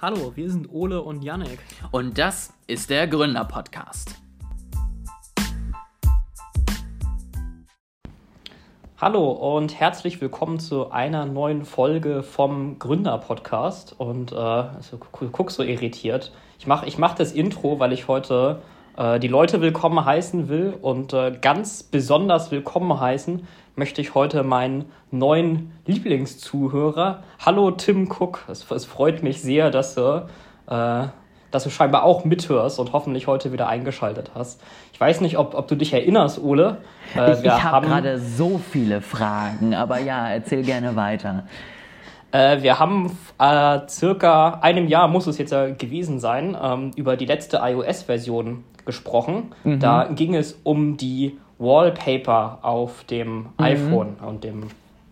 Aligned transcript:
Hallo, 0.00 0.30
wir 0.36 0.48
sind 0.48 0.72
Ole 0.72 1.02
und 1.02 1.24
Yannick. 1.24 1.58
Und 1.90 2.18
das 2.18 2.54
ist 2.68 2.88
der 2.88 3.08
Gründer-Podcast. 3.08 4.14
Hallo 8.98 9.32
und 9.56 9.80
herzlich 9.80 10.20
willkommen 10.20 10.60
zu 10.60 10.92
einer 10.92 11.26
neuen 11.26 11.64
Folge 11.64 12.22
vom 12.22 12.78
Gründer-Podcast. 12.78 13.96
Und 13.98 14.30
äh, 14.30 14.36
also, 14.36 14.98
guck 14.98 15.50
so 15.50 15.64
irritiert. 15.64 16.30
Ich 16.60 16.68
mache 16.68 16.86
ich 16.86 16.96
mach 16.96 17.16
das 17.16 17.32
Intro, 17.32 17.80
weil 17.80 17.92
ich 17.92 18.06
heute 18.06 18.62
äh, 18.98 19.20
die 19.20 19.28
Leute 19.28 19.60
willkommen 19.60 20.04
heißen 20.04 20.48
will. 20.48 20.74
Und 20.80 21.12
äh, 21.12 21.32
ganz 21.40 21.82
besonders 21.82 22.50
willkommen 22.50 22.98
heißen 23.00 23.46
möchte 23.76 24.00
ich 24.00 24.14
heute 24.14 24.42
meinen 24.42 24.86
neuen 25.12 25.72
Lieblingszuhörer. 25.86 27.22
Hallo 27.38 27.70
Tim 27.70 28.10
Cook. 28.10 28.44
Es, 28.48 28.68
es 28.70 28.84
freut 28.84 29.22
mich 29.22 29.40
sehr, 29.40 29.70
dass 29.70 29.94
du, 29.94 30.26
äh, 30.66 31.06
dass 31.50 31.64
du 31.64 31.70
scheinbar 31.70 32.02
auch 32.02 32.24
mithörst 32.24 32.80
und 32.80 32.92
hoffentlich 32.92 33.28
heute 33.28 33.52
wieder 33.52 33.68
eingeschaltet 33.68 34.32
hast. 34.34 34.60
Ich 34.92 35.00
weiß 35.00 35.20
nicht, 35.20 35.38
ob, 35.38 35.54
ob 35.54 35.68
du 35.68 35.76
dich 35.76 35.92
erinnerst, 35.92 36.42
Ole. 36.42 36.78
Äh, 37.16 37.34
ich, 37.34 37.44
ich 37.44 37.50
habe 37.50 37.62
hab 37.62 37.82
gerade 37.84 38.18
so 38.18 38.58
viele 38.58 39.00
Fragen, 39.00 39.74
aber 39.74 40.00
ja, 40.00 40.28
erzähl 40.28 40.64
gerne 40.64 40.96
weiter. 40.96 41.44
Äh, 42.32 42.62
wir 42.62 42.78
haben 42.78 43.16
äh, 43.38 43.78
circa 43.88 44.58
einem 44.60 44.88
Jahr, 44.88 45.08
muss 45.08 45.26
es 45.28 45.38
jetzt 45.38 45.52
ja 45.52 45.70
gewesen 45.70 46.18
sein, 46.18 46.56
ähm, 46.60 46.90
über 46.96 47.16
die 47.16 47.24
letzte 47.24 47.60
iOS-Version 47.62 48.64
gesprochen. 48.88 49.52
Mhm. 49.64 49.80
Da 49.80 50.04
ging 50.04 50.34
es 50.34 50.58
um 50.64 50.96
die 50.96 51.36
Wallpaper 51.58 52.60
auf 52.62 53.04
dem 53.04 53.40
mhm. 53.40 53.46
iPhone 53.58 54.16
und 54.26 54.44
dem 54.44 54.68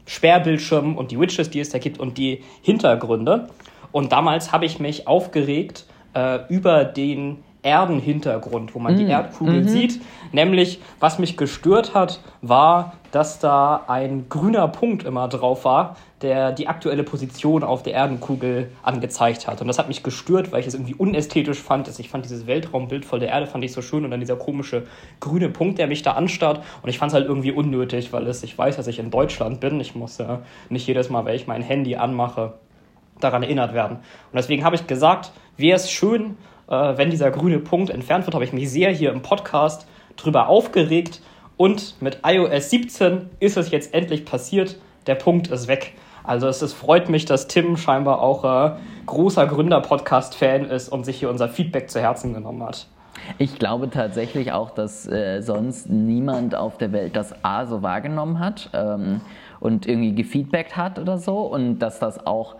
Sperrbildschirm 0.06 0.96
und 0.96 1.10
die 1.10 1.20
Widgets, 1.20 1.50
die 1.50 1.60
es 1.60 1.68
da 1.68 1.78
gibt 1.78 2.00
und 2.00 2.16
die 2.16 2.42
Hintergründe. 2.62 3.48
Und 3.92 4.12
damals 4.12 4.50
habe 4.50 4.64
ich 4.64 4.78
mich 4.78 5.06
aufgeregt 5.06 5.84
äh, 6.14 6.38
über 6.48 6.86
den 6.86 7.44
Erdenhintergrund, 7.66 8.74
wo 8.74 8.78
man 8.78 8.94
mhm. 8.94 8.98
die 8.98 9.06
Erdkugel 9.06 9.62
mhm. 9.62 9.68
sieht. 9.68 10.00
Nämlich, 10.32 10.80
was 11.00 11.18
mich 11.18 11.36
gestört 11.36 11.94
hat, 11.94 12.20
war, 12.40 12.94
dass 13.10 13.40
da 13.40 13.84
ein 13.88 14.28
grüner 14.28 14.68
Punkt 14.68 15.02
immer 15.02 15.26
drauf 15.28 15.64
war, 15.64 15.96
der 16.22 16.52
die 16.52 16.68
aktuelle 16.68 17.02
Position 17.02 17.64
auf 17.64 17.82
der 17.82 17.94
Erdenkugel 17.94 18.70
angezeigt 18.82 19.48
hat. 19.48 19.60
Und 19.60 19.66
das 19.66 19.78
hat 19.78 19.88
mich 19.88 20.02
gestört, 20.02 20.52
weil 20.52 20.60
ich 20.60 20.66
es 20.66 20.74
irgendwie 20.74 20.94
unästhetisch 20.94 21.58
fand. 21.58 21.88
Ich 21.98 22.08
fand 22.08 22.24
dieses 22.24 22.46
Weltraumbild 22.46 23.04
voll 23.04 23.18
der 23.18 23.30
Erde 23.30 23.46
fand 23.46 23.64
ich 23.64 23.72
so 23.72 23.82
schön 23.82 24.04
und 24.04 24.12
dann 24.12 24.20
dieser 24.20 24.36
komische 24.36 24.84
grüne 25.18 25.48
Punkt, 25.48 25.78
der 25.78 25.88
mich 25.88 26.02
da 26.02 26.12
anstarrt. 26.12 26.62
Und 26.82 26.88
ich 26.88 26.98
fand 26.98 27.10
es 27.10 27.14
halt 27.14 27.26
irgendwie 27.26 27.50
unnötig, 27.50 28.12
weil 28.12 28.26
es, 28.28 28.42
ich 28.44 28.56
weiß, 28.56 28.76
dass 28.76 28.86
ich 28.86 28.98
in 28.98 29.10
Deutschland 29.10 29.60
bin. 29.60 29.80
Ich 29.80 29.94
muss 29.94 30.18
ja 30.18 30.42
nicht 30.70 30.86
jedes 30.86 31.10
Mal, 31.10 31.24
wenn 31.24 31.34
ich 31.34 31.46
mein 31.46 31.62
Handy 31.62 31.96
anmache, 31.96 32.54
daran 33.20 33.42
erinnert 33.42 33.74
werden. 33.74 33.96
Und 33.96 34.34
deswegen 34.34 34.64
habe 34.64 34.76
ich 34.76 34.86
gesagt, 34.86 35.32
wäre 35.56 35.76
es 35.76 35.90
schön, 35.90 36.36
äh, 36.68 36.96
wenn 36.96 37.10
dieser 37.10 37.30
grüne 37.30 37.58
Punkt 37.58 37.90
entfernt 37.90 38.26
wird, 38.26 38.34
habe 38.34 38.44
ich 38.44 38.52
mich 38.52 38.70
sehr 38.70 38.90
hier 38.90 39.12
im 39.12 39.22
Podcast 39.22 39.86
drüber 40.16 40.48
aufgeregt. 40.48 41.20
Und 41.56 42.00
mit 42.00 42.20
iOS 42.24 42.70
17 42.70 43.30
ist 43.40 43.56
es 43.56 43.70
jetzt 43.70 43.94
endlich 43.94 44.24
passiert. 44.24 44.76
Der 45.06 45.14
Punkt 45.14 45.48
ist 45.48 45.68
weg. 45.68 45.94
Also 46.24 46.48
es, 46.48 46.60
es 46.60 46.72
freut 46.72 47.08
mich, 47.08 47.24
dass 47.24 47.46
Tim 47.46 47.76
scheinbar 47.76 48.20
auch 48.20 48.44
äh, 48.44 48.76
großer 49.06 49.46
Gründer-Podcast-Fan 49.46 50.64
ist 50.64 50.88
und 50.88 51.04
sich 51.04 51.18
hier 51.18 51.30
unser 51.30 51.48
Feedback 51.48 51.88
zu 51.88 52.00
Herzen 52.00 52.34
genommen 52.34 52.62
hat. 52.64 52.88
Ich 53.38 53.58
glaube 53.58 53.88
tatsächlich 53.90 54.52
auch, 54.52 54.70
dass 54.70 55.06
äh, 55.06 55.40
sonst 55.40 55.88
niemand 55.88 56.54
auf 56.54 56.78
der 56.78 56.92
Welt 56.92 57.16
das 57.16 57.32
A 57.44 57.66
so 57.66 57.82
wahrgenommen 57.82 58.40
hat 58.40 58.70
ähm, 58.74 59.20
und 59.60 59.86
irgendwie 59.86 60.14
gefeedbackt 60.14 60.76
hat 60.76 60.98
oder 60.98 61.18
so 61.18 61.38
und 61.40 61.78
dass 61.78 61.98
das 61.98 62.26
auch 62.26 62.56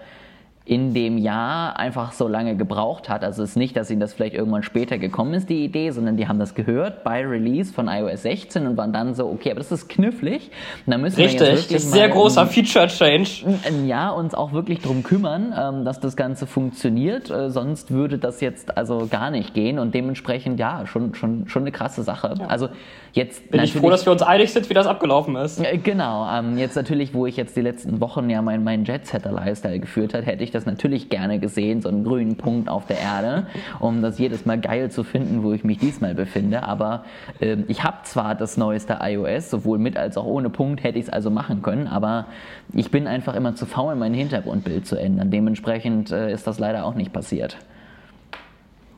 in 0.67 0.95
dem 0.95 1.17
Jahr 1.17 1.78
einfach 1.78 2.11
so 2.11 2.27
lange 2.27 2.56
gebraucht 2.56 3.09
hat. 3.09 3.22
Also 3.22 3.44
es 3.44 3.50
ist 3.50 3.56
nicht, 3.56 3.77
dass 3.77 3.88
ihnen 3.88 4.00
das 4.00 4.12
vielleicht 4.12 4.34
irgendwann 4.34 4.65
später 4.65 4.99
gekommen 4.99 5.32
ist, 5.34 5.49
die 5.49 5.65
Idee, 5.65 5.93
sondern 5.93 6.16
die 6.16 6.27
haben 6.27 6.41
das 6.41 6.56
gehört 6.56 7.04
bei 7.04 7.25
Release 7.25 7.72
von 7.72 7.87
iOS 7.87 8.22
16 8.22 8.66
und 8.66 8.76
waren 8.76 8.93
dann 8.93 9.15
so, 9.15 9.26
okay, 9.26 9.53
aber 9.53 9.60
das 9.60 9.71
ist 9.71 9.88
knifflig. 9.88 10.50
Und 10.84 10.91
da 10.91 10.99
müssen 10.99 11.21
Richtig, 11.21 11.41
wir 11.41 11.50
jetzt 11.50 11.72
das 11.72 11.84
ist 11.84 11.93
sehr 11.93 12.09
großer 12.09 12.47
Feature-Change. 12.47 13.59
Ein 13.65 13.87
Jahr 13.87 14.16
uns 14.16 14.34
auch 14.34 14.53
wirklich 14.53 14.81
drum 14.81 15.05
kümmern, 15.05 15.55
ähm, 15.56 15.84
dass 15.84 16.00
das 16.00 16.16
Ganze 16.16 16.49
funktioniert. 16.49 17.31
Äh, 17.31 17.50
sonst 17.50 17.93
würde 17.93 18.19
das 18.19 18.41
jetzt 18.41 18.76
also 18.76 19.06
gar 19.09 19.31
nicht 19.31 19.55
gehen 19.55 19.78
und 19.78 19.94
dementsprechend, 19.94 20.59
ja, 20.59 20.84
schon, 20.87 21.15
schon, 21.15 21.47
schon 21.47 21.62
eine 21.62 21.71
krasse 21.71 22.03
Sache. 22.03 22.34
Ja. 22.41 22.47
Also 22.47 22.71
jetzt 23.16 23.50
Bin 23.50 23.62
ich 23.62 23.72
froh, 23.72 23.88
dass 23.88 24.04
wir 24.04 24.12
uns 24.12 24.22
einig 24.22 24.53
sind, 24.53 24.69
wie 24.69 24.75
das 24.75 24.87
abgelaufen 24.87 25.34
ist. 25.37 25.62
Genau. 25.82 26.28
Ähm, 26.31 26.59
jetzt 26.59 26.77
natürlich, 26.77 27.15
wo 27.15 27.27
ich 27.27 27.37
jetzt 27.37 27.56
die 27.56 27.62
letzten 27.62 28.00
Wochen 28.00 28.28
ja 28.28 28.43
meinen 28.43 28.62
mein 28.62 28.84
Jet-Setter-Lifestyle 28.84 29.81
geführt 29.81 30.12
habe, 30.15 30.25
hätte 30.27 30.44
ich 30.44 30.50
das 30.50 30.66
natürlich 30.66 31.09
gerne 31.09 31.38
gesehen, 31.38 31.81
so 31.81 31.88
einen 31.88 32.05
grünen 32.05 32.37
Punkt 32.37 32.69
auf 32.69 32.87
der 32.87 33.00
Erde, 33.00 33.47
um 33.81 34.03
das 34.03 34.19
jedes 34.19 34.44
Mal 34.44 34.60
geil 34.60 34.91
zu 34.91 35.03
finden, 35.03 35.43
wo 35.43 35.53
ich 35.53 35.65
mich 35.65 35.78
diesmal 35.78 36.15
befinde. 36.15 36.62
Aber 36.62 37.05
äh, 37.41 37.56
ich 37.69 37.82
habe 37.82 37.97
zwar 38.05 38.34
das 38.34 38.59
neueste 38.59 38.99
iOS, 39.00 39.50
sowohl 39.50 39.78
mit 39.78 39.97
als 39.97 40.19
auch 40.19 40.26
ohne 40.26 40.50
Punkt 40.50 40.84
hätte 40.84 40.99
ich 40.99 41.06
es 41.06 41.10
also 41.10 41.31
machen 41.31 41.62
können, 41.62 41.87
aber 41.87 42.26
ich 42.75 42.91
bin 42.91 43.06
einfach 43.06 43.34
immer 43.34 43.55
zu 43.55 43.65
faul, 43.65 43.97
mein 43.97 44.12
Hintergrundbild 44.12 44.87
zu 44.87 44.97
ändern. 44.97 45.31
Dementsprechend 45.31 46.12
äh, 46.12 46.31
ist 46.32 46.47
das 46.47 46.59
leider 46.59 46.84
auch 46.84 46.94
nicht 46.94 47.12
passiert. 47.12 47.56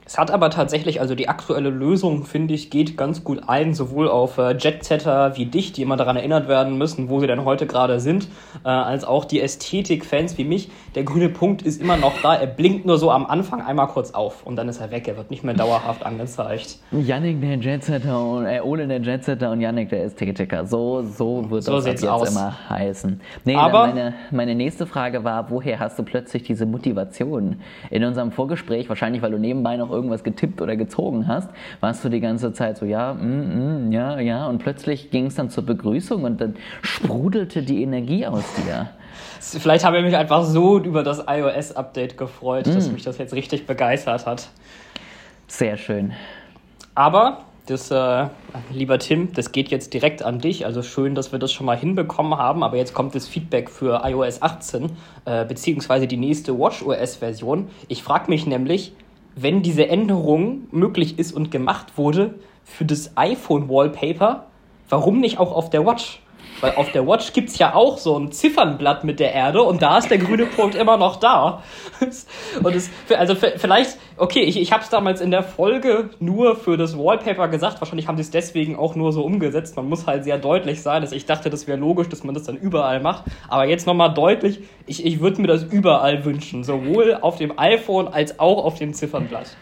Es 0.08 0.16
hat 0.16 0.30
aber 0.30 0.48
tatsächlich, 0.48 1.02
also 1.02 1.14
die 1.14 1.28
aktuelle 1.28 1.68
Lösung, 1.68 2.24
finde 2.24 2.54
ich, 2.54 2.70
geht 2.70 2.96
ganz 2.96 3.24
gut 3.24 3.42
ein, 3.46 3.74
sowohl 3.74 4.08
auf 4.08 4.38
äh, 4.38 4.56
Jetsetter 4.56 5.36
wie 5.36 5.44
dich, 5.44 5.72
die 5.72 5.82
immer 5.82 5.98
daran 5.98 6.16
erinnert 6.16 6.48
werden 6.48 6.78
müssen, 6.78 7.10
wo 7.10 7.20
sie 7.20 7.26
denn 7.26 7.44
heute 7.44 7.66
gerade 7.66 8.00
sind, 8.00 8.26
äh, 8.64 8.68
als 8.68 9.04
auch 9.04 9.26
die 9.26 9.42
Ästhetik-Fans 9.42 10.38
wie 10.38 10.44
mich. 10.44 10.70
Der 10.94 11.02
grüne 11.02 11.28
Punkt 11.28 11.60
ist 11.60 11.78
immer 11.78 11.98
noch 11.98 12.22
da, 12.22 12.34
er 12.34 12.46
blinkt 12.46 12.86
nur 12.86 12.96
so 12.96 13.10
am 13.10 13.26
Anfang 13.26 13.60
einmal 13.60 13.86
kurz 13.88 14.12
auf 14.12 14.46
und 14.46 14.56
dann 14.56 14.70
ist 14.70 14.80
er 14.80 14.90
weg, 14.90 15.06
er 15.08 15.18
wird 15.18 15.30
nicht 15.30 15.44
mehr 15.44 15.52
dauerhaft 15.52 16.06
angezeigt. 16.06 16.78
Yannick 16.90 17.42
der 17.42 17.56
Jetsetter 17.56 18.18
und 18.18 18.46
äh, 18.46 18.62
Ole 18.62 18.88
der 18.88 19.02
Jetsetter 19.02 19.50
und 19.50 19.60
Yannick 19.60 19.90
der 19.90 20.04
Ästhetiker, 20.04 20.64
so, 20.64 21.02
so 21.02 21.50
wird 21.50 21.64
so 21.64 21.72
das 21.72 21.84
jetzt 21.84 22.08
aus. 22.08 22.30
immer 22.30 22.56
heißen. 22.70 23.20
Nee, 23.44 23.56
aber 23.56 23.88
meine, 23.88 24.14
meine 24.30 24.54
nächste 24.54 24.86
Frage 24.86 25.22
war, 25.22 25.50
woher 25.50 25.78
hast 25.78 25.98
du 25.98 26.02
plötzlich 26.02 26.44
diese 26.44 26.64
Motivation? 26.64 27.60
In 27.90 28.04
unserem 28.04 28.32
Vorgespräch, 28.32 28.88
wahrscheinlich 28.88 29.20
weil 29.20 29.32
du 29.32 29.38
nebenbei 29.38 29.76
noch 29.76 29.97
irgendwas 29.98 30.24
getippt 30.24 30.62
oder 30.62 30.76
gezogen 30.76 31.26
hast, 31.28 31.50
warst 31.80 32.04
du 32.04 32.08
die 32.08 32.20
ganze 32.20 32.52
Zeit 32.52 32.78
so, 32.78 32.86
ja, 32.86 33.14
mm, 33.14 33.88
mm, 33.88 33.92
ja, 33.92 34.20
ja. 34.20 34.46
Und 34.46 34.58
plötzlich 34.58 35.10
ging 35.10 35.26
es 35.26 35.34
dann 35.34 35.50
zur 35.50 35.66
Begrüßung 35.66 36.24
und 36.24 36.40
dann 36.40 36.56
sprudelte 36.82 37.62
die 37.62 37.82
Energie 37.82 38.26
aus 38.26 38.44
dir. 38.54 38.90
Vielleicht 39.40 39.84
habe 39.84 39.98
ich 39.98 40.04
mich 40.04 40.16
einfach 40.16 40.44
so 40.44 40.78
über 40.78 41.02
das 41.02 41.24
iOS-Update 41.26 42.16
gefreut, 42.16 42.66
mm. 42.66 42.74
dass 42.74 42.90
mich 42.90 43.02
das 43.02 43.18
jetzt 43.18 43.34
richtig 43.34 43.66
begeistert 43.66 44.26
hat. 44.26 44.48
Sehr 45.46 45.76
schön. 45.76 46.12
Aber 46.94 47.44
das, 47.68 47.90
äh, 47.90 48.26
lieber 48.72 48.98
Tim, 48.98 49.32
das 49.34 49.52
geht 49.52 49.68
jetzt 49.68 49.92
direkt 49.92 50.22
an 50.22 50.38
dich. 50.38 50.64
Also 50.64 50.82
schön, 50.82 51.14
dass 51.14 51.32
wir 51.32 51.38
das 51.38 51.52
schon 51.52 51.66
mal 51.66 51.76
hinbekommen 51.76 52.38
haben. 52.38 52.62
Aber 52.62 52.76
jetzt 52.76 52.94
kommt 52.94 53.14
das 53.14 53.28
Feedback 53.28 53.68
für 53.68 54.02
iOS 54.04 54.40
18, 54.40 54.90
äh, 55.26 55.44
beziehungsweise 55.44 56.06
die 56.06 56.16
nächste 56.16 56.58
WatchOS-Version. 56.58 57.68
Ich 57.88 58.02
frage 58.02 58.30
mich 58.30 58.46
nämlich, 58.46 58.94
wenn 59.42 59.62
diese 59.62 59.88
Änderung 59.88 60.66
möglich 60.70 61.18
ist 61.18 61.32
und 61.32 61.50
gemacht 61.50 61.96
wurde 61.96 62.34
für 62.64 62.84
das 62.84 63.16
iPhone-Wallpaper, 63.16 64.46
warum 64.88 65.20
nicht 65.20 65.38
auch 65.38 65.52
auf 65.52 65.70
der 65.70 65.86
Watch? 65.86 66.22
Weil 66.60 66.74
auf 66.74 66.90
der 66.92 67.06
Watch 67.06 67.32
gibt 67.32 67.50
es 67.50 67.58
ja 67.58 67.74
auch 67.74 67.98
so 67.98 68.18
ein 68.18 68.32
Ziffernblatt 68.32 69.04
mit 69.04 69.20
der 69.20 69.32
Erde 69.32 69.62
und 69.62 69.82
da 69.82 69.98
ist 69.98 70.10
der 70.10 70.18
grüne 70.18 70.46
Punkt 70.46 70.74
immer 70.74 70.96
noch 70.96 71.16
da. 71.16 71.62
Und 72.62 72.74
es, 72.74 72.90
also 73.16 73.34
vielleicht, 73.34 73.98
okay, 74.16 74.40
ich, 74.40 74.60
ich 74.60 74.72
habe 74.72 74.82
es 74.82 74.88
damals 74.88 75.20
in 75.20 75.30
der 75.30 75.42
Folge 75.42 76.10
nur 76.20 76.56
für 76.56 76.76
das 76.76 76.96
Wallpaper 76.96 77.48
gesagt. 77.48 77.80
Wahrscheinlich 77.80 78.08
haben 78.08 78.16
sie 78.16 78.22
es 78.22 78.30
deswegen 78.30 78.76
auch 78.76 78.94
nur 78.94 79.12
so 79.12 79.24
umgesetzt. 79.24 79.76
Man 79.76 79.88
muss 79.88 80.06
halt 80.06 80.24
sehr 80.24 80.38
deutlich 80.38 80.82
sein. 80.82 81.02
Dass 81.02 81.12
ich 81.12 81.26
dachte, 81.26 81.50
das 81.50 81.66
wäre 81.66 81.78
logisch, 81.78 82.08
dass 82.08 82.24
man 82.24 82.34
das 82.34 82.44
dann 82.44 82.56
überall 82.56 83.00
macht. 83.00 83.24
Aber 83.48 83.64
jetzt 83.66 83.86
nochmal 83.86 84.14
deutlich, 84.14 84.60
ich, 84.86 85.04
ich 85.04 85.20
würde 85.20 85.40
mir 85.40 85.48
das 85.48 85.64
überall 85.64 86.24
wünschen. 86.24 86.64
Sowohl 86.64 87.18
auf 87.20 87.36
dem 87.36 87.58
iPhone 87.58 88.08
als 88.08 88.38
auch 88.38 88.64
auf 88.64 88.78
dem 88.78 88.94
Ziffernblatt. 88.94 89.56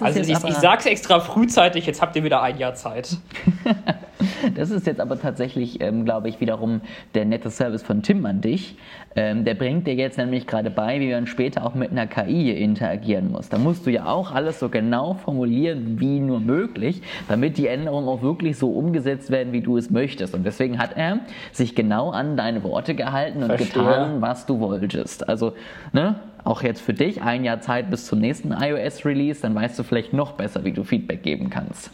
also 0.00 0.20
ich, 0.20 0.28
ich 0.30 0.54
sag's 0.54 0.86
extra 0.86 1.20
frühzeitig, 1.20 1.86
jetzt 1.86 2.02
habt 2.02 2.16
ihr 2.16 2.24
wieder 2.24 2.42
ein 2.42 2.58
Jahr 2.58 2.74
Zeit. 2.74 3.16
Das 4.54 4.70
ist 4.70 4.86
jetzt 4.86 5.00
aber 5.00 5.20
tatsächlich, 5.20 5.80
ähm, 5.80 6.04
glaube 6.04 6.28
ich, 6.28 6.40
wiederum 6.40 6.80
der 7.14 7.24
nette 7.24 7.50
Service 7.50 7.82
von 7.82 8.02
Tim 8.02 8.24
an 8.26 8.40
dich. 8.40 8.76
Ähm, 9.16 9.44
der 9.44 9.54
bringt 9.54 9.86
dir 9.86 9.94
jetzt 9.94 10.18
nämlich 10.18 10.46
gerade 10.46 10.70
bei, 10.70 11.00
wie 11.00 11.10
man 11.10 11.26
später 11.26 11.64
auch 11.64 11.74
mit 11.74 11.90
einer 11.90 12.06
KI 12.06 12.50
interagieren 12.52 13.30
muss. 13.30 13.48
Da 13.48 13.58
musst 13.58 13.86
du 13.86 13.90
ja 13.90 14.06
auch 14.06 14.32
alles 14.32 14.60
so 14.60 14.68
genau 14.68 15.14
formulieren 15.14 16.00
wie 16.00 16.20
nur 16.20 16.40
möglich, 16.40 17.02
damit 17.28 17.58
die 17.58 17.66
Änderungen 17.66 18.08
auch 18.08 18.22
wirklich 18.22 18.58
so 18.58 18.70
umgesetzt 18.70 19.30
werden, 19.30 19.52
wie 19.52 19.60
du 19.60 19.76
es 19.76 19.90
möchtest. 19.90 20.34
Und 20.34 20.44
deswegen 20.44 20.78
hat 20.78 20.96
er 20.96 21.20
sich 21.52 21.74
genau 21.74 22.10
an 22.10 22.36
deine 22.36 22.62
Worte 22.62 22.94
gehalten 22.94 23.42
und 23.42 23.48
Verstehe. 23.48 23.82
getan, 23.82 24.20
was 24.20 24.46
du 24.46 24.60
wolltest. 24.60 25.28
Also, 25.28 25.52
ne? 25.92 26.16
Auch 26.44 26.62
jetzt 26.62 26.80
für 26.80 26.94
dich 26.94 27.20
ein 27.20 27.44
Jahr 27.44 27.60
Zeit 27.60 27.90
bis 27.90 28.06
zum 28.06 28.20
nächsten 28.20 28.52
iOS-Release, 28.52 29.42
dann 29.42 29.54
weißt 29.54 29.78
du 29.78 29.82
vielleicht 29.82 30.12
noch 30.12 30.32
besser, 30.32 30.64
wie 30.64 30.72
du 30.72 30.82
Feedback 30.82 31.22
geben 31.22 31.50
kannst. 31.50 31.90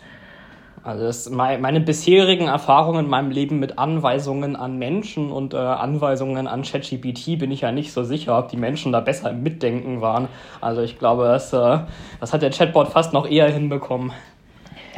Also 0.85 1.05
das, 1.05 1.31
meine 1.31 1.81
bisherigen 1.81 2.47
Erfahrungen 2.47 3.07
in 3.07 3.11
meinem 3.11 3.31
Leben 3.31 3.59
mit 3.59 3.79
Anweisungen 3.79 4.55
an 4.55 4.77
Menschen 4.79 5.33
und 5.33 5.55
äh, 5.55 5.57
Anweisungen 5.57 6.47
an 6.47 6.61
ChatGPT 6.61 7.39
bin 7.39 7.51
ich 7.51 7.63
ja 7.63 7.73
nicht 7.73 7.91
so 7.91 8.05
sicher, 8.05 8.39
ob 8.39 8.51
die 8.51 8.59
Menschen 8.59 8.93
da 8.93 9.01
besser 9.01 9.31
im 9.31 9.43
Mitdenken 9.43 10.03
waren. 10.03 10.29
Also 10.61 10.83
ich 10.83 10.99
glaube, 10.99 11.25
das, 11.25 11.55
äh, 11.55 11.79
das 12.21 12.35
hat 12.35 12.43
der 12.43 12.51
Chatbot 12.51 12.89
fast 12.89 13.15
noch 13.15 13.27
eher 13.27 13.49
hinbekommen. 13.49 14.13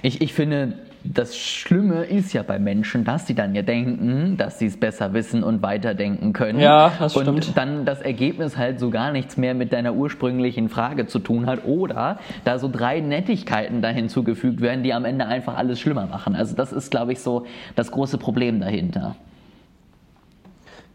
Ich, 0.02 0.20
ich 0.20 0.34
finde, 0.34 0.74
das 1.12 1.36
Schlimme 1.36 2.04
ist 2.04 2.32
ja 2.32 2.42
bei 2.42 2.58
Menschen, 2.58 3.04
dass 3.04 3.26
sie 3.26 3.34
dann 3.34 3.54
ja 3.54 3.62
denken, 3.62 4.36
dass 4.36 4.58
sie 4.58 4.66
es 4.66 4.78
besser 4.78 5.12
wissen 5.12 5.42
und 5.42 5.62
weiterdenken 5.62 6.32
können. 6.32 6.58
Ja, 6.58 6.92
das 6.98 7.12
stimmt. 7.12 7.28
Und 7.28 7.56
dann 7.56 7.84
das 7.84 8.00
Ergebnis 8.00 8.56
halt 8.56 8.80
so 8.80 8.90
gar 8.90 9.12
nichts 9.12 9.36
mehr 9.36 9.54
mit 9.54 9.72
deiner 9.72 9.94
ursprünglichen 9.94 10.68
Frage 10.68 11.06
zu 11.06 11.18
tun 11.18 11.46
hat 11.46 11.64
oder 11.64 12.18
da 12.44 12.58
so 12.58 12.68
drei 12.68 13.00
Nettigkeiten 13.00 13.82
da 13.82 13.88
hinzugefügt 13.88 14.60
werden, 14.60 14.82
die 14.82 14.92
am 14.92 15.04
Ende 15.04 15.26
einfach 15.26 15.56
alles 15.56 15.80
schlimmer 15.80 16.06
machen. 16.06 16.34
Also 16.34 16.54
das 16.54 16.72
ist, 16.72 16.90
glaube 16.90 17.12
ich, 17.12 17.20
so 17.20 17.46
das 17.74 17.90
große 17.90 18.18
Problem 18.18 18.60
dahinter. 18.60 19.16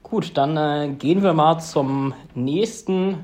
Gut, 0.04 0.38
dann 0.38 0.58
äh, 0.58 0.94
gehen 0.94 1.24
wir 1.24 1.34
mal 1.34 1.60
zum 1.60 2.14
nächsten 2.36 3.24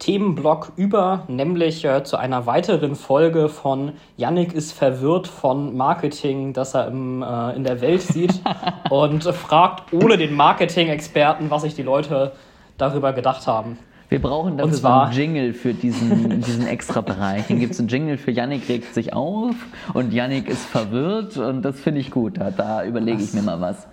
Themenblock 0.00 0.72
über, 0.76 1.24
nämlich 1.28 1.84
äh, 1.84 2.02
zu 2.02 2.16
einer 2.16 2.46
weiteren 2.46 2.96
Folge 2.96 3.48
von 3.48 3.92
Yannick 4.16 4.52
ist 4.52 4.72
verwirrt 4.72 5.28
von 5.28 5.76
Marketing, 5.76 6.52
das 6.52 6.74
er 6.74 6.88
im, 6.88 7.22
äh, 7.22 7.54
in 7.54 7.62
der 7.62 7.80
Welt 7.80 8.02
sieht 8.02 8.40
und 8.90 9.22
fragt 9.22 9.92
ohne 9.92 10.18
den 10.18 10.34
Marketing-Experten, 10.34 11.50
was 11.50 11.62
sich 11.62 11.74
die 11.74 11.82
Leute 11.82 12.32
darüber 12.78 13.12
gedacht 13.12 13.46
haben. 13.46 13.78
Wir 14.08 14.20
brauchen 14.20 14.58
dafür 14.58 14.72
zwar, 14.72 15.06
so 15.06 15.10
einen 15.10 15.34
Jingle 15.34 15.54
für 15.54 15.72
diesen, 15.72 16.40
diesen 16.46 16.66
extra 16.66 17.00
Bereich. 17.00 17.46
Dann 17.46 17.60
gibt 17.60 17.74
es 17.74 17.78
einen 17.78 17.88
Jingle 17.88 18.16
für 18.16 18.32
Yannick 18.32 18.68
regt 18.68 18.92
sich 18.92 19.12
auf 19.12 19.54
und 19.94 20.12
Yannick 20.12 20.48
ist 20.48 20.64
verwirrt 20.64 21.36
und 21.36 21.62
das 21.62 21.78
finde 21.78 22.00
ich 22.00 22.10
gut. 22.10 22.38
Da, 22.38 22.50
da 22.50 22.84
überlege 22.84 23.22
ich 23.22 23.32
mir 23.34 23.42
mal 23.42 23.60
was. 23.60 23.86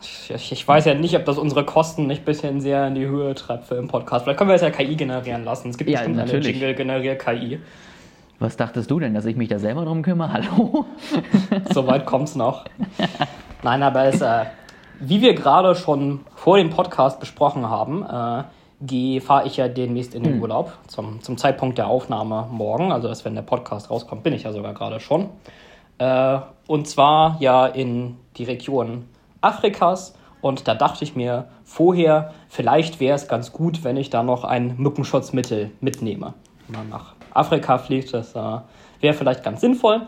Ich, 0.00 0.68
weiß 0.68 0.84
ja 0.84 0.94
nicht, 0.94 1.16
ob 1.16 1.24
das 1.24 1.38
unsere 1.38 1.64
Kosten 1.64 2.06
nicht 2.06 2.22
ein 2.22 2.24
bisschen 2.24 2.60
sehr 2.60 2.86
in 2.86 2.94
die 2.94 3.06
Höhe 3.06 3.34
treibt 3.34 3.64
für 3.64 3.74
den 3.74 3.88
Podcast. 3.88 4.24
Vielleicht 4.24 4.38
können 4.38 4.50
wir 4.50 4.54
das 4.54 4.62
ja 4.62 4.70
KI 4.70 4.94
generieren 4.94 5.44
lassen. 5.44 5.70
Es 5.70 5.78
gibt 5.78 5.90
ja, 5.90 5.98
bestimmt 5.98 6.16
natürlich. 6.16 6.48
eine 6.48 6.56
Jingle 6.56 6.74
generier 6.74 7.16
KI. 7.16 7.60
Was 8.38 8.56
dachtest 8.56 8.90
du 8.90 9.00
denn, 9.00 9.14
dass 9.14 9.24
ich 9.24 9.36
mich 9.36 9.48
da 9.48 9.58
selber 9.58 9.84
drum 9.84 10.02
kümmere? 10.02 10.32
Hallo? 10.32 10.84
Soweit 11.72 12.06
kommt's 12.06 12.36
noch. 12.36 12.64
Nein, 13.64 13.82
aber 13.82 14.04
es, 14.04 14.20
äh, 14.20 14.44
wie 15.00 15.20
wir 15.20 15.34
gerade 15.34 15.74
schon 15.74 16.20
vor 16.36 16.58
dem 16.58 16.70
Podcast 16.70 17.18
besprochen 17.18 17.68
haben, 17.68 18.04
äh, 18.04 19.20
fahre 19.20 19.46
ich 19.48 19.56
ja 19.56 19.66
demnächst 19.66 20.14
in 20.14 20.22
den 20.22 20.34
hm. 20.34 20.42
Urlaub 20.42 20.78
zum, 20.86 21.20
zum 21.20 21.36
Zeitpunkt 21.36 21.78
der 21.78 21.88
Aufnahme 21.88 22.46
morgen. 22.52 22.92
Also, 22.92 23.08
dass 23.08 23.24
wenn 23.24 23.34
der 23.34 23.42
Podcast 23.42 23.90
rauskommt, 23.90 24.22
bin 24.22 24.32
ich 24.32 24.44
ja 24.44 24.52
sogar 24.52 24.74
gerade 24.74 25.00
schon. 25.00 25.30
Äh, 25.98 26.38
und 26.68 26.86
zwar 26.86 27.38
ja 27.40 27.66
in 27.66 28.16
die 28.36 28.44
Region 28.44 29.06
Afrikas. 29.40 30.14
Und 30.40 30.68
da 30.68 30.74
dachte 30.74 31.02
ich 31.04 31.16
mir 31.16 31.48
vorher, 31.64 32.32
vielleicht 32.48 33.00
wäre 33.00 33.16
es 33.16 33.28
ganz 33.28 33.52
gut, 33.52 33.82
wenn 33.84 33.96
ich 33.96 34.10
da 34.10 34.22
noch 34.22 34.44
ein 34.44 34.76
Mückenschutzmittel 34.76 35.72
mitnehme. 35.80 36.34
Wenn 36.68 36.80
man 36.80 36.88
nach 36.90 37.14
Afrika 37.34 37.78
fliegt, 37.78 38.14
das 38.14 38.34
äh, 38.34 38.58
wäre 39.00 39.14
vielleicht 39.14 39.42
ganz 39.42 39.60
sinnvoll. 39.60 40.02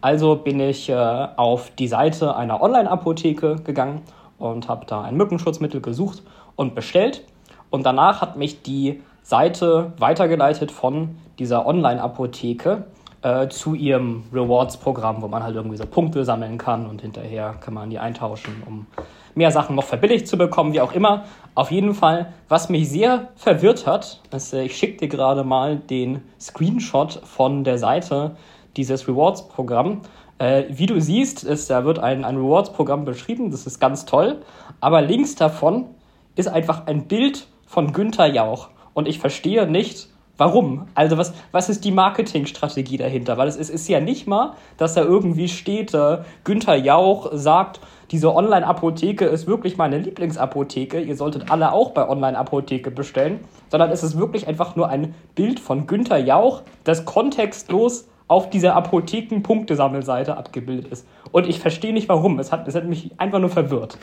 Also 0.00 0.36
bin 0.36 0.60
ich 0.60 0.88
äh, 0.88 0.94
auf 0.94 1.70
die 1.70 1.88
Seite 1.88 2.36
einer 2.36 2.60
Online-Apotheke 2.60 3.56
gegangen 3.56 4.02
und 4.38 4.68
habe 4.68 4.86
da 4.86 5.02
ein 5.02 5.16
Mückenschutzmittel 5.16 5.80
gesucht 5.80 6.22
und 6.56 6.74
bestellt. 6.74 7.24
Und 7.70 7.84
danach 7.84 8.20
hat 8.20 8.36
mich 8.36 8.62
die 8.62 9.00
Seite 9.22 9.92
weitergeleitet 9.98 10.72
von 10.72 11.16
dieser 11.38 11.66
Online-Apotheke 11.66 12.84
äh, 13.22 13.48
zu 13.48 13.74
ihrem 13.74 14.24
Rewards-Programm, 14.32 15.22
wo 15.22 15.28
man 15.28 15.42
halt 15.42 15.54
irgendwie 15.54 15.76
so 15.76 15.86
Punkte 15.86 16.24
sammeln 16.24 16.58
kann 16.58 16.86
und 16.86 17.00
hinterher 17.00 17.54
kann 17.60 17.74
man 17.74 17.90
die 17.90 17.98
eintauschen, 17.98 18.62
um 18.66 18.86
mehr 19.34 19.50
Sachen 19.50 19.76
noch 19.76 19.84
verbilligt 19.84 20.28
zu 20.28 20.36
bekommen, 20.36 20.72
wie 20.72 20.80
auch 20.80 20.92
immer. 20.92 21.24
Auf 21.54 21.70
jeden 21.70 21.94
Fall, 21.94 22.32
was 22.48 22.68
mich 22.68 22.90
sehr 22.90 23.28
verwirrt 23.36 23.86
hat, 23.86 24.20
ist, 24.32 24.52
äh, 24.52 24.64
ich 24.64 24.76
schicke 24.76 24.98
dir 24.98 25.08
gerade 25.08 25.44
mal 25.44 25.76
den 25.76 26.22
Screenshot 26.40 27.20
von 27.24 27.64
der 27.64 27.78
Seite 27.78 28.36
dieses 28.76 29.06
Rewards-Programm. 29.08 30.00
Äh, 30.38 30.64
wie 30.70 30.86
du 30.86 31.00
siehst, 31.00 31.44
ist, 31.44 31.70
da 31.70 31.84
wird 31.84 31.98
ein, 31.98 32.24
ein 32.24 32.36
Rewards-Programm 32.36 33.04
beschrieben, 33.04 33.50
das 33.50 33.66
ist 33.66 33.78
ganz 33.78 34.04
toll, 34.04 34.42
aber 34.80 35.02
links 35.02 35.34
davon 35.34 35.86
ist 36.34 36.48
einfach 36.48 36.86
ein 36.86 37.06
Bild 37.06 37.46
von 37.66 37.92
Günther 37.92 38.26
Jauch. 38.26 38.68
Und 38.94 39.08
ich 39.08 39.18
verstehe 39.18 39.66
nicht, 39.66 40.08
Warum? 40.38 40.86
Also 40.94 41.18
was, 41.18 41.34
was 41.52 41.68
ist 41.68 41.84
die 41.84 41.92
Marketingstrategie 41.92 42.96
dahinter? 42.96 43.36
Weil 43.36 43.48
es, 43.48 43.56
es 43.56 43.68
ist 43.68 43.86
ja 43.88 44.00
nicht 44.00 44.26
mal, 44.26 44.54
dass 44.78 44.94
da 44.94 45.02
irgendwie 45.02 45.48
steht, 45.48 45.92
äh, 45.94 46.18
Günther 46.44 46.76
Jauch 46.76 47.30
sagt, 47.32 47.80
diese 48.10 48.34
Online-Apotheke 48.34 49.24
ist 49.26 49.46
wirklich 49.46 49.76
meine 49.76 49.98
Lieblingsapotheke, 49.98 51.00
ihr 51.00 51.16
solltet 51.16 51.50
alle 51.50 51.72
auch 51.72 51.92
bei 51.92 52.08
Online-Apotheke 52.08 52.90
bestellen, 52.90 53.40
sondern 53.70 53.90
es 53.90 54.02
ist 54.02 54.18
wirklich 54.18 54.48
einfach 54.48 54.74
nur 54.74 54.88
ein 54.88 55.14
Bild 55.34 55.60
von 55.60 55.86
Günther 55.86 56.18
Jauch, 56.18 56.62
das 56.84 57.04
kontextlos 57.04 58.08
auf 58.26 58.48
dieser 58.48 58.74
Apotheken-Punktesammelseite 58.74 60.36
abgebildet 60.36 60.90
ist. 60.90 61.06
Und 61.32 61.46
ich 61.46 61.60
verstehe 61.60 61.92
nicht 61.92 62.08
warum. 62.08 62.38
Es 62.38 62.52
hat, 62.52 62.66
es 62.66 62.74
hat 62.74 62.86
mich 62.86 63.10
einfach 63.18 63.38
nur 63.38 63.50
verwirrt. 63.50 63.98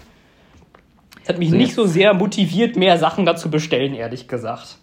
Es 1.23 1.29
hat 1.29 1.39
mich 1.39 1.51
nicht 1.51 1.73
so 1.73 1.85
sehr 1.85 2.13
motiviert, 2.13 2.75
mehr 2.75 2.97
Sachen 2.97 3.25
dazu 3.25 3.49
bestellen, 3.49 3.93
ehrlich 3.93 4.27
gesagt. 4.27 4.77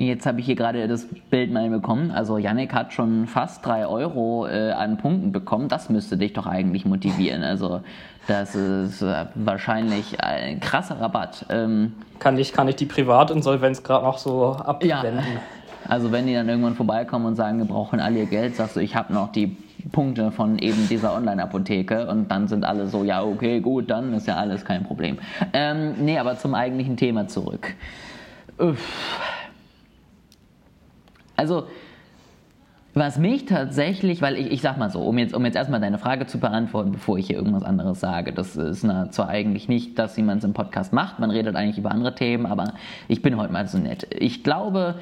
Jetzt 0.00 0.24
habe 0.24 0.40
ich 0.40 0.46
hier 0.46 0.54
gerade 0.54 0.88
das 0.88 1.06
Bild 1.28 1.52
mal 1.52 1.68
bekommen. 1.68 2.10
Also 2.10 2.38
Yannick 2.38 2.72
hat 2.72 2.94
schon 2.94 3.26
fast 3.26 3.66
drei 3.66 3.86
Euro 3.86 4.46
äh, 4.46 4.72
an 4.72 4.96
Punkten 4.96 5.30
bekommen. 5.30 5.68
Das 5.68 5.90
müsste 5.90 6.16
dich 6.16 6.32
doch 6.32 6.46
eigentlich 6.46 6.86
motivieren. 6.86 7.42
Also 7.42 7.82
das 8.26 8.54
ist 8.54 9.02
äh, 9.02 9.26
wahrscheinlich 9.34 10.18
ein 10.24 10.58
krasser 10.60 10.98
Rabatt. 10.98 11.44
Ähm, 11.50 11.92
kann, 12.18 12.38
ich, 12.38 12.54
kann 12.54 12.66
ich 12.66 12.76
die 12.76 12.86
Privatinsolvenz 12.86 13.82
gerade 13.82 14.06
noch 14.06 14.16
so 14.16 14.52
abwenden? 14.52 15.18
Ja. 15.18 15.40
Also 15.86 16.10
wenn 16.12 16.26
die 16.26 16.32
dann 16.32 16.48
irgendwann 16.48 16.76
vorbeikommen 16.76 17.26
und 17.26 17.36
sagen, 17.36 17.58
wir 17.58 17.66
brauchen 17.66 18.00
alle 18.00 18.20
ihr 18.20 18.26
Geld, 18.26 18.56
sagst 18.56 18.76
du, 18.76 18.80
ich 18.80 18.96
habe 18.96 19.12
noch 19.12 19.30
die 19.32 19.54
Punkte 19.92 20.30
von 20.30 20.58
eben 20.58 20.88
dieser 20.88 21.14
Online-Apotheke 21.14 22.08
und 22.08 22.30
dann 22.30 22.48
sind 22.48 22.64
alle 22.64 22.86
so, 22.86 23.04
ja 23.04 23.22
okay, 23.22 23.60
gut, 23.60 23.90
dann 23.90 24.14
ist 24.14 24.26
ja 24.26 24.36
alles 24.36 24.64
kein 24.64 24.82
Problem. 24.82 25.18
Ähm, 25.52 25.96
nee, 25.98 26.18
aber 26.18 26.38
zum 26.38 26.54
eigentlichen 26.54 26.96
Thema 26.96 27.28
zurück. 27.28 27.74
Uff 28.56 28.78
also, 31.40 31.66
was 32.92 33.16
mich 33.16 33.46
tatsächlich, 33.46 34.20
weil 34.20 34.36
ich, 34.36 34.50
ich 34.52 34.60
sag 34.60 34.76
mal 34.76 34.90
so, 34.90 35.00
um 35.00 35.16
jetzt, 35.16 35.32
um 35.32 35.42
jetzt 35.46 35.54
erstmal 35.54 35.80
deine 35.80 35.96
Frage 35.96 36.26
zu 36.26 36.38
beantworten, 36.38 36.92
bevor 36.92 37.16
ich 37.16 37.28
hier 37.28 37.36
irgendwas 37.36 37.62
anderes 37.62 37.98
sage, 37.98 38.34
das 38.34 38.56
ist 38.56 38.84
na, 38.84 39.10
zwar 39.10 39.28
eigentlich 39.28 39.66
nicht, 39.66 39.98
dass 39.98 40.18
jemand 40.18 40.40
es 40.40 40.44
im 40.44 40.52
Podcast 40.52 40.92
macht, 40.92 41.18
man 41.18 41.30
redet 41.30 41.56
eigentlich 41.56 41.78
über 41.78 41.92
andere 41.92 42.14
Themen, 42.14 42.44
aber 42.44 42.74
ich 43.08 43.22
bin 43.22 43.38
heute 43.38 43.54
mal 43.54 43.66
so 43.66 43.78
nett. 43.78 44.06
Ich 44.18 44.44
glaube, 44.44 44.96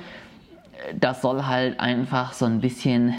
das 0.95 1.23
soll 1.23 1.45
halt 1.47 1.81
einfach 1.81 2.35
so 2.35 2.47
ein 2.47 2.61
bisschen 2.61 3.15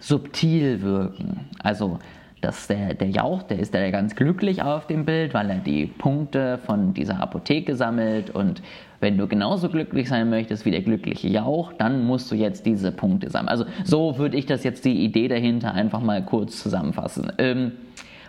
subtil 0.00 0.80
wirken. 0.80 1.50
Also, 1.62 1.98
dass 2.40 2.66
der, 2.66 2.94
der 2.94 3.10
Jauch, 3.10 3.42
der 3.42 3.58
ist 3.58 3.74
ja 3.74 3.90
ganz 3.90 4.16
glücklich 4.16 4.62
auf 4.62 4.86
dem 4.86 5.04
Bild, 5.04 5.34
weil 5.34 5.50
er 5.50 5.56
die 5.56 5.84
Punkte 5.86 6.58
von 6.64 6.94
dieser 6.94 7.20
Apotheke 7.20 7.76
sammelt 7.76 8.30
und 8.30 8.62
wenn 9.00 9.18
du 9.18 9.26
genauso 9.26 9.68
glücklich 9.68 10.08
sein 10.08 10.30
möchtest 10.30 10.64
wie 10.64 10.70
der 10.70 10.82
glückliche 10.82 11.28
Jauch, 11.28 11.72
dann 11.72 12.04
musst 12.04 12.30
du 12.30 12.34
jetzt 12.34 12.66
diese 12.66 12.92
Punkte 12.92 13.30
sammeln. 13.30 13.48
Also 13.48 13.64
so 13.84 14.18
würde 14.18 14.36
ich 14.36 14.46
das 14.46 14.64
jetzt 14.64 14.84
die 14.84 15.04
Idee 15.04 15.28
dahinter 15.28 15.74
einfach 15.74 16.00
mal 16.00 16.24
kurz 16.24 16.62
zusammenfassen. 16.62 17.32
Ähm, 17.38 17.72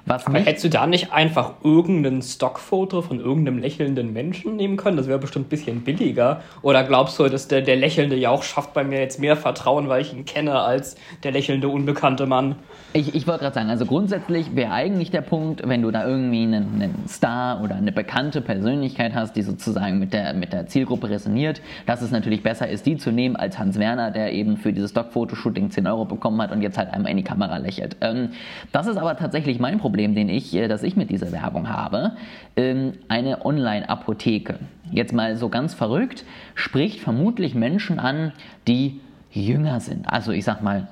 was 0.06 0.28
Aber 0.28 0.38
hättest 0.38 0.66
du 0.66 0.70
da 0.70 0.86
nicht 0.86 1.12
einfach 1.12 1.54
irgendein 1.64 2.22
Stockfoto 2.22 3.02
von 3.02 3.20
irgendeinem 3.20 3.58
lächelnden 3.58 4.14
Menschen 4.14 4.56
nehmen 4.56 4.78
können? 4.78 4.98
Das 4.98 5.08
wäre 5.08 5.18
bestimmt 5.18 5.48
ein 5.48 5.50
bisschen 5.50 5.82
billiger. 5.82 6.42
Oder 6.62 6.84
glaubst 6.84 7.18
du, 7.18 7.28
dass 7.28 7.48
der, 7.48 7.62
der 7.62 7.76
lächelnde 7.76 8.16
Jauch 8.16 8.44
schafft 8.44 8.74
bei 8.74 8.84
mir 8.84 9.00
jetzt 9.00 9.20
mehr 9.20 9.36
Vertrauen, 9.36 9.90
weil 9.90 10.02
ich 10.02 10.14
ihn 10.14 10.26
kenne, 10.26 10.60
als 10.60 10.96
der 11.24 11.32
lächelnde 11.32 11.70
unbekannte 11.70 12.28
Mann? 12.28 12.56
Ich, 12.94 13.16
ich 13.16 13.26
wollte 13.26 13.42
gerade 13.42 13.56
sagen, 13.56 13.70
also 13.70 13.88
grundsätzlich 13.88 14.56
wäre 14.56 14.72
eigentlich 14.72 15.10
der 15.10 15.22
Punkt, 15.22 15.68
wenn 15.68 15.82
du 15.82 15.90
da 15.90 16.08
irgendwie 16.08 16.44
einen, 16.44 16.76
einen, 16.76 17.06
Star 17.10 17.64
oder 17.64 17.76
eine 17.76 17.92
bekannte 17.92 18.42
Persönlichkeit 18.42 19.16
hast, 19.16 19.36
die 19.36 19.42
sozusagen 19.42 19.98
mit 19.98 20.14
der, 20.14 20.34
mit 20.34 20.54
der 20.54 20.68
Zielgruppe 20.68 21.10
resoniert, 21.10 21.62
dass 21.88 22.04
es 22.04 22.12
natürlich 22.12 22.44
besser 22.44 22.70
ist, 22.70 22.86
die 22.86 22.98
zu 22.98 23.12
nehmen, 23.12 23.36
als 23.36 23.58
Hans 23.58 23.80
Werner, 23.80 24.12
der 24.12 24.34
eben 24.34 24.58
für 24.58 24.72
dieses 24.72 24.92
Stockfotoshooting 24.92 25.72
10 25.72 25.88
Euro 25.88 26.06
bekommen 26.06 26.42
hat 26.42 26.52
und 26.52 26.62
jetzt 26.62 26.78
halt 26.78 26.94
einmal 26.94 27.12
in 27.12 27.18
die 27.18 27.24
Kamera 27.24 27.58
lächelt. 27.58 27.98
Ähm, 28.02 28.30
das 28.72 28.86
ist 28.86 28.98
aber 28.98 29.18
tatsächlich 29.18 29.60
mein 29.60 29.80
Problem 29.80 29.95
Problem, 29.96 30.14
den 30.14 30.28
ich, 30.28 30.54
äh, 30.54 30.68
das 30.68 30.84
ich 30.84 30.98
mit 30.98 31.10
dieser 31.10 31.32
Werbung 31.32 31.70
habe, 31.70 32.18
ähm, 32.58 32.96
eine 33.08 33.46
Online-Apotheke. 33.46 34.60
Jetzt 34.92 35.14
mal 35.14 35.38
so 35.38 35.48
ganz 35.48 35.74
verrückt, 35.74 36.26
spricht 36.54 37.00
vermutlich 37.00 37.56
Menschen 37.56 37.98
an, 37.98 38.34
die 38.68 39.00
jünger 39.32 39.80
sind. 39.80 40.06
Also 40.06 40.34
ich 40.34 40.44
sag 40.44 40.62
mal 40.62 40.90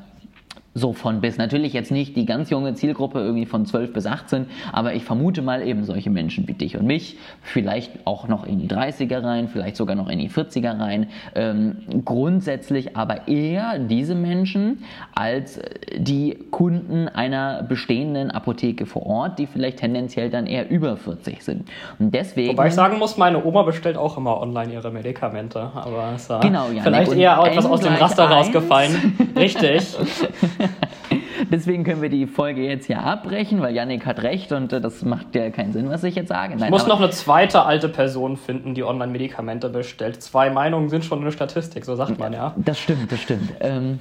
so 0.76 0.94
von 0.94 1.22
bis. 1.22 1.38
Natürlich 1.38 1.74
jetzt 1.74 1.92
nicht 1.92 2.16
die 2.16 2.26
ganz 2.26 2.50
junge 2.50 2.74
Zielgruppe 2.74 3.20
irgendwie 3.20 3.46
von 3.46 3.66
12 3.66 3.94
bis 3.94 4.06
18, 4.06 4.48
aber 4.72 4.94
ich 4.96 5.04
vermute 5.04 5.42
mal 5.42 5.62
eben 5.62 5.84
solche 5.84 6.10
Menschen 6.10 6.48
wie 6.48 6.54
dich 6.54 6.78
und 6.78 6.86
mich, 6.86 7.18
vielleicht 7.42 8.06
auch 8.06 8.28
noch 8.28 8.46
in 8.46 8.60
die 8.60 8.68
30er 8.68 9.24
rein, 9.24 9.48
vielleicht 9.48 9.76
sogar 9.76 9.96
noch 9.96 10.10
in 10.10 10.20
die 10.20 10.30
40er 10.30 10.80
rein. 10.80 11.08
Ähm, 11.36 11.78
grundsätzlich 12.06 12.98
aber 12.98 13.28
eher 13.28 13.78
diese 13.80 14.16
Menschen 14.16 14.84
als 15.14 15.60
die 15.96 16.40
Kunden 16.50 17.08
einer 17.08 17.64
bestehenden 17.64 18.32
Apotheke 18.32 18.86
vor 18.86 19.06
Ort, 19.06 19.40
die 19.40 19.48
vielleicht 19.48 19.78
tendenziell 19.78 20.30
dann 20.30 20.48
eher 20.48 20.70
über 20.70 20.98
40 20.98 21.44
sind. 21.44 21.70
Und 22.00 22.14
deswegen. 22.14 22.50
Wobei 22.50 22.68
ich 22.68 22.74
sagen 22.74 22.98
muss, 22.98 23.18
meine 23.18 23.44
Oma 23.44 23.62
bestellt 23.64 23.98
auch 23.98 24.18
immer 24.18 24.42
online 24.42 24.74
ihre 24.74 24.92
Medikamente, 24.92 25.60
aber 25.76 26.14
es 26.16 26.30
war 26.30 26.40
genau, 26.40 26.66
vielleicht 26.82 27.14
eher 27.14 27.40
etwas 27.44 27.66
aus 27.66 27.82
dem 27.82 27.94
Raster 27.94 28.26
rausgefallen. 28.26 29.16
Richtig. 29.36 29.96
Deswegen 31.52 31.84
können 31.84 32.02
wir 32.02 32.10
die 32.10 32.28
Folge 32.28 32.64
jetzt 32.64 32.88
hier 32.88 33.02
abbrechen, 33.02 33.62
weil 33.62 33.74
Yannick 33.76 34.06
hat 34.06 34.22
recht 34.24 34.52
und 34.52 34.72
äh, 34.74 34.82
das 34.82 35.04
macht 35.04 35.36
ja 35.36 35.50
keinen 35.50 35.74
Sinn, 35.74 35.90
was 35.90 36.04
ich 36.04 36.16
jetzt 36.16 36.30
sage. 36.30 36.56
Nein, 36.56 36.66
ich 36.66 36.70
muss 36.70 36.88
noch 36.88 37.00
eine 37.00 37.10
zweite 37.10 37.64
alte 37.64 37.90
Person 37.90 38.38
finden, 38.38 38.74
die 38.76 38.84
Online-Medikamente 38.84 39.70
bestellt. 39.70 40.22
Zwei 40.22 40.50
Meinungen 40.50 40.90
sind 40.90 41.06
schon 41.06 41.22
eine 41.22 41.32
Statistik, 41.32 41.86
so 41.86 41.96
sagt 41.96 42.20
man 42.20 42.34
ja. 42.34 42.54
Das 42.58 42.80
stimmt, 42.80 43.12
das 43.12 43.20
stimmt. 43.22 43.54
ähm, 43.60 44.00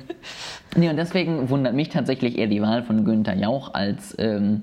nee, 0.76 0.88
und 0.88 0.96
deswegen 0.96 1.48
wundert 1.50 1.74
mich 1.74 1.88
tatsächlich 1.88 2.38
eher 2.38 2.46
die 2.46 2.62
Wahl 2.62 2.82
von 2.82 3.04
Günther 3.04 3.34
Jauch 3.34 3.74
als 3.74 4.14
ähm, 4.18 4.62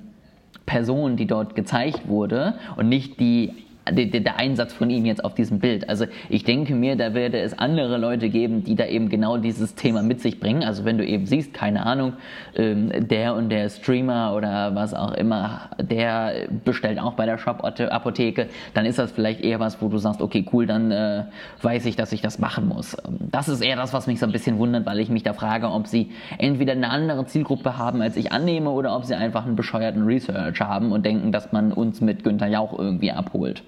Person, 0.66 1.16
die 1.16 1.26
dort 1.26 1.54
gezeigt 1.54 2.08
wurde 2.08 2.54
und 2.76 2.88
nicht 2.88 3.18
die 3.20 3.52
der, 3.92 4.38
Einsatz 4.38 4.72
von 4.72 4.90
ihm 4.90 5.04
jetzt 5.04 5.24
auf 5.24 5.34
diesem 5.34 5.58
Bild. 5.58 5.88
Also 5.88 6.06
ich 6.28 6.44
denke 6.44 6.74
mir, 6.74 6.96
da 6.96 7.14
werde 7.14 7.40
es 7.40 7.58
andere 7.58 7.98
Leute 7.98 8.28
geben, 8.28 8.64
die 8.64 8.74
da 8.74 8.86
eben 8.86 9.08
genau 9.08 9.36
dieses 9.36 9.74
Thema 9.74 10.02
mit 10.02 10.20
sich 10.20 10.40
bringen. 10.40 10.64
Also 10.64 10.84
wenn 10.84 10.98
du 10.98 11.04
eben 11.04 11.26
siehst, 11.26 11.52
keine 11.54 11.84
Ahnung, 11.86 12.14
ähm, 12.56 12.90
der 13.08 13.34
und 13.34 13.50
der 13.50 13.68
Streamer 13.68 14.34
oder 14.34 14.74
was 14.74 14.94
auch 14.94 15.12
immer, 15.12 15.70
der 15.80 16.48
bestellt 16.64 16.98
auch 16.98 17.14
bei 17.14 17.26
der 17.26 17.38
Shop-Apotheke, 17.38 18.48
dann 18.74 18.86
ist 18.86 18.98
das 18.98 19.12
vielleicht 19.12 19.40
eher 19.40 19.60
was, 19.60 19.80
wo 19.82 19.88
du 19.88 19.98
sagst, 19.98 20.20
okay, 20.20 20.44
cool, 20.52 20.66
dann 20.66 20.90
äh, 20.90 21.24
weiß 21.62 21.86
ich, 21.86 21.96
dass 21.96 22.12
ich 22.12 22.22
das 22.22 22.38
machen 22.38 22.68
muss. 22.68 22.96
Das 23.30 23.48
ist 23.48 23.60
eher 23.60 23.76
das, 23.76 23.92
was 23.92 24.06
mich 24.06 24.18
so 24.18 24.26
ein 24.26 24.32
bisschen 24.32 24.58
wundert, 24.58 24.86
weil 24.86 25.00
ich 25.00 25.08
mich 25.08 25.22
da 25.22 25.32
frage, 25.32 25.70
ob 25.70 25.86
sie 25.86 26.10
entweder 26.38 26.72
eine 26.72 26.90
andere 26.90 27.26
Zielgruppe 27.26 27.76
haben, 27.76 28.02
als 28.02 28.16
ich 28.16 28.32
annehme, 28.32 28.70
oder 28.70 28.96
ob 28.96 29.04
sie 29.04 29.14
einfach 29.14 29.46
einen 29.46 29.56
bescheuerten 29.56 30.04
Research 30.04 30.60
haben 30.60 30.92
und 30.92 31.04
denken, 31.04 31.32
dass 31.32 31.52
man 31.52 31.72
uns 31.72 32.00
mit 32.00 32.24
Günther 32.24 32.48
Jauch 32.48 32.78
irgendwie 32.78 33.12
abholt. 33.12 33.62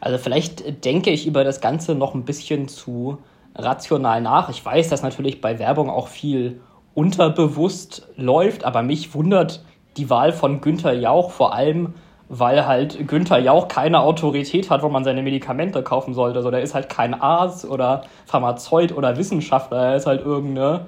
Also 0.00 0.18
vielleicht 0.18 0.84
denke 0.84 1.10
ich 1.10 1.26
über 1.26 1.44
das 1.44 1.60
Ganze 1.60 1.94
noch 1.94 2.14
ein 2.14 2.24
bisschen 2.24 2.68
zu 2.68 3.18
rational 3.54 4.20
nach. 4.20 4.48
Ich 4.50 4.64
weiß, 4.64 4.88
dass 4.88 5.02
natürlich 5.02 5.40
bei 5.40 5.58
Werbung 5.58 5.90
auch 5.90 6.08
viel 6.08 6.60
unterbewusst 6.94 8.08
läuft, 8.16 8.64
aber 8.64 8.82
mich 8.82 9.14
wundert 9.14 9.62
die 9.96 10.10
Wahl 10.10 10.32
von 10.32 10.60
Günther 10.60 10.92
Jauch 10.92 11.30
vor 11.30 11.54
allem, 11.54 11.94
weil 12.28 12.66
halt 12.66 13.06
Günther 13.06 13.38
Jauch 13.38 13.68
keine 13.68 14.00
Autorität 14.00 14.70
hat, 14.70 14.82
wo 14.82 14.88
man 14.88 15.04
seine 15.04 15.22
Medikamente 15.22 15.82
kaufen 15.82 16.14
sollte. 16.14 16.38
Also 16.38 16.50
der 16.50 16.62
ist 16.62 16.74
halt 16.74 16.88
kein 16.88 17.14
Arzt 17.14 17.64
oder 17.64 18.02
Pharmazeut 18.26 18.92
oder 18.92 19.16
Wissenschaftler, 19.16 19.90
er 19.90 19.96
ist 19.96 20.06
halt 20.06 20.24
irgendeine 20.24 20.86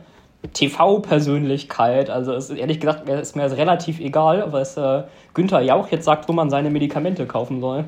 TV-Persönlichkeit. 0.52 2.10
Also 2.10 2.32
ist 2.32 2.50
ehrlich 2.50 2.80
gesagt 2.80 3.08
ist 3.08 3.36
mir 3.36 3.42
das 3.42 3.56
relativ 3.56 4.00
egal, 4.00 4.46
was 4.50 4.76
äh, 4.76 5.02
Günther 5.34 5.60
Jauch 5.60 5.88
jetzt 5.88 6.04
sagt, 6.04 6.28
wo 6.28 6.32
man 6.32 6.50
seine 6.50 6.70
Medikamente 6.70 7.26
kaufen 7.26 7.60
soll. 7.60 7.84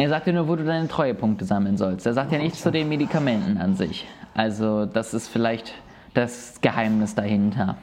Er 0.00 0.08
sagt 0.08 0.26
dir 0.26 0.32
nur, 0.32 0.48
wo 0.48 0.56
du 0.56 0.64
deine 0.64 0.88
Treuepunkte 0.88 1.44
sammeln 1.44 1.76
sollst. 1.76 2.06
Er 2.06 2.14
sagt 2.14 2.32
ja 2.32 2.38
nichts 2.38 2.62
zu 2.62 2.70
den 2.70 2.88
Medikamenten 2.88 3.58
an 3.58 3.74
sich. 3.74 4.06
Also 4.32 4.86
das 4.86 5.12
ist 5.12 5.28
vielleicht 5.28 5.74
das 6.14 6.62
Geheimnis 6.62 7.14
dahinter. 7.14 7.76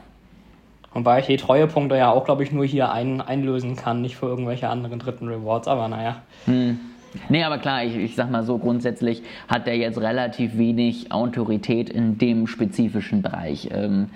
Wobei 0.92 1.20
ich 1.20 1.26
die 1.26 1.36
Treuepunkte 1.36 1.96
ja 1.96 2.10
auch, 2.10 2.24
glaube 2.24 2.42
ich, 2.42 2.50
nur 2.50 2.64
hier 2.64 2.90
ein, 2.90 3.20
einlösen 3.20 3.76
kann, 3.76 4.00
nicht 4.00 4.16
für 4.16 4.26
irgendwelche 4.26 4.68
anderen 4.68 4.98
dritten 4.98 5.28
Rewards, 5.28 5.68
aber 5.68 5.86
naja. 5.86 6.22
Hm. 6.46 6.80
Nee, 7.28 7.44
aber 7.44 7.58
klar, 7.58 7.84
ich, 7.84 7.94
ich 7.94 8.16
sag 8.16 8.32
mal 8.32 8.42
so, 8.42 8.58
grundsätzlich 8.58 9.22
hat 9.46 9.68
er 9.68 9.76
jetzt 9.76 10.00
relativ 10.00 10.58
wenig 10.58 11.12
Autorität 11.12 11.88
in 11.88 12.18
dem 12.18 12.48
spezifischen 12.48 13.22
Bereich. 13.22 13.68
Ähm, 13.70 14.10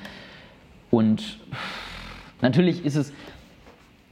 und 0.90 1.38
natürlich 2.40 2.84
ist 2.84 2.96
es 2.96 3.12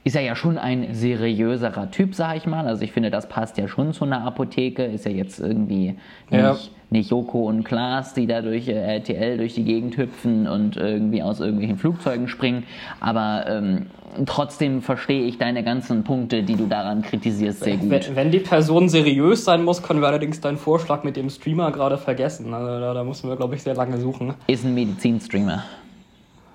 ist 0.03 0.15
er 0.15 0.23
ja 0.23 0.35
schon 0.35 0.57
ein 0.57 0.93
seriöserer 0.93 1.91
Typ, 1.91 2.15
sag 2.15 2.37
ich 2.37 2.47
mal. 2.47 2.65
Also 2.65 2.83
ich 2.83 2.91
finde, 2.91 3.11
das 3.11 3.29
passt 3.29 3.57
ja 3.57 3.67
schon 3.67 3.93
zu 3.93 4.05
einer 4.05 4.23
Apotheke. 4.23 4.83
Ist 4.83 5.05
ja 5.05 5.11
jetzt 5.11 5.39
irgendwie 5.39 5.95
ja. 6.31 6.53
nicht, 6.53 6.71
nicht 6.89 7.11
Joko 7.11 7.47
und 7.47 7.63
Klaas, 7.63 8.15
die 8.15 8.25
da 8.25 8.41
durch 8.41 8.67
äh, 8.67 8.73
RTL 8.73 9.37
durch 9.37 9.53
die 9.53 9.63
Gegend 9.63 9.97
hüpfen 9.97 10.47
und 10.47 10.75
irgendwie 10.75 11.21
aus 11.21 11.39
irgendwelchen 11.39 11.77
Flugzeugen 11.77 12.27
springen. 12.27 12.63
Aber 12.99 13.45
ähm, 13.47 13.87
trotzdem 14.25 14.81
verstehe 14.81 15.23
ich 15.23 15.37
deine 15.37 15.63
ganzen 15.63 16.03
Punkte, 16.03 16.41
die 16.41 16.55
du 16.55 16.65
daran 16.65 17.03
kritisierst, 17.03 17.63
sehr 17.63 17.77
gut. 17.77 17.91
Wenn, 17.91 18.15
wenn, 18.15 18.31
die 18.31 18.39
Person 18.39 18.89
seriös 18.89 19.45
sein 19.45 19.63
muss, 19.63 19.83
können 19.83 20.01
wir 20.01 20.07
allerdings 20.07 20.41
deinen 20.41 20.57
Vorschlag 20.57 21.03
mit 21.03 21.15
dem 21.15 21.29
Streamer 21.29 21.71
gerade 21.71 21.99
vergessen. 21.99 22.53
Also 22.55 22.79
da, 22.79 22.95
da 22.95 23.03
müssen 23.03 23.29
wir, 23.29 23.35
glaube 23.35 23.53
ich, 23.53 23.61
sehr 23.61 23.75
lange 23.75 23.99
suchen. 23.99 24.33
Ist 24.47 24.65
ein 24.65 24.73
Medizinstreamer. 24.73 25.63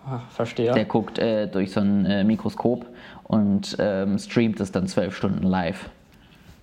Ah, 0.09 0.21
verstehe. 0.31 0.73
Der 0.73 0.85
guckt 0.85 1.19
äh, 1.19 1.49
durch 1.49 1.73
so 1.73 1.81
ein 1.81 2.07
äh, 2.07 2.23
Mikroskop 2.23 2.87
und 3.29 3.77
ähm, 3.79 4.19
streamt 4.19 4.61
es 4.61 4.73
dann 4.73 4.87
zwölf 4.87 5.17
Stunden 5.17 5.43
live. 5.43 5.91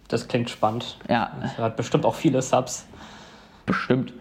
Das 0.08 0.28
klingt 0.28 0.50
spannend. 0.50 0.98
Ja. 1.10 1.32
Das 1.42 1.58
hat 1.58 1.76
bestimmt 1.78 2.06
auch 2.06 2.16
viele 2.16 2.42
Subs. 2.42 2.88
Bestimmt. 3.66 4.14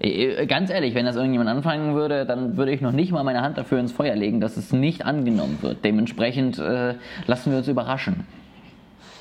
Äh, 0.00 0.46
ganz 0.46 0.70
ehrlich, 0.70 0.94
wenn 0.94 1.04
das 1.06 1.16
irgendjemand 1.16 1.50
anfangen 1.50 1.94
würde, 1.94 2.24
dann 2.24 2.56
würde 2.56 2.72
ich 2.72 2.80
noch 2.80 2.92
nicht 2.92 3.12
mal 3.12 3.22
meine 3.22 3.42
Hand 3.42 3.58
dafür 3.58 3.78
ins 3.78 3.92
Feuer 3.92 4.16
legen, 4.16 4.40
dass 4.40 4.56
es 4.56 4.72
nicht 4.72 5.04
angenommen 5.04 5.58
wird. 5.60 5.84
Dementsprechend 5.84 6.58
äh, 6.58 6.94
lassen 7.26 7.50
wir 7.50 7.58
uns 7.58 7.68
überraschen. 7.68 8.26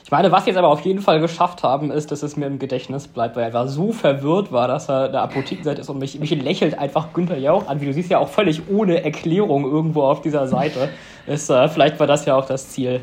Ich 0.10 0.12
meine, 0.12 0.32
was 0.32 0.46
sie 0.46 0.50
jetzt 0.50 0.58
aber 0.58 0.70
auf 0.70 0.82
jeden 0.82 1.02
Fall 1.02 1.20
geschafft 1.20 1.62
haben, 1.62 1.92
ist, 1.92 2.12
dass 2.12 2.24
es 2.24 2.36
mir 2.36 2.48
im 2.48 2.58
Gedächtnis 2.58 3.08
bleibt, 3.08 3.36
weil 3.36 3.44
er 3.44 3.54
war 3.54 3.68
so 3.68 3.92
verwirrt 3.92 4.52
war, 4.52 4.68
dass 4.68 4.90
er 4.90 5.08
der 5.10 5.22
Apothekenseite 5.22 5.82
ist 5.82 5.90
und 5.90 6.00
mich, 6.00 6.20
mich 6.20 6.32
lächelt 6.32 6.80
einfach 6.80 7.14
Günther 7.14 7.38
Jauch 7.38 7.68
an, 7.68 7.80
wie 7.80 7.86
du 7.86 7.94
siehst 7.94 8.10
ja 8.10 8.18
auch 8.18 8.30
völlig 8.30 8.64
ohne 8.70 9.04
Erklärung 9.04 9.66
irgendwo 9.66 10.02
auf 10.02 10.24
dieser 10.24 10.48
Seite. 10.48 10.90
Ist, 11.28 11.52
äh, 11.52 11.68
vielleicht 11.68 12.00
war 12.00 12.08
das 12.08 12.26
ja 12.26 12.36
auch 12.36 12.46
das 12.46 12.70
Ziel. 12.70 13.02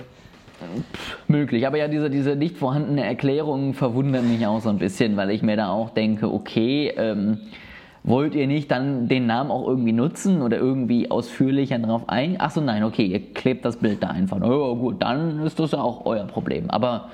Möglich, 1.29 1.65
aber 1.65 1.79
ja, 1.79 1.87
diese, 1.87 2.11
diese 2.11 2.35
nicht 2.35 2.59
vorhandene 2.59 3.05
Erklärung 3.05 3.75
verwundern 3.75 4.29
mich 4.29 4.45
auch 4.45 4.61
so 4.61 4.71
ein 4.71 4.79
bisschen, 4.79 5.17
weil 5.17 5.31
ich 5.31 5.43
mir 5.43 5.57
da 5.57 5.69
auch 5.69 5.91
denke, 5.91 6.29
okay, 6.29 6.93
ähm, 6.97 7.39
wollt 8.07 8.35
ihr 8.35 8.47
nicht 8.47 8.71
dann 8.71 9.09
den 9.09 9.27
Namen 9.27 9.51
auch 9.51 9.67
irgendwie 9.67 9.93
nutzen 9.93 10.41
oder 10.41 10.57
irgendwie 10.57 11.11
ausführlicher 11.11 11.79
darauf 11.79 12.09
ein? 12.09 12.41
Achso, 12.41 12.61
nein, 12.61 12.85
okay, 12.85 13.05
ihr 13.05 13.33
klebt 13.35 13.65
das 13.65 13.77
Bild 13.77 14.03
da 14.03 14.09
einfach. 14.09 14.41
Oh, 14.41 14.77
gut, 14.77 15.03
dann 15.03 15.45
ist 15.45 15.59
das 15.59 15.73
ja 15.73 15.81
auch 15.81 16.07
euer 16.07 16.25
Problem. 16.25 16.71
Aber. 16.71 17.09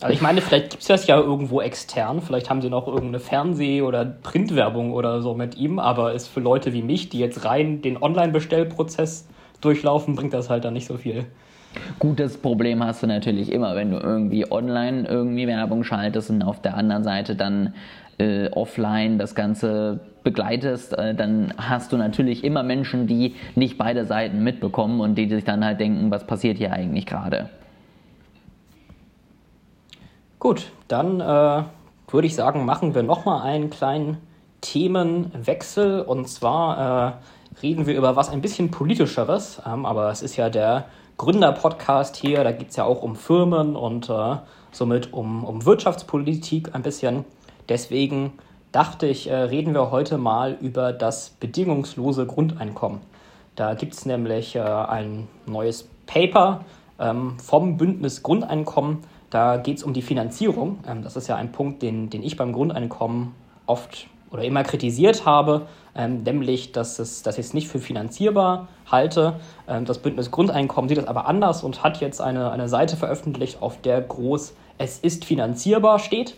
Also 0.00 0.12
ich 0.12 0.20
meine, 0.20 0.40
vielleicht 0.40 0.70
gibt 0.70 0.82
es 0.82 0.88
das 0.88 1.06
ja 1.06 1.16
irgendwo 1.18 1.60
extern. 1.60 2.20
Vielleicht 2.20 2.50
haben 2.50 2.60
sie 2.60 2.68
noch 2.68 2.88
irgendeine 2.88 3.20
Fernseh- 3.20 3.82
oder 3.82 4.04
Printwerbung 4.04 4.92
oder 4.92 5.22
so 5.22 5.34
mit 5.34 5.56
ihm. 5.56 5.78
Aber 5.78 6.12
ist 6.12 6.26
für 6.26 6.40
Leute 6.40 6.72
wie 6.72 6.82
mich, 6.82 7.10
die 7.10 7.20
jetzt 7.20 7.44
rein 7.44 7.80
den 7.80 8.02
Online-Bestellprozess 8.02 9.28
durchlaufen, 9.60 10.16
bringt 10.16 10.34
das 10.34 10.50
halt 10.50 10.64
dann 10.64 10.74
nicht 10.74 10.86
so 10.86 10.96
viel. 10.96 11.26
Gutes 11.98 12.36
Problem 12.38 12.84
hast 12.84 13.02
du 13.02 13.06
natürlich 13.06 13.50
immer, 13.50 13.76
wenn 13.76 13.90
du 13.90 13.98
irgendwie 13.98 14.50
online 14.50 15.06
irgendwie 15.08 15.46
Werbung 15.46 15.84
schaltest 15.84 16.30
und 16.30 16.42
auf 16.42 16.60
der 16.60 16.76
anderen 16.76 17.04
Seite 17.04 17.34
dann 17.34 17.74
äh, 18.18 18.48
offline 18.50 19.18
das 19.18 19.34
Ganze 19.34 20.00
begleitest, 20.22 20.96
äh, 20.98 21.14
dann 21.14 21.52
hast 21.56 21.92
du 21.92 21.96
natürlich 21.96 22.44
immer 22.44 22.62
Menschen, 22.62 23.06
die 23.06 23.34
nicht 23.54 23.78
beide 23.78 24.06
Seiten 24.06 24.42
mitbekommen 24.42 25.00
und 25.00 25.16
die 25.16 25.28
sich 25.28 25.44
dann 25.44 25.64
halt 25.64 25.80
denken, 25.80 26.10
was 26.10 26.26
passiert 26.26 26.58
hier 26.58 26.72
eigentlich 26.72 27.06
gerade. 27.06 27.50
Gut, 30.38 30.70
dann 30.88 31.20
äh, 31.20 31.62
würde 32.08 32.26
ich 32.26 32.34
sagen, 32.34 32.64
machen 32.64 32.94
wir 32.94 33.02
nochmal 33.02 33.42
einen 33.42 33.70
kleinen 33.70 34.18
Themenwechsel 34.60 36.00
und 36.00 36.28
zwar 36.28 37.18
äh, 37.56 37.60
reden 37.62 37.86
wir 37.86 37.96
über 37.96 38.16
was 38.16 38.30
ein 38.30 38.40
bisschen 38.40 38.70
politischeres, 38.70 39.60
ähm, 39.66 39.86
aber 39.86 40.10
es 40.10 40.22
ist 40.22 40.36
ja 40.36 40.50
der 40.50 40.86
Gründer-Podcast 41.16 42.16
hier, 42.16 42.42
da 42.44 42.52
geht 42.52 42.70
es 42.70 42.76
ja 42.76 42.84
auch 42.84 43.02
um 43.02 43.14
Firmen 43.14 43.76
und 43.76 44.10
äh, 44.10 44.36
somit 44.72 45.12
um, 45.12 45.44
um 45.44 45.64
Wirtschaftspolitik 45.64 46.74
ein 46.74 46.82
bisschen. 46.82 47.24
Deswegen 47.68 48.32
dachte 48.72 49.06
ich, 49.06 49.30
äh, 49.30 49.34
reden 49.34 49.72
wir 49.72 49.90
heute 49.90 50.18
mal 50.18 50.56
über 50.60 50.92
das 50.92 51.30
bedingungslose 51.30 52.26
Grundeinkommen. 52.26 53.00
Da 53.56 53.74
gibt 53.74 53.94
es 53.94 54.04
nämlich 54.04 54.56
äh, 54.56 54.60
ein 54.60 55.28
neues 55.46 55.88
Paper 56.06 56.64
ähm, 56.98 57.38
vom 57.38 57.76
Bündnis 57.76 58.22
Grundeinkommen. 58.22 58.98
Da 59.30 59.56
geht 59.58 59.78
es 59.78 59.84
um 59.84 59.92
die 59.92 60.02
Finanzierung. 60.02 60.80
Ähm, 60.88 61.02
das 61.02 61.16
ist 61.16 61.28
ja 61.28 61.36
ein 61.36 61.52
Punkt, 61.52 61.82
den, 61.82 62.10
den 62.10 62.22
ich 62.22 62.36
beim 62.36 62.52
Grundeinkommen 62.52 63.34
oft 63.66 64.08
oder 64.32 64.42
immer 64.42 64.64
kritisiert 64.64 65.24
habe, 65.24 65.68
ähm, 65.94 66.24
nämlich, 66.24 66.72
dass, 66.72 66.98
es, 66.98 67.22
dass 67.22 67.38
ich 67.38 67.46
es 67.46 67.54
nicht 67.54 67.68
für 67.68 67.78
finanzierbar 67.78 68.66
halte. 68.90 69.36
Das 69.66 69.98
Bündnis 69.98 70.32
Grundeinkommen 70.32 70.88
sieht 70.88 70.98
das 70.98 71.06
aber 71.06 71.26
anders 71.26 71.62
und 71.62 71.84
hat 71.84 72.00
jetzt 72.00 72.20
eine, 72.20 72.50
eine 72.50 72.68
Seite 72.68 72.96
veröffentlicht, 72.96 73.62
auf 73.62 73.80
der 73.80 74.00
groß 74.00 74.54
es 74.76 74.98
ist 74.98 75.24
finanzierbar 75.24 76.00
steht 76.00 76.36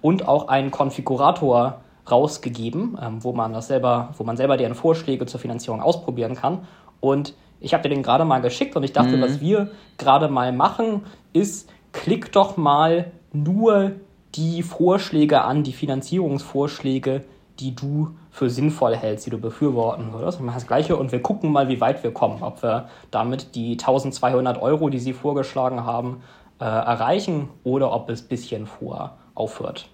und 0.00 0.28
auch 0.28 0.48
einen 0.48 0.70
Konfigurator 0.70 1.80
rausgegeben, 2.10 2.98
ähm, 3.02 3.24
wo 3.24 3.32
man 3.32 3.52
das 3.52 3.68
selber, 3.68 4.10
wo 4.16 4.24
man 4.24 4.36
selber 4.36 4.56
deren 4.56 4.74
Vorschläge 4.74 5.26
zur 5.26 5.40
Finanzierung 5.40 5.80
ausprobieren 5.80 6.34
kann. 6.34 6.66
Und 7.00 7.34
ich 7.60 7.74
habe 7.74 7.82
dir 7.82 7.94
den 7.94 8.02
gerade 8.02 8.24
mal 8.24 8.40
geschickt 8.40 8.76
und 8.76 8.82
ich 8.82 8.92
dachte, 8.92 9.16
mhm. 9.16 9.22
was 9.22 9.40
wir 9.40 9.70
gerade 9.98 10.28
mal 10.28 10.52
machen, 10.52 11.02
ist, 11.32 11.68
klick 11.92 12.32
doch 12.32 12.56
mal 12.56 13.12
nur 13.32 13.92
die 14.34 14.62
Vorschläge 14.62 15.42
an, 15.42 15.62
die 15.62 15.72
Finanzierungsvorschläge, 15.72 17.24
die 17.58 17.74
du 17.74 18.10
für 18.30 18.50
sinnvoll 18.50 18.94
hältst, 18.94 19.24
die 19.24 19.30
du 19.30 19.38
befürworten 19.38 20.12
würdest. 20.12 20.38
Wir 20.38 20.44
machen 20.44 20.56
das 20.56 20.66
Gleiche 20.66 20.96
und 20.96 21.10
wir 21.10 21.22
gucken 21.22 21.52
mal, 21.52 21.68
wie 21.68 21.80
weit 21.80 22.02
wir 22.02 22.12
kommen. 22.12 22.42
Ob 22.42 22.62
wir 22.62 22.88
damit 23.10 23.54
die 23.54 23.72
1200 23.72 24.60
Euro, 24.60 24.90
die 24.90 24.98
sie 24.98 25.14
vorgeschlagen 25.14 25.84
haben, 25.84 26.22
äh, 26.60 26.64
erreichen 26.64 27.48
oder 27.64 27.92
ob 27.92 28.10
es 28.10 28.22
ein 28.22 28.28
bisschen 28.28 28.66
vor 28.66 29.16
aufhört. 29.36 29.88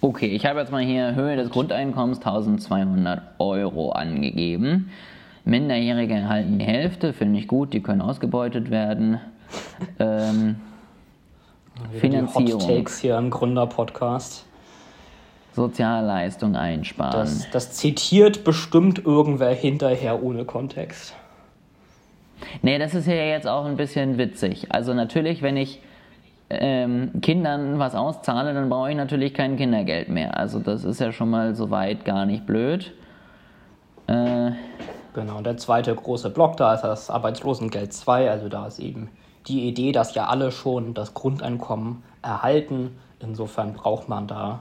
Okay, 0.00 0.26
ich 0.26 0.44
habe 0.44 0.60
jetzt 0.60 0.72
mal 0.72 0.82
hier 0.82 1.14
Höhe 1.14 1.36
des 1.36 1.50
Grundeinkommens 1.50 2.18
1200 2.18 3.22
Euro 3.38 3.92
angegeben. 3.92 4.90
Minderjährige 5.44 6.14
erhalten 6.14 6.58
die 6.58 6.64
Hälfte, 6.64 7.12
finde 7.12 7.38
ich 7.38 7.48
gut, 7.48 7.72
die 7.72 7.80
können 7.80 8.02
ausgebeutet 8.02 8.70
werden. 8.70 9.20
ähm, 9.98 10.56
Finanzierung. 11.92 12.62
Hot 12.62 12.68
Takes 12.68 12.98
hier 12.98 13.16
im 13.16 13.30
Gründer-Podcast. 13.30 14.44
Sozialleistung 15.54 16.54
einsparen. 16.54 17.20
Das, 17.20 17.50
das 17.50 17.72
zitiert 17.72 18.44
bestimmt 18.44 19.04
irgendwer 19.04 19.54
hinterher 19.54 20.22
ohne 20.22 20.44
Kontext. 20.44 21.14
Nee, 22.60 22.78
das 22.78 22.94
ist 22.94 23.06
ja 23.06 23.14
jetzt 23.14 23.46
auch 23.46 23.64
ein 23.64 23.76
bisschen 23.76 24.18
witzig. 24.18 24.66
Also 24.70 24.92
natürlich, 24.92 25.40
wenn 25.40 25.56
ich 25.56 25.80
ähm, 26.48 27.20
Kindern 27.22 27.78
was 27.78 27.94
auszahle, 27.94 28.54
dann 28.54 28.68
brauche 28.68 28.90
ich 28.90 28.96
natürlich 28.96 29.34
kein 29.34 29.56
Kindergeld 29.56 30.08
mehr. 30.08 30.36
Also 30.36 30.60
das 30.60 30.84
ist 30.84 31.00
ja 31.00 31.12
schon 31.12 31.30
mal 31.30 31.54
soweit 31.54 32.04
gar 32.04 32.26
nicht 32.26 32.46
blöd. 32.46 32.92
Äh, 34.06 34.52
genau, 35.14 35.38
und 35.38 35.44
der 35.44 35.56
zweite 35.56 35.94
große 35.94 36.30
Block, 36.30 36.56
da 36.56 36.74
ist 36.74 36.82
das 36.82 37.10
Arbeitslosengeld 37.10 37.92
2, 37.92 38.30
also 38.30 38.48
da 38.48 38.66
ist 38.66 38.78
eben 38.78 39.10
die 39.48 39.66
Idee, 39.68 39.92
dass 39.92 40.14
ja 40.14 40.26
alle 40.26 40.52
schon 40.52 40.94
das 40.94 41.14
Grundeinkommen 41.14 42.02
erhalten. 42.22 42.96
Insofern 43.20 43.72
braucht 43.72 44.08
man 44.08 44.26
da 44.26 44.60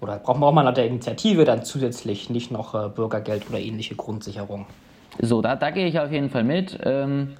oder 0.00 0.18
braucht 0.18 0.54
man 0.54 0.66
da 0.66 0.72
der 0.72 0.86
Initiative 0.86 1.44
dann 1.44 1.64
zusätzlich 1.64 2.30
nicht 2.30 2.50
noch 2.50 2.74
äh, 2.74 2.88
Bürgergeld 2.88 3.48
oder 3.48 3.58
ähnliche 3.58 3.96
Grundsicherung. 3.96 4.66
So, 5.20 5.40
da, 5.40 5.56
da 5.56 5.70
gehe 5.70 5.86
ich 5.86 5.98
auf 5.98 6.12
jeden 6.12 6.30
Fall 6.30 6.44
mit. 6.44 6.78
Ähm, 6.84 7.36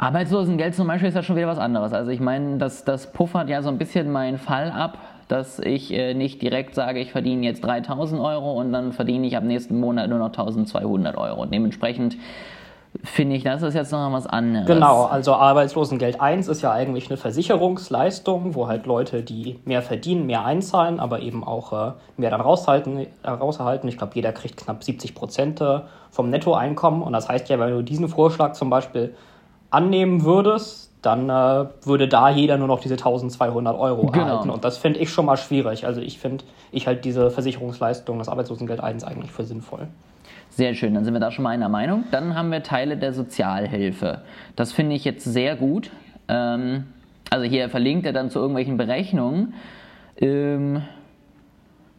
Arbeitslosengeld 0.00 0.74
zum 0.74 0.86
Beispiel 0.86 1.10
ist 1.10 1.14
ja 1.14 1.22
schon 1.22 1.36
wieder 1.36 1.46
was 1.46 1.58
anderes. 1.58 1.92
Also 1.92 2.10
ich 2.10 2.20
meine, 2.20 2.56
das, 2.56 2.84
das 2.84 3.12
puffert 3.12 3.50
ja 3.50 3.60
so 3.60 3.68
ein 3.68 3.76
bisschen 3.76 4.10
meinen 4.10 4.38
Fall 4.38 4.70
ab, 4.70 4.96
dass 5.28 5.58
ich 5.58 5.92
äh, 5.92 6.14
nicht 6.14 6.40
direkt 6.40 6.74
sage, 6.74 7.00
ich 7.00 7.12
verdiene 7.12 7.44
jetzt 7.44 7.62
3000 7.62 8.18
Euro 8.18 8.58
und 8.58 8.72
dann 8.72 8.92
verdiene 8.92 9.26
ich 9.26 9.36
ab 9.36 9.44
nächsten 9.44 9.78
Monat 9.78 10.08
nur 10.08 10.18
noch 10.18 10.28
1200 10.28 11.18
Euro. 11.18 11.42
Und 11.42 11.52
dementsprechend 11.52 12.16
finde 13.04 13.36
ich, 13.36 13.44
das 13.44 13.60
ist 13.60 13.74
jetzt 13.74 13.92
noch 13.92 14.10
was 14.10 14.26
anderes. 14.26 14.66
Genau, 14.66 15.04
also 15.04 15.34
Arbeitslosengeld 15.34 16.18
1 16.18 16.48
ist 16.48 16.62
ja 16.62 16.72
eigentlich 16.72 17.10
eine 17.10 17.18
Versicherungsleistung, 17.18 18.54
wo 18.54 18.68
halt 18.68 18.86
Leute, 18.86 19.22
die 19.22 19.58
mehr 19.66 19.82
verdienen, 19.82 20.24
mehr 20.24 20.46
einzahlen, 20.46 20.98
aber 20.98 21.20
eben 21.20 21.44
auch 21.44 21.72
äh, 21.74 21.92
mehr 22.16 22.30
dann 22.30 22.40
raushalten, 22.40 23.06
äh, 23.22 23.28
rauserhalten. 23.28 23.86
Ich 23.86 23.98
glaube, 23.98 24.12
jeder 24.14 24.32
kriegt 24.32 24.56
knapp 24.56 24.82
70 24.82 25.14
Prozent 25.14 25.60
äh, 25.60 25.80
vom 26.10 26.30
Nettoeinkommen. 26.30 27.02
Und 27.02 27.12
das 27.12 27.28
heißt 27.28 27.50
ja, 27.50 27.60
wenn 27.60 27.70
du 27.70 27.82
diesen 27.82 28.08
Vorschlag 28.08 28.54
zum 28.54 28.70
Beispiel 28.70 29.14
annehmen 29.70 30.24
würdest, 30.24 30.90
dann 31.02 31.30
äh, 31.30 31.66
würde 31.82 32.08
da 32.08 32.28
jeder 32.28 32.58
nur 32.58 32.68
noch 32.68 32.80
diese 32.80 32.94
1200 32.94 33.78
Euro 33.78 34.06
genau. 34.06 34.26
erhalten. 34.26 34.50
Und 34.50 34.64
das 34.64 34.78
finde 34.78 35.00
ich 35.00 35.10
schon 35.10 35.26
mal 35.26 35.36
schwierig. 35.36 35.86
Also 35.86 36.00
ich 36.00 36.18
finde, 36.18 36.44
ich 36.72 36.86
halte 36.86 37.02
diese 37.02 37.30
Versicherungsleistung, 37.30 38.18
das 38.18 38.28
Arbeitslosengeld 38.28 38.80
1 38.80 39.04
eigentlich 39.04 39.32
für 39.32 39.44
sinnvoll. 39.44 39.88
Sehr 40.50 40.74
schön, 40.74 40.94
dann 40.94 41.04
sind 41.04 41.14
wir 41.14 41.20
da 41.20 41.30
schon 41.30 41.44
mal 41.44 41.50
einer 41.50 41.68
Meinung. 41.68 42.04
Dann 42.10 42.34
haben 42.34 42.50
wir 42.50 42.62
Teile 42.62 42.96
der 42.96 43.12
Sozialhilfe. 43.12 44.22
Das 44.56 44.72
finde 44.72 44.96
ich 44.96 45.04
jetzt 45.04 45.24
sehr 45.24 45.56
gut. 45.56 45.90
Ähm, 46.28 46.84
also 47.30 47.46
hier 47.46 47.70
verlinkt 47.70 48.04
er 48.04 48.12
dann 48.12 48.30
zu 48.30 48.40
irgendwelchen 48.40 48.76
Berechnungen. 48.76 49.54
Ähm, 50.16 50.82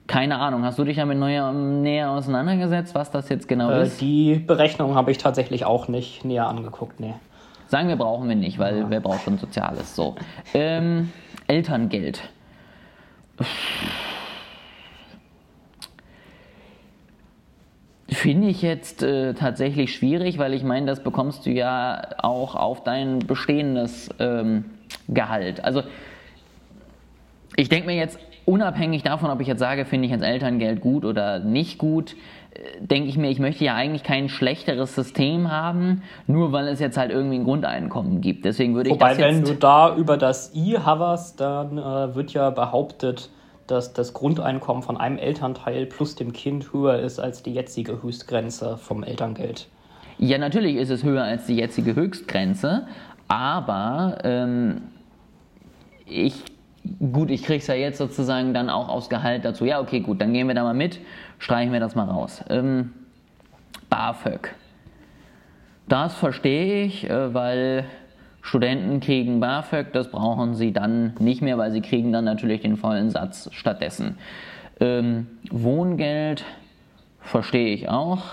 keine 0.08 0.40
Ahnung, 0.40 0.66
hast 0.66 0.78
du 0.78 0.84
dich 0.84 0.98
damit 0.98 1.18
näher, 1.18 1.54
näher 1.54 2.12
auseinandergesetzt, 2.12 2.94
was 2.94 3.12
das 3.12 3.30
jetzt 3.30 3.48
genau 3.48 3.72
äh, 3.72 3.84
ist? 3.84 4.02
Die 4.02 4.36
Berechnung 4.36 4.96
habe 4.96 5.10
ich 5.10 5.18
tatsächlich 5.18 5.64
auch 5.64 5.88
nicht 5.88 6.26
näher 6.26 6.48
angeguckt, 6.48 7.00
nee. 7.00 7.14
Sagen 7.72 7.88
wir, 7.88 7.96
brauchen 7.96 8.28
wir 8.28 8.36
nicht, 8.36 8.60
weil 8.60 8.80
ja. 8.80 8.90
wer 8.90 9.00
braucht 9.00 9.24
schon 9.24 9.38
Soziales? 9.38 9.96
So. 9.96 10.16
Ähm, 10.54 11.10
Elterngeld. 11.48 12.22
Finde 18.10 18.50
ich 18.50 18.62
jetzt 18.62 19.04
äh, 19.04 19.34
tatsächlich 19.36 19.96
schwierig, 19.96 20.38
weil 20.38 20.54
ich 20.54 20.64
meine, 20.66 20.86
das 20.86 21.02
bekommst 21.02 21.46
du 21.46 21.50
ja 21.50 22.10
auch 22.18 22.56
auf 22.56 22.84
dein 22.84 23.20
bestehendes 23.20 24.10
ähm, 24.20 24.66
Gehalt. 25.08 25.64
Also 25.64 25.84
ich 27.56 27.70
denke 27.70 27.88
mir 27.88 27.96
jetzt, 27.96 28.20
unabhängig 28.44 29.04
davon, 29.04 29.30
ob 29.30 29.40
ich 29.40 29.48
jetzt 29.48 29.60
sage, 29.60 29.86
finde 29.86 30.08
ich 30.08 30.12
jetzt 30.12 30.24
Elterngeld 30.26 30.82
gut 30.82 31.06
oder 31.06 31.40
nicht 31.40 31.78
gut, 31.78 32.18
denke 32.80 33.10
ich 33.10 33.18
mir, 33.18 33.30
ich 33.30 33.40
möchte 33.40 33.64
ja 33.64 33.76
eigentlich 33.76 34.04
kein 34.04 34.30
schlechteres 34.30 34.96
System 34.96 35.52
haben, 35.52 36.04
nur 36.28 36.52
weil 36.52 36.68
es 36.68 36.80
jetzt 36.80 36.98
halt 36.98 37.12
irgendwie 37.12 37.38
ein 37.38 37.44
Grundeinkommen 37.44 38.22
gibt. 38.22 38.46
Deswegen 38.46 38.76
würde 38.76 38.90
Wobei, 38.90 39.14
ich 39.14 39.18
das 39.18 39.28
wenn 39.28 39.44
du 39.44 39.56
da 39.56 39.96
über 39.96 40.18
das 40.18 40.54
I 40.54 40.78
hoverst, 40.78 41.40
dann 41.40 41.78
äh, 41.78 42.16
wird 42.16 42.34
ja 42.34 42.50
behauptet, 42.50 43.30
dass 43.68 43.94
das 43.94 44.14
Grundeinkommen 44.14 44.84
von 44.84 44.98
einem 44.98 45.18
Elternteil 45.18 45.86
plus 45.86 46.16
dem 46.16 46.34
Kind 46.34 46.74
höher 46.74 47.00
ist 47.00 47.20
als 47.20 47.42
die 47.42 47.54
jetzige 47.54 48.04
Höchstgrenze 48.04 48.78
vom 48.78 49.04
Elterngeld. 49.04 49.68
Ja, 50.18 50.38
natürlich 50.38 50.76
ist 50.76 50.90
es 50.90 51.04
höher 51.04 51.24
als 51.24 51.46
die 51.46 51.56
jetzige 51.56 51.96
Höchstgrenze, 51.96 52.86
aber 53.28 54.18
ähm, 54.24 54.82
ich, 56.06 56.44
gut, 57.12 57.32
ich 57.32 57.44
kriege 57.44 57.60
es 57.60 57.68
ja 57.68 57.76
jetzt 57.76 57.98
sozusagen 57.98 58.54
dann 58.54 58.70
auch 58.70 58.90
aufs 58.90 59.10
Gehalt 59.10 59.46
dazu. 59.46 59.64
Ja, 59.66 59.80
okay, 59.80 60.02
gut, 60.02 60.20
dann 60.20 60.34
gehen 60.34 60.48
wir 60.48 60.54
da 60.54 60.64
mal 60.64 60.74
mit, 60.74 61.00
streichen 61.42 61.74
wir 61.74 61.80
das 61.80 61.96
mal 61.96 62.06
raus. 62.06 62.44
Ähm, 62.50 62.94
BAföG. 63.90 64.56
Das 65.88 66.14
verstehe 66.16 66.86
ich, 66.86 67.10
äh, 67.10 67.34
weil 67.34 67.86
Studenten 68.42 69.02
kriegen 69.02 69.40
BAföG, 69.40 69.92
das 69.92 70.10
brauchen 70.10 70.56
sie 70.56 70.72
dann 70.72 71.16
nicht 71.20 71.42
mehr, 71.42 71.58
weil 71.58 71.72
sie 71.72 71.82
kriegen 71.82 72.12
dann 72.14 72.26
natürlich 72.26 72.62
den 72.62 72.78
vollen 72.78 73.10
Satz 73.10 73.50
stattdessen. 73.52 74.18
Ähm, 74.80 75.28
Wohngeld 75.50 76.46
verstehe 77.20 77.74
ich 77.74 77.90
auch. 77.90 78.24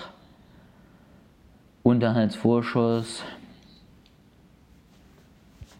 Unterhaltsvorschuss. 1.83 3.23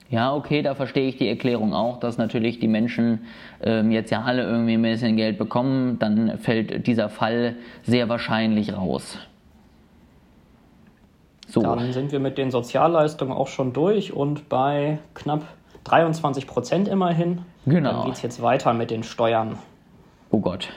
Ja, 0.09 0.33
okay, 0.33 0.63
da 0.63 0.73
verstehe 0.73 1.07
ich 1.07 1.17
die 1.17 1.27
Erklärung 1.27 1.73
auch, 1.73 1.99
dass 1.99 2.17
natürlich 2.17 2.59
die 2.59 2.67
Menschen 2.67 3.27
ähm, 3.61 3.91
jetzt 3.91 4.09
ja 4.09 4.23
alle 4.23 4.43
irgendwie 4.43 4.73
ein 4.73 4.81
bisschen 4.81 5.17
Geld 5.17 5.37
bekommen, 5.37 5.99
dann 5.99 6.39
fällt 6.39 6.87
dieser 6.87 7.09
Fall 7.09 7.55
sehr 7.83 8.09
wahrscheinlich 8.09 8.75
raus. 8.75 9.19
So. 11.47 11.61
Dann 11.61 11.93
sind 11.93 12.11
wir 12.11 12.19
mit 12.19 12.37
den 12.37 12.49
Sozialleistungen 12.49 13.33
auch 13.33 13.47
schon 13.47 13.73
durch 13.73 14.13
und 14.13 14.49
bei 14.49 14.99
knapp 15.13 15.43
23 15.83 16.47
Prozent 16.47 16.87
immerhin. 16.87 17.41
Genau. 17.65 17.91
Dann 17.91 18.05
geht 18.05 18.15
es 18.15 18.21
jetzt 18.21 18.41
weiter 18.41 18.73
mit 18.73 18.91
den 18.91 19.03
Steuern. 19.03 19.59
Oh 20.31 20.39
Gott. 20.39 20.69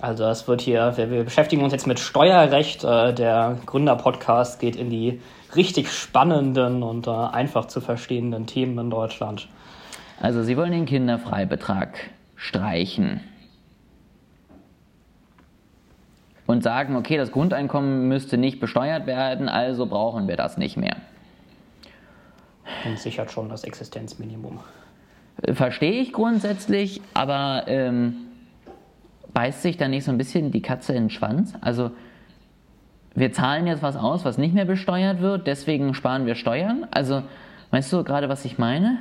Also 0.00 0.24
es 0.24 0.46
wird 0.46 0.60
hier, 0.60 0.96
wir, 0.96 1.10
wir, 1.10 1.24
beschäftigen 1.24 1.62
uns 1.64 1.72
jetzt 1.72 1.86
mit 1.86 1.98
Steuerrecht. 1.98 2.84
Äh, 2.84 3.12
der 3.14 3.58
Gründer-Podcast 3.66 4.60
geht 4.60 4.76
in 4.76 4.90
die 4.90 5.20
richtig 5.56 5.90
spannenden 5.90 6.82
und 6.82 7.06
äh, 7.06 7.10
einfach 7.10 7.66
zu 7.66 7.80
verstehenden 7.80 8.46
Themen 8.46 8.78
in 8.78 8.90
Deutschland. 8.90 9.48
Also 10.20 10.42
Sie 10.42 10.56
wollen 10.56 10.72
den 10.72 10.86
Kinderfreibetrag 10.86 11.98
streichen. 12.36 13.20
und 16.48 16.62
sagen, 16.62 16.96
okay, 16.96 17.18
das 17.18 17.30
Grundeinkommen 17.30 18.08
müsste 18.08 18.38
nicht 18.38 18.58
besteuert 18.58 19.06
werden, 19.06 19.50
also 19.50 19.84
brauchen 19.84 20.28
wir 20.28 20.36
das 20.36 20.56
nicht 20.56 20.78
mehr. 20.78 20.96
Und 22.86 22.98
sichert 22.98 23.30
schon 23.30 23.50
das 23.50 23.64
Existenzminimum. 23.64 24.58
Äh, 25.42 25.52
verstehe 25.52 26.00
ich 26.00 26.10
grundsätzlich, 26.10 27.02
aber 27.12 27.64
ähm, 27.66 28.16
beißt 29.34 29.60
sich 29.60 29.76
da 29.76 29.88
nicht 29.88 30.04
so 30.04 30.10
ein 30.10 30.16
bisschen 30.16 30.50
die 30.50 30.62
Katze 30.62 30.94
in 30.94 31.04
den 31.04 31.10
Schwanz? 31.10 31.52
Also 31.60 31.90
wir 33.18 33.32
zahlen 33.32 33.66
jetzt 33.66 33.82
was 33.82 33.96
aus, 33.96 34.24
was 34.24 34.38
nicht 34.38 34.54
mehr 34.54 34.64
besteuert 34.64 35.20
wird, 35.20 35.46
deswegen 35.46 35.94
sparen 35.94 36.26
wir 36.26 36.34
Steuern. 36.34 36.86
Also 36.90 37.22
weißt 37.70 37.92
du 37.92 38.04
gerade, 38.04 38.28
was 38.28 38.44
ich 38.44 38.58
meine? 38.58 38.98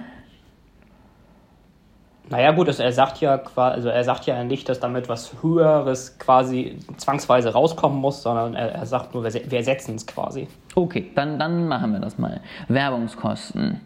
Naja 2.29 2.51
gut, 2.51 2.67
also 2.67 2.83
er 2.83 2.91
sagt 2.91 3.21
ja 3.21 3.41
also 3.55 3.87
er 3.87 4.03
sagt 4.03 4.25
ja 4.25 4.43
nicht, 4.43 4.67
dass 4.67 4.81
damit 4.81 5.07
was 5.07 5.41
Höheres 5.41 6.19
quasi 6.19 6.77
zwangsweise 6.97 7.53
rauskommen 7.53 7.97
muss, 7.99 8.21
sondern 8.21 8.53
er, 8.53 8.73
er 8.73 8.85
sagt 8.85 9.13
nur, 9.13 9.23
wir, 9.23 9.49
wir 9.49 9.63
setzen 9.63 9.95
es 9.95 10.05
quasi. 10.05 10.47
Okay, 10.75 11.09
dann, 11.15 11.39
dann 11.39 11.67
machen 11.67 11.93
wir 11.93 11.99
das 11.99 12.17
mal. 12.17 12.41
Werbungskosten. 12.67 13.79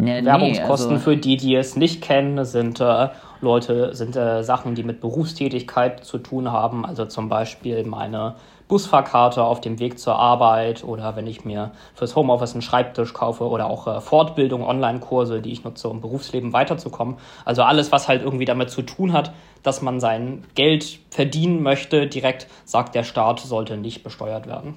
Ja, 0.00 0.24
Werbungskosten 0.24 0.88
nee, 0.88 0.94
also 0.94 1.10
für 1.10 1.16
die, 1.16 1.36
die 1.36 1.54
es 1.54 1.76
nicht 1.76 2.02
kennen, 2.02 2.44
sind 2.44 2.80
äh, 2.80 3.08
Leute 3.40 3.94
sind 3.94 4.16
äh, 4.16 4.42
Sachen, 4.42 4.74
die 4.74 4.82
mit 4.82 5.00
Berufstätigkeit 5.00 6.04
zu 6.04 6.18
tun 6.18 6.50
haben, 6.50 6.84
also 6.84 7.06
zum 7.06 7.28
Beispiel 7.28 7.84
meine 7.84 8.34
Busfahrkarte 8.68 9.42
auf 9.42 9.60
dem 9.60 9.78
Weg 9.78 9.98
zur 9.98 10.16
Arbeit 10.16 10.84
oder 10.84 11.16
wenn 11.16 11.26
ich 11.26 11.44
mir 11.44 11.70
fürs 11.94 12.14
Homeoffice 12.14 12.52
einen 12.52 12.62
Schreibtisch 12.62 13.14
kaufe 13.14 13.48
oder 13.48 13.70
auch 13.70 13.86
äh, 13.86 14.00
Fortbildung, 14.00 14.62
Online-Kurse, 14.62 15.40
die 15.40 15.52
ich 15.52 15.64
nutze, 15.64 15.88
um 15.88 16.00
Berufsleben 16.00 16.52
weiterzukommen. 16.52 17.16
Also 17.44 17.62
alles, 17.62 17.92
was 17.92 18.08
halt 18.08 18.22
irgendwie 18.22 18.44
damit 18.44 18.70
zu 18.70 18.82
tun 18.82 19.12
hat, 19.12 19.32
dass 19.62 19.80
man 19.82 20.00
sein 20.00 20.44
Geld 20.54 21.00
verdienen 21.10 21.62
möchte, 21.62 22.06
direkt 22.06 22.46
sagt 22.64 22.94
der 22.94 23.04
Staat, 23.04 23.40
sollte 23.40 23.76
nicht 23.76 24.04
besteuert 24.04 24.46
werden. 24.46 24.74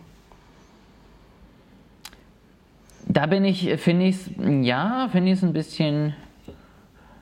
Da 3.08 3.26
bin 3.26 3.44
ich, 3.44 3.70
finde 3.78 4.06
ich 4.06 4.16
es, 4.16 4.30
ja, 4.62 5.10
finde 5.12 5.32
ich 5.32 5.38
es 5.38 5.44
ein 5.44 5.52
bisschen 5.52 6.16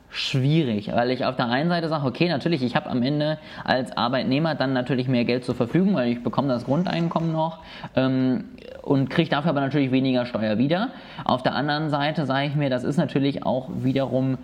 schwierig, 0.10 0.92
weil 0.92 1.12
ich 1.12 1.26
auf 1.26 1.36
der 1.36 1.48
einen 1.50 1.70
Seite 1.70 1.88
sage, 1.88 2.06
okay, 2.06 2.28
natürlich, 2.28 2.64
ich 2.64 2.76
habe 2.76 2.90
am 2.90 3.04
Ende 3.04 3.38
als 3.64 3.96
Arbeitnehmer 3.96 4.56
dann 4.56 4.74
natürlich 4.74 5.08
mehr 5.08 5.26
Geld 5.26 5.46
zur 5.46 5.56
Verfügung, 5.56 5.96
weil 5.96 6.12
ich 6.12 6.24
bekomme 6.24 6.48
das 6.48 6.66
Grundeinkommen 6.66 7.32
noch 7.32 7.60
ähm, 7.96 8.46
und 8.82 9.10
kriege 9.10 9.30
dafür 9.30 9.52
aber 9.52 9.62
natürlich 9.62 9.92
weniger 9.92 10.26
Steuer 10.26 10.58
wieder. 10.58 10.90
Auf 11.26 11.44
der 11.44 11.54
anderen 11.54 11.90
Seite 11.90 12.26
sage 12.26 12.48
ich 12.48 12.56
mir, 12.56 12.70
das 12.70 12.84
ist 12.84 12.98
natürlich 12.98 13.46
auch 13.46 13.70
wiederum 13.72 14.38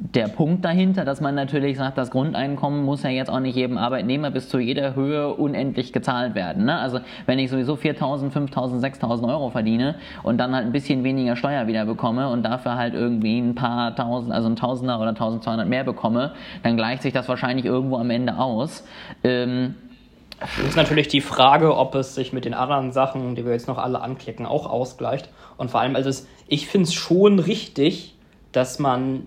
der 0.00 0.28
Punkt 0.28 0.64
dahinter, 0.64 1.04
dass 1.04 1.20
man 1.20 1.34
natürlich 1.34 1.76
sagt, 1.76 1.98
das 1.98 2.12
Grundeinkommen 2.12 2.84
muss 2.84 3.02
ja 3.02 3.10
jetzt 3.10 3.30
auch 3.30 3.40
nicht 3.40 3.56
jedem 3.56 3.76
Arbeitnehmer 3.76 4.30
bis 4.30 4.48
zu 4.48 4.60
jeder 4.60 4.94
Höhe 4.94 5.34
unendlich 5.34 5.92
gezahlt 5.92 6.36
werden. 6.36 6.66
Ne? 6.66 6.78
Also 6.78 7.00
wenn 7.26 7.40
ich 7.40 7.50
sowieso 7.50 7.74
4.000, 7.74 8.30
5.000, 8.30 8.80
6.000 8.80 9.28
Euro 9.28 9.50
verdiene 9.50 9.96
und 10.22 10.38
dann 10.38 10.54
halt 10.54 10.66
ein 10.66 10.72
bisschen 10.72 11.02
weniger 11.02 11.34
Steuer 11.34 11.66
wieder 11.66 11.84
bekomme 11.84 12.28
und 12.28 12.44
dafür 12.44 12.76
halt 12.76 12.94
irgendwie 12.94 13.40
ein 13.40 13.56
paar 13.56 13.96
Tausend, 13.96 14.32
also 14.32 14.48
ein 14.48 14.54
Tausender 14.54 15.00
oder 15.00 15.10
1.200 15.10 15.64
mehr 15.64 15.82
bekomme, 15.82 16.32
dann 16.62 16.76
gleicht 16.76 17.02
sich 17.02 17.12
das 17.12 17.28
wahrscheinlich 17.28 17.66
irgendwo 17.66 17.96
am 17.96 18.10
Ende 18.10 18.38
aus. 18.38 18.86
Ähm, 19.24 19.74
ist 20.64 20.76
natürlich 20.76 21.08
die 21.08 21.20
Frage, 21.20 21.76
ob 21.76 21.96
es 21.96 22.14
sich 22.14 22.32
mit 22.32 22.44
den 22.44 22.54
anderen 22.54 22.92
Sachen, 22.92 23.34
die 23.34 23.44
wir 23.44 23.52
jetzt 23.52 23.66
noch 23.66 23.78
alle 23.78 24.00
anklicken, 24.00 24.46
auch 24.46 24.66
ausgleicht. 24.70 25.28
Und 25.56 25.72
vor 25.72 25.80
allem, 25.80 25.96
also 25.96 26.08
es, 26.08 26.28
ich 26.46 26.68
finde 26.68 26.84
es 26.84 26.94
schon 26.94 27.40
richtig, 27.40 28.14
dass 28.52 28.78
man 28.78 29.24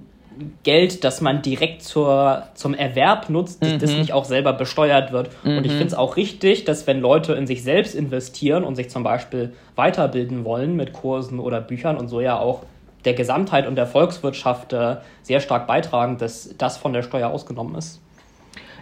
Geld, 0.64 1.04
das 1.04 1.22
man 1.22 1.42
direkt 1.42 1.84
zur, 1.84 2.44
zum 2.54 2.74
Erwerb 2.74 3.30
nutzt, 3.30 3.64
mhm. 3.64 3.80
das 3.80 3.92
nicht 3.92 4.14
auch 4.14 4.26
selber 4.26 4.54
besteuert 4.54 5.12
wird. 5.12 5.30
Mhm. 5.44 5.58
Und 5.58 5.66
ich 5.66 5.74
mhm. 5.74 5.78
finde 5.78 5.88
es 5.88 5.94
auch 5.94 6.18
richtig, 6.18 6.66
dass 6.66 6.88
wenn 6.88 7.00
Leute 7.00 7.34
in 7.34 7.48
sich 7.48 7.64
selbst 7.64 7.96
investieren 7.96 8.64
und 8.64 8.76
sich 8.76 8.90
zum 8.90 9.04
Beispiel 9.04 9.54
weiterbilden 9.76 10.46
wollen 10.46 10.76
mit 10.76 10.94
Kursen 10.94 11.40
oder 11.40 11.62
Büchern 11.62 11.98
und 11.98 12.08
so 12.08 12.22
ja 12.22 12.40
auch 12.40 12.64
der 13.06 13.14
Gesamtheit 13.14 13.68
und 13.68 13.76
der 13.76 13.88
Volkswirtschaft 13.88 14.74
äh, 14.74 14.98
sehr 15.24 15.40
stark 15.40 15.68
beitragen, 15.68 16.18
dass 16.18 16.56
das 16.58 16.78
von 16.78 16.94
der 16.94 17.04
Steuer 17.04 17.30
ausgenommen 17.30 17.76
ist. 17.76 18.00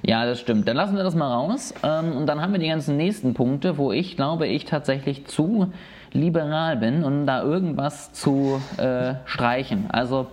Ja, 0.01 0.25
das 0.25 0.39
stimmt. 0.39 0.67
Dann 0.67 0.77
lassen 0.77 0.95
wir 0.95 1.03
das 1.03 1.15
mal 1.15 1.31
raus. 1.31 1.73
Ähm, 1.83 2.15
und 2.15 2.25
dann 2.25 2.41
haben 2.41 2.53
wir 2.53 2.59
die 2.59 2.69
ganzen 2.69 2.97
nächsten 2.97 3.33
Punkte, 3.33 3.77
wo 3.77 3.91
ich 3.91 4.15
glaube, 4.15 4.47
ich 4.47 4.65
tatsächlich 4.65 5.25
zu 5.25 5.71
liberal 6.11 6.77
bin, 6.77 7.03
um 7.03 7.25
da 7.25 7.43
irgendwas 7.43 8.13
zu 8.13 8.61
äh, 8.77 9.15
streichen. 9.25 9.85
Also 9.89 10.27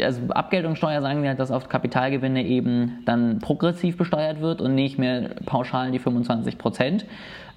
also 0.00 0.22
Abgeltungssteuer 0.28 1.02
sagen 1.02 1.22
wir 1.22 1.30
halt, 1.30 1.38
dass 1.38 1.50
auf 1.50 1.68
Kapitalgewinne 1.68 2.44
eben 2.44 3.02
dann 3.04 3.40
progressiv 3.40 3.96
besteuert 3.96 4.40
wird 4.40 4.60
und 4.60 4.74
nicht 4.74 4.98
mehr 4.98 5.30
pauschal 5.44 5.90
die 5.90 5.98
25 5.98 6.58
Prozent. 6.58 7.04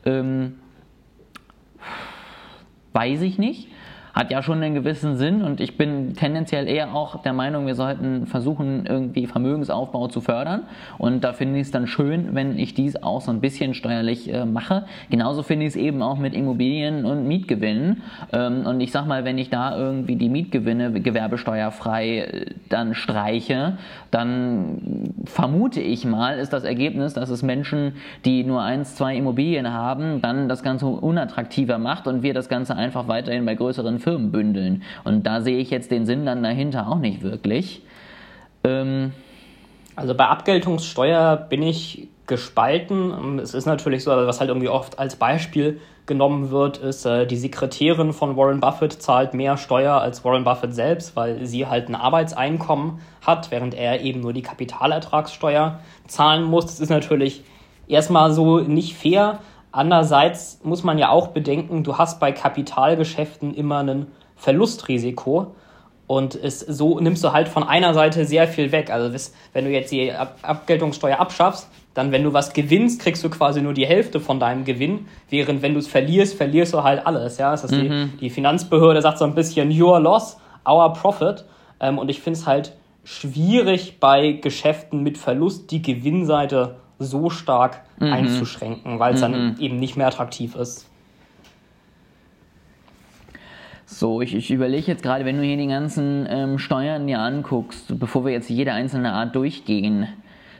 Ähm, 0.05 0.55
weiß 2.93 3.21
ich 3.21 3.37
nicht 3.37 3.69
hat 4.15 4.31
ja 4.31 4.41
schon 4.41 4.63
einen 4.63 4.73
gewissen 4.73 5.17
Sinn 5.17 5.41
und 5.41 5.59
ich 5.59 5.77
bin 5.77 6.13
tendenziell 6.13 6.69
eher 6.69 6.95
auch 6.95 7.21
der 7.21 7.33
Meinung, 7.33 7.67
wir 7.67 7.75
sollten 7.75 8.27
versuchen, 8.27 8.85
irgendwie 8.85 9.27
Vermögensaufbau 9.27 10.07
zu 10.07 10.21
fördern 10.21 10.63
und 10.97 11.25
da 11.25 11.33
finde 11.33 11.59
ich 11.59 11.63
es 11.63 11.71
dann 11.71 11.85
schön, 11.85 12.33
wenn 12.33 12.57
ich 12.57 12.73
dies 12.73 12.95
auch 13.03 13.19
so 13.19 13.29
ein 13.31 13.41
bisschen 13.41 13.73
steuerlich 13.73 14.33
äh, 14.33 14.45
mache. 14.45 14.85
Genauso 15.09 15.43
finde 15.43 15.65
ich 15.65 15.71
es 15.71 15.75
eben 15.75 16.01
auch 16.01 16.17
mit 16.17 16.33
Immobilien 16.33 17.03
und 17.03 17.27
Mietgewinnen 17.27 18.03
ähm, 18.31 18.65
und 18.65 18.79
ich 18.79 18.93
sag 18.93 19.05
mal, 19.05 19.25
wenn 19.25 19.37
ich 19.37 19.49
da 19.49 19.77
irgendwie 19.77 20.15
die 20.15 20.29
Mietgewinne 20.29 20.93
gewerbesteuerfrei 20.93 22.19
äh, 22.19 22.45
dann 22.69 22.95
streiche, 22.95 23.77
dann 24.11 25.11
vermute 25.25 25.81
ich 25.81 26.05
mal, 26.05 26.39
ist 26.39 26.53
das 26.53 26.63
Ergebnis, 26.63 27.13
dass 27.13 27.29
es 27.29 27.43
Menschen, 27.43 27.95
die 28.23 28.45
nur 28.45 28.61
eins, 28.61 28.95
zwei 28.95 29.17
Immobilien 29.17 29.73
haben, 29.73 30.21
dann 30.21 30.47
das 30.47 30.63
Ganze 30.63 30.85
unattraktiver 30.85 31.79
macht 31.79 32.07
und 32.07 32.23
wir 32.23 32.33
das 32.33 32.47
Ganze 32.47 32.77
einfach 32.77 33.09
weiterhin 33.09 33.45
bei 33.45 33.55
größeren 33.55 33.99
Firmen 34.05 34.31
bündeln. 34.31 34.83
Und 35.03 35.23
da 35.23 35.41
sehe 35.41 35.57
ich 35.57 35.71
jetzt 35.71 35.91
den 35.91 36.05
Sinn 36.05 36.25
dann 36.25 36.43
dahinter 36.43 36.87
auch 36.87 36.99
nicht 36.99 37.23
wirklich. 37.23 37.81
Ähm 38.63 39.11
also 39.95 40.13
bei 40.13 40.27
Abgeltungssteuer 40.27 41.37
bin 41.37 41.63
ich 41.63 42.07
gespalten. 42.27 43.39
Es 43.39 43.53
ist 43.53 43.65
natürlich 43.65 44.03
so, 44.03 44.11
was 44.11 44.39
halt 44.39 44.49
irgendwie 44.49 44.69
oft 44.69 44.99
als 44.99 45.15
Beispiel 45.15 45.79
genommen 46.05 46.51
wird, 46.51 46.77
ist, 46.77 47.05
äh, 47.05 47.25
die 47.25 47.37
Sekretärin 47.37 48.13
von 48.13 48.37
Warren 48.37 48.59
Buffett 48.59 48.93
zahlt 48.93 49.33
mehr 49.33 49.57
Steuer 49.57 50.01
als 50.01 50.23
Warren 50.23 50.43
Buffett 50.43 50.75
selbst, 50.75 51.15
weil 51.15 51.45
sie 51.45 51.65
halt 51.65 51.89
ein 51.89 51.95
Arbeitseinkommen 51.95 52.99
hat, 53.25 53.49
während 53.49 53.73
er 53.73 54.01
eben 54.01 54.21
nur 54.21 54.33
die 54.33 54.43
Kapitalertragssteuer 54.43 55.79
zahlen 56.07 56.43
muss. 56.43 56.65
Das 56.65 56.79
ist 56.79 56.89
natürlich 56.89 57.43
erstmal 57.87 58.31
so 58.33 58.59
nicht 58.59 58.95
fair, 58.95 59.39
Andererseits 59.75 60.61
muss 60.63 60.85
man 60.85 60.97
ja 60.97 61.09
auch 61.09 61.27
bedenken, 61.27 61.83
du 61.83 61.97
hast 61.97 62.21
bei 62.21 62.31
Kapitalgeschäften 62.31 63.53
immer 63.53 63.83
ein 63.83 64.07
Verlustrisiko. 64.37 65.53
Und 66.07 66.33
es, 66.33 66.61
so 66.61 67.01
nimmst 67.01 67.21
du 67.25 67.33
halt 67.33 67.49
von 67.49 67.61
einer 67.61 67.93
Seite 67.93 68.23
sehr 68.23 68.47
viel 68.47 68.71
weg. 68.71 68.89
Also 68.89 69.13
wenn 69.51 69.65
du 69.65 69.71
jetzt 69.71 69.91
die 69.91 70.13
Ab 70.13 70.37
Abgeltungssteuer 70.43 71.19
abschaffst, 71.19 71.67
dann 71.93 72.13
wenn 72.13 72.23
du 72.23 72.31
was 72.31 72.53
gewinnst, 72.53 73.01
kriegst 73.01 73.21
du 73.25 73.29
quasi 73.29 73.61
nur 73.61 73.73
die 73.73 73.85
Hälfte 73.85 74.21
von 74.21 74.39
deinem 74.39 74.63
Gewinn, 74.63 75.07
während 75.29 75.61
wenn 75.61 75.73
du 75.73 75.79
es 75.79 75.87
verlierst, 75.87 76.37
verlierst 76.37 76.73
du 76.73 76.83
halt 76.83 77.05
alles. 77.05 77.37
Ja? 77.37 77.51
Das 77.51 77.63
heißt, 77.63 77.73
mhm. 77.73 78.11
die, 78.13 78.17
die, 78.19 78.29
Finanzbehörde 78.29 79.01
sagt 79.01 79.17
so 79.17 79.25
ein 79.25 79.35
bisschen 79.35 79.77
your 79.77 79.99
loss, 79.99 80.37
our 80.65 80.93
profit. 80.93 81.43
Ähm, 81.81 81.97
und 81.97 82.07
ich 82.07 82.21
finde 82.21 82.39
es 82.39 82.47
halt 82.47 82.77
schwierig 83.03 83.99
bei 83.99 84.31
Geschäften 84.31 85.03
mit 85.03 85.17
Verlust 85.17 85.69
die 85.71 85.81
Gewinnseite 85.81 86.77
so 86.99 87.29
stark 87.29 87.81
mhm. 87.99 88.13
einzuschränken, 88.13 88.99
weil 88.99 89.13
es 89.13 89.21
mhm. 89.21 89.31
dann 89.31 89.55
eben 89.59 89.77
nicht 89.77 89.97
mehr 89.97 90.07
attraktiv 90.07 90.55
ist. 90.55 90.89
So, 93.85 94.21
ich, 94.21 94.33
ich 94.33 94.49
überlege 94.49 94.87
jetzt 94.87 95.03
gerade, 95.03 95.25
wenn 95.25 95.37
du 95.37 95.43
hier 95.43 95.57
die 95.57 95.67
ganzen 95.67 96.25
ähm, 96.29 96.57
Steuern 96.57 97.05
dir 97.05 97.19
anguckst, 97.19 97.99
bevor 97.99 98.25
wir 98.25 98.31
jetzt 98.31 98.49
jede 98.49 98.73
einzelne 98.73 99.13
Art 99.13 99.35
durchgehen, 99.35 100.07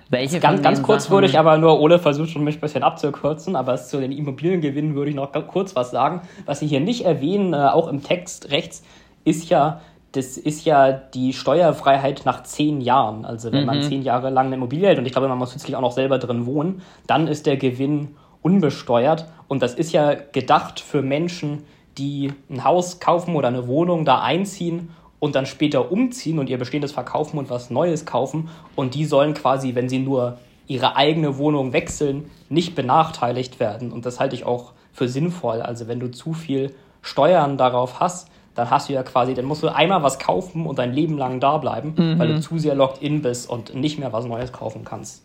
welche 0.09 0.39
ganz, 0.39 0.61
ganz 0.61 0.83
kurz 0.83 1.09
würde 1.09 1.25
ich 1.25 1.39
aber 1.39 1.57
nur, 1.57 1.79
Ole 1.81 1.97
versucht 1.97 2.29
schon 2.29 2.43
mich 2.43 2.57
ein 2.57 2.61
bisschen 2.61 2.83
abzukürzen, 2.83 3.55
aber 3.55 3.75
zu 3.77 3.99
den 3.99 4.11
Immobiliengewinnen 4.11 4.93
würde 4.93 5.09
ich 5.09 5.15
noch 5.15 5.31
kurz 5.47 5.75
was 5.75 5.89
sagen. 5.89 6.21
Was 6.45 6.59
Sie 6.59 6.67
hier 6.67 6.79
nicht 6.79 7.05
erwähnen, 7.05 7.53
äh, 7.53 7.57
auch 7.57 7.87
im 7.87 8.03
Text 8.03 8.51
rechts, 8.51 8.83
ist 9.23 9.49
ja 9.49 9.81
das 10.15 10.37
ist 10.37 10.65
ja 10.65 10.91
die 10.91 11.33
Steuerfreiheit 11.33 12.21
nach 12.25 12.43
zehn 12.43 12.79
Jahren. 12.81 13.25
Also 13.25 13.51
wenn 13.51 13.61
mhm. 13.61 13.65
man 13.65 13.81
zehn 13.81 14.01
Jahre 14.01 14.29
lang 14.29 14.47
eine 14.47 14.55
Immobilie 14.55 14.87
hält 14.87 14.99
und 14.99 15.05
ich 15.05 15.11
glaube, 15.11 15.27
man 15.27 15.37
muss 15.37 15.49
zusätzlich 15.49 15.75
auch 15.75 15.81
noch 15.81 15.91
selber 15.91 16.19
drin 16.19 16.45
wohnen, 16.45 16.81
dann 17.07 17.27
ist 17.27 17.45
der 17.45 17.57
Gewinn 17.57 18.15
unbesteuert. 18.41 19.25
Und 19.47 19.61
das 19.61 19.73
ist 19.73 19.91
ja 19.91 20.13
gedacht 20.13 20.79
für 20.79 21.01
Menschen, 21.01 21.63
die 21.97 22.33
ein 22.49 22.63
Haus 22.63 22.99
kaufen 22.99 23.35
oder 23.35 23.47
eine 23.47 23.67
Wohnung 23.67 24.05
da 24.05 24.21
einziehen 24.21 24.89
und 25.19 25.35
dann 25.35 25.45
später 25.45 25.91
umziehen 25.91 26.39
und 26.39 26.49
ihr 26.49 26.57
bestehendes 26.57 26.91
verkaufen 26.91 27.37
und 27.37 27.49
was 27.49 27.69
Neues 27.69 28.05
kaufen. 28.05 28.49
Und 28.75 28.95
die 28.95 29.05
sollen 29.05 29.33
quasi, 29.33 29.75
wenn 29.75 29.89
sie 29.89 29.99
nur 29.99 30.37
ihre 30.67 30.95
eigene 30.95 31.37
Wohnung 31.37 31.73
wechseln, 31.73 32.29
nicht 32.49 32.75
benachteiligt 32.75 33.59
werden. 33.59 33.91
Und 33.91 34.05
das 34.05 34.19
halte 34.19 34.35
ich 34.35 34.45
auch 34.45 34.71
für 34.93 35.07
sinnvoll. 35.07 35.61
Also 35.61 35.87
wenn 35.87 35.99
du 35.99 36.09
zu 36.11 36.33
viel 36.33 36.73
Steuern 37.01 37.57
darauf 37.57 37.99
hast, 37.99 38.29
dann 38.55 38.69
hast 38.69 38.89
du 38.89 38.93
ja 38.93 39.03
quasi, 39.03 39.33
dann 39.33 39.45
musst 39.45 39.61
du 39.63 39.67
einmal 39.67 40.01
was 40.01 40.17
kaufen 40.17 40.65
und 40.65 40.79
dein 40.79 40.93
Leben 40.93 41.17
lang 41.17 41.39
da 41.39 41.57
bleiben, 41.57 41.93
mhm. 41.95 42.17
weil 42.17 42.29
du 42.29 42.39
zu 42.39 42.57
sehr 42.57 42.73
locked 42.73 43.01
in 43.01 43.21
bist 43.21 43.49
und 43.49 43.75
nicht 43.75 43.99
mehr 43.99 44.13
was 44.13 44.25
Neues 44.25 44.51
kaufen 44.51 44.83
kannst. 44.85 45.23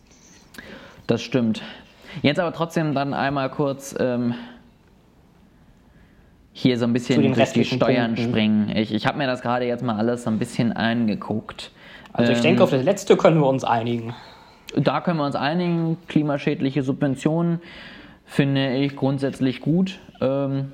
Das 1.07 1.21
stimmt. 1.21 1.61
Jetzt 2.21 2.39
aber 2.39 2.53
trotzdem 2.53 2.93
dann 2.93 3.13
einmal 3.13 3.49
kurz 3.49 3.95
ähm, 3.97 4.35
hier 6.51 6.77
so 6.77 6.85
ein 6.85 6.93
bisschen 6.93 7.33
durch 7.33 7.53
die 7.53 7.63
Steuern 7.63 8.15
Punkten. 8.15 8.31
springen. 8.31 8.75
Ich, 8.75 8.93
ich 8.93 9.07
habe 9.07 9.17
mir 9.17 9.27
das 9.27 9.41
gerade 9.41 9.65
jetzt 9.65 9.83
mal 9.83 9.95
alles 9.95 10.23
so 10.23 10.29
ein 10.29 10.37
bisschen 10.37 10.73
angeguckt. 10.73 11.71
Also 12.11 12.33
ich 12.33 12.39
ähm, 12.39 12.43
denke, 12.43 12.63
auf 12.63 12.71
das 12.71 12.83
letzte 12.83 13.15
können 13.15 13.39
wir 13.39 13.47
uns 13.47 13.63
einigen. 13.63 14.13
Da 14.75 14.99
können 14.99 15.17
wir 15.17 15.25
uns 15.25 15.35
einigen. 15.35 15.97
Klimaschädliche 16.07 16.83
Subventionen 16.83 17.61
finde 18.25 18.75
ich 18.75 18.97
grundsätzlich 18.97 19.61
gut. 19.61 19.99
Ähm, 20.19 20.73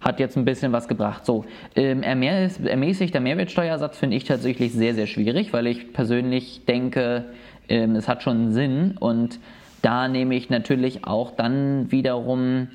hat 0.00 0.20
jetzt 0.20 0.36
ein 0.36 0.44
bisschen 0.44 0.72
was 0.72 0.88
gebracht. 0.88 1.24
So, 1.26 1.44
ähm, 1.76 2.02
ermäßigter 2.02 3.20
Mehrwertsteuersatz 3.20 3.98
finde 3.98 4.16
ich 4.16 4.24
tatsächlich 4.24 4.72
sehr, 4.72 4.94
sehr 4.94 5.06
schwierig, 5.06 5.52
weil 5.52 5.66
ich 5.66 5.92
persönlich 5.92 6.64
denke, 6.66 7.26
ähm, 7.68 7.96
es 7.96 8.08
hat 8.08 8.22
schon 8.22 8.52
Sinn 8.52 8.94
und 8.98 9.38
da 9.82 10.08
nehme 10.08 10.34
ich 10.34 10.50
natürlich 10.50 11.04
auch 11.04 11.30
dann 11.30 11.90
wiederum 11.92 12.68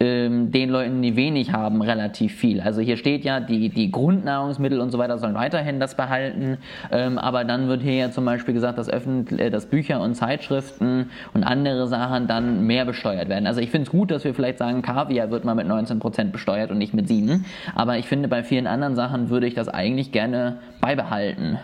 ähm, 0.00 0.50
den 0.50 0.70
Leuten, 0.70 1.02
die 1.02 1.16
wenig 1.16 1.52
haben, 1.52 1.82
relativ 1.82 2.34
viel. 2.34 2.60
Also 2.60 2.80
hier 2.80 2.96
steht 2.96 3.24
ja, 3.24 3.40
die, 3.40 3.68
die 3.68 3.90
Grundnahrungsmittel 3.90 4.80
und 4.80 4.90
so 4.90 4.98
weiter 4.98 5.18
sollen 5.18 5.34
weiterhin 5.34 5.80
das 5.80 5.96
behalten, 5.96 6.58
ähm, 6.92 7.18
aber 7.18 7.44
dann 7.44 7.68
wird 7.68 7.82
hier 7.82 7.94
ja 7.94 8.10
zum 8.10 8.24
Beispiel 8.24 8.54
gesagt, 8.54 8.78
dass, 8.78 8.88
öffentlich, 8.88 9.40
äh, 9.40 9.50
dass 9.50 9.66
Bücher 9.66 10.00
und 10.00 10.14
Zeitschriften 10.14 11.10
und 11.34 11.44
andere 11.44 11.88
Sachen 11.88 12.26
dann 12.26 12.66
mehr 12.66 12.84
besteuert 12.84 13.28
werden. 13.28 13.46
Also 13.46 13.60
ich 13.60 13.70
finde 13.70 13.86
es 13.86 13.90
gut, 13.90 14.10
dass 14.10 14.24
wir 14.24 14.34
vielleicht 14.34 14.58
sagen, 14.58 14.82
Kaviar 14.82 15.30
wird 15.30 15.44
mal 15.44 15.54
mit 15.54 15.66
19% 15.66 16.30
besteuert 16.30 16.70
und 16.70 16.78
nicht 16.78 16.94
mit 16.94 17.08
7, 17.08 17.44
aber 17.74 17.98
ich 17.98 18.06
finde, 18.06 18.28
bei 18.28 18.42
vielen 18.42 18.66
anderen 18.66 18.94
Sachen 18.94 19.30
würde 19.30 19.46
ich 19.46 19.54
das 19.54 19.68
eigentlich 19.68 20.12
gerne 20.12 20.58
beibehalten. 20.80 21.58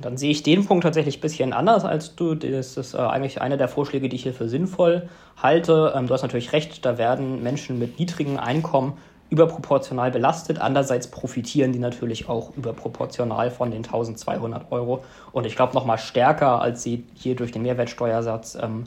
Dann 0.00 0.16
sehe 0.16 0.30
ich 0.30 0.42
den 0.42 0.66
Punkt 0.66 0.84
tatsächlich 0.84 1.18
ein 1.18 1.20
bisschen 1.20 1.52
anders 1.52 1.84
als 1.84 2.16
du. 2.16 2.34
Das 2.34 2.76
ist 2.76 2.94
äh, 2.94 2.98
eigentlich 2.98 3.40
einer 3.40 3.56
der 3.56 3.68
Vorschläge, 3.68 4.08
die 4.08 4.16
ich 4.16 4.22
hier 4.22 4.34
für 4.34 4.48
sinnvoll 4.48 5.08
halte. 5.42 5.92
Ähm, 5.96 6.06
du 6.06 6.14
hast 6.14 6.22
natürlich 6.22 6.52
recht, 6.52 6.84
da 6.84 6.98
werden 6.98 7.42
Menschen 7.42 7.78
mit 7.78 7.98
niedrigen 7.98 8.38
Einkommen 8.38 8.94
überproportional 9.30 10.10
belastet. 10.10 10.60
Andererseits 10.60 11.08
profitieren 11.08 11.72
die 11.72 11.78
natürlich 11.78 12.28
auch 12.28 12.56
überproportional 12.56 13.50
von 13.50 13.70
den 13.70 13.84
1200 13.84 14.70
Euro. 14.70 15.04
Und 15.32 15.46
ich 15.46 15.56
glaube 15.56 15.74
noch 15.74 15.84
mal 15.84 15.98
stärker, 15.98 16.60
als 16.60 16.82
sie 16.82 17.04
hier 17.14 17.34
durch 17.34 17.52
den 17.52 17.62
Mehrwertsteuersatz 17.62 18.56
ähm, 18.60 18.84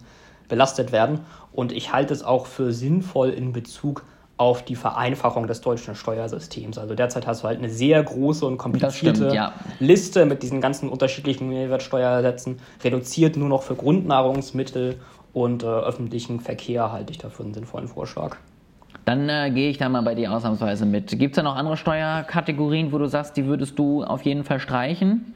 belastet 0.48 0.92
werden. 0.92 1.22
Und 1.52 1.72
ich 1.72 1.92
halte 1.92 2.14
es 2.14 2.24
auch 2.24 2.46
für 2.46 2.72
sinnvoll 2.72 3.30
in 3.30 3.52
Bezug 3.52 4.04
auf 4.04 4.19
die 4.64 4.76
Vereinfachung 4.76 5.48
des 5.48 5.62
deutschen 5.62 5.96
Steuersystems. 5.96 6.78
Also 6.78 6.96
derzeit 6.96 7.28
hast 7.28 7.44
du 7.44 7.48
halt 7.48 7.60
eine 7.60 7.70
sehr 7.70 8.02
große 8.02 8.46
und 8.46 8.58
komplizierte 8.58 9.18
stimmt, 9.18 9.34
ja. 9.34 9.54
Liste 9.80 10.26
mit 10.26 10.42
diesen 10.42 10.62
ganzen 10.62 10.90
unterschiedlichen 10.90 11.50
Mehrwertsteuersätzen, 11.50 12.60
reduziert 12.84 13.36
nur 13.36 13.50
noch 13.50 13.64
für 13.64 13.76
Grundnahrungsmittel 13.76 15.00
und 15.34 15.64
äh, 15.64 15.68
öffentlichen 15.68 16.40
Verkehr 16.40 16.92
halte 16.92 17.12
ich 17.12 17.18
dafür 17.18 17.46
einen 17.46 17.54
sinnvollen 17.54 17.88
Vorschlag. 17.88 18.38
Dann 19.06 19.28
äh, 19.28 19.52
gehe 19.52 19.70
ich 19.70 19.78
da 19.78 19.90
mal 19.90 20.02
bei 20.02 20.16
dir 20.16 20.32
ausnahmsweise 20.32 20.86
mit. 20.86 21.10
Gibt 21.20 21.34
es 21.34 21.36
da 21.36 21.44
noch 21.44 21.56
andere 21.56 21.78
Steuerkategorien, 21.78 22.92
wo 22.92 22.98
du 22.98 23.08
sagst, 23.08 23.38
die 23.38 23.46
würdest 23.46 23.78
du 23.78 24.04
auf 24.04 24.24
jeden 24.24 24.44
Fall 24.44 24.60
streichen? 24.60 25.34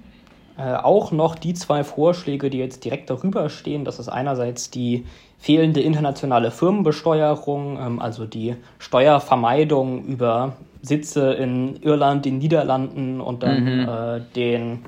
Äh, 0.58 0.76
auch 0.76 1.12
noch 1.12 1.36
die 1.36 1.56
zwei 1.56 1.84
Vorschläge, 1.84 2.50
die 2.50 2.60
jetzt 2.60 2.86
direkt 2.86 3.10
darüber 3.10 3.50
stehen. 3.50 3.86
Das 3.86 3.98
ist 3.98 4.10
einerseits 4.10 4.70
die 4.70 5.06
fehlende 5.44 5.82
internationale 5.82 6.52
Firmenbesteuerung, 6.52 7.78
ähm, 7.78 8.00
also 8.00 8.24
die 8.26 8.56
Steuervermeidung 8.80 10.06
über 10.06 10.54
Sitze 10.82 11.34
in 11.34 11.82
Irland, 11.82 12.24
den 12.24 12.38
Niederlanden 12.38 13.20
und 13.20 13.44
dann 13.44 13.64
mhm. 13.64 13.90
äh, 13.90 14.22
den, 14.38 14.86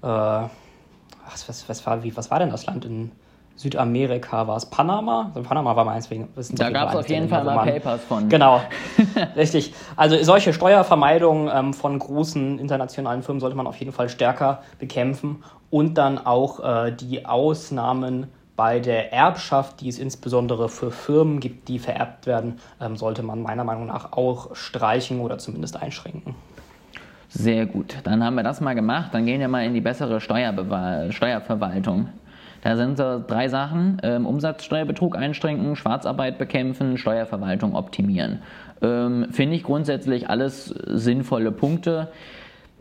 äh, 0.00 0.06
was, 0.06 1.46
was, 1.46 1.68
was, 1.68 1.84
war, 1.84 2.02
wie, 2.02 2.16
was 2.16 2.30
war 2.30 2.38
denn 2.38 2.48
das 2.48 2.64
Land 2.64 2.86
in 2.86 3.12
Südamerika 3.56 4.48
war 4.48 4.56
es 4.56 4.64
Panama. 4.66 5.30
Also 5.34 5.46
Panama 5.46 5.76
war 5.76 5.84
meins 5.84 6.10
wegen. 6.10 6.28
Da 6.54 6.70
gab 6.70 6.88
es 6.88 6.96
auf 6.96 7.08
jeden 7.08 7.28
Fall 7.28 7.44
mal 7.44 7.70
Papers 7.70 8.02
von. 8.04 8.28
Genau, 8.30 8.62
richtig. 9.36 9.74
Also 9.96 10.20
solche 10.24 10.54
Steuervermeidung 10.54 11.50
ähm, 11.54 11.74
von 11.74 11.98
großen 11.98 12.58
internationalen 12.58 13.22
Firmen 13.22 13.38
sollte 13.38 13.54
man 13.54 13.66
auf 13.66 13.76
jeden 13.76 13.92
Fall 13.92 14.08
stärker 14.08 14.62
bekämpfen 14.78 15.44
und 15.70 15.98
dann 15.98 16.18
auch 16.18 16.58
äh, 16.64 16.90
die 16.90 17.26
Ausnahmen 17.26 18.28
bei 18.56 18.78
der 18.78 19.12
Erbschaft, 19.12 19.80
die 19.80 19.88
es 19.88 19.98
insbesondere 19.98 20.68
für 20.68 20.90
Firmen 20.90 21.40
gibt, 21.40 21.68
die 21.68 21.78
vererbt 21.78 22.26
werden, 22.26 22.60
ähm, 22.80 22.96
sollte 22.96 23.22
man 23.22 23.42
meiner 23.42 23.64
Meinung 23.64 23.86
nach 23.86 24.12
auch 24.12 24.54
streichen 24.54 25.20
oder 25.20 25.38
zumindest 25.38 25.80
einschränken. 25.80 26.34
Sehr 27.28 27.66
gut, 27.66 27.96
dann 28.04 28.22
haben 28.22 28.36
wir 28.36 28.44
das 28.44 28.60
mal 28.60 28.74
gemacht. 28.74 29.12
Dann 29.12 29.26
gehen 29.26 29.40
wir 29.40 29.48
mal 29.48 29.64
in 29.64 29.74
die 29.74 29.80
bessere 29.80 30.20
Steuerverwaltung. 30.20 32.08
Da 32.62 32.76
sind 32.76 32.96
so 32.96 33.22
drei 33.26 33.48
Sachen: 33.48 34.00
ähm, 34.04 34.24
Umsatzsteuerbetrug 34.24 35.16
einschränken, 35.16 35.74
Schwarzarbeit 35.74 36.38
bekämpfen, 36.38 36.96
Steuerverwaltung 36.96 37.74
optimieren. 37.74 38.40
Ähm, 38.82 39.26
Finde 39.30 39.56
ich 39.56 39.64
grundsätzlich 39.64 40.30
alles 40.30 40.66
sinnvolle 40.66 41.50
Punkte. 41.50 42.08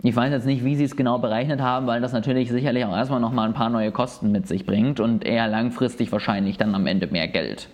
Ich 0.06 0.14
weiß 0.14 0.34
jetzt 0.34 0.46
nicht, 0.46 0.66
wie 0.66 0.76
sie 0.76 0.84
es 0.84 0.98
genau 0.98 1.18
berechnet 1.18 1.62
haben, 1.62 1.88
weil 1.88 2.02
das 2.02 2.12
natürlich 2.12 2.52
sicherlich 2.52 2.84
auch 2.84 2.94
erstmal 2.94 3.22
nochmal 3.22 3.48
ein 3.48 3.54
paar 3.54 3.70
neue 3.70 3.94
Kosten 3.94 4.34
mit 4.34 4.50
sich 4.50 4.66
bringt 4.66 5.00
und 5.00 5.24
eher 5.24 5.48
langfristig 5.48 6.12
wahrscheinlich 6.12 6.58
dann 6.58 6.76
am 6.76 6.88
Ende 6.88 7.08
mehr 7.08 7.30
Geld. 7.30 7.70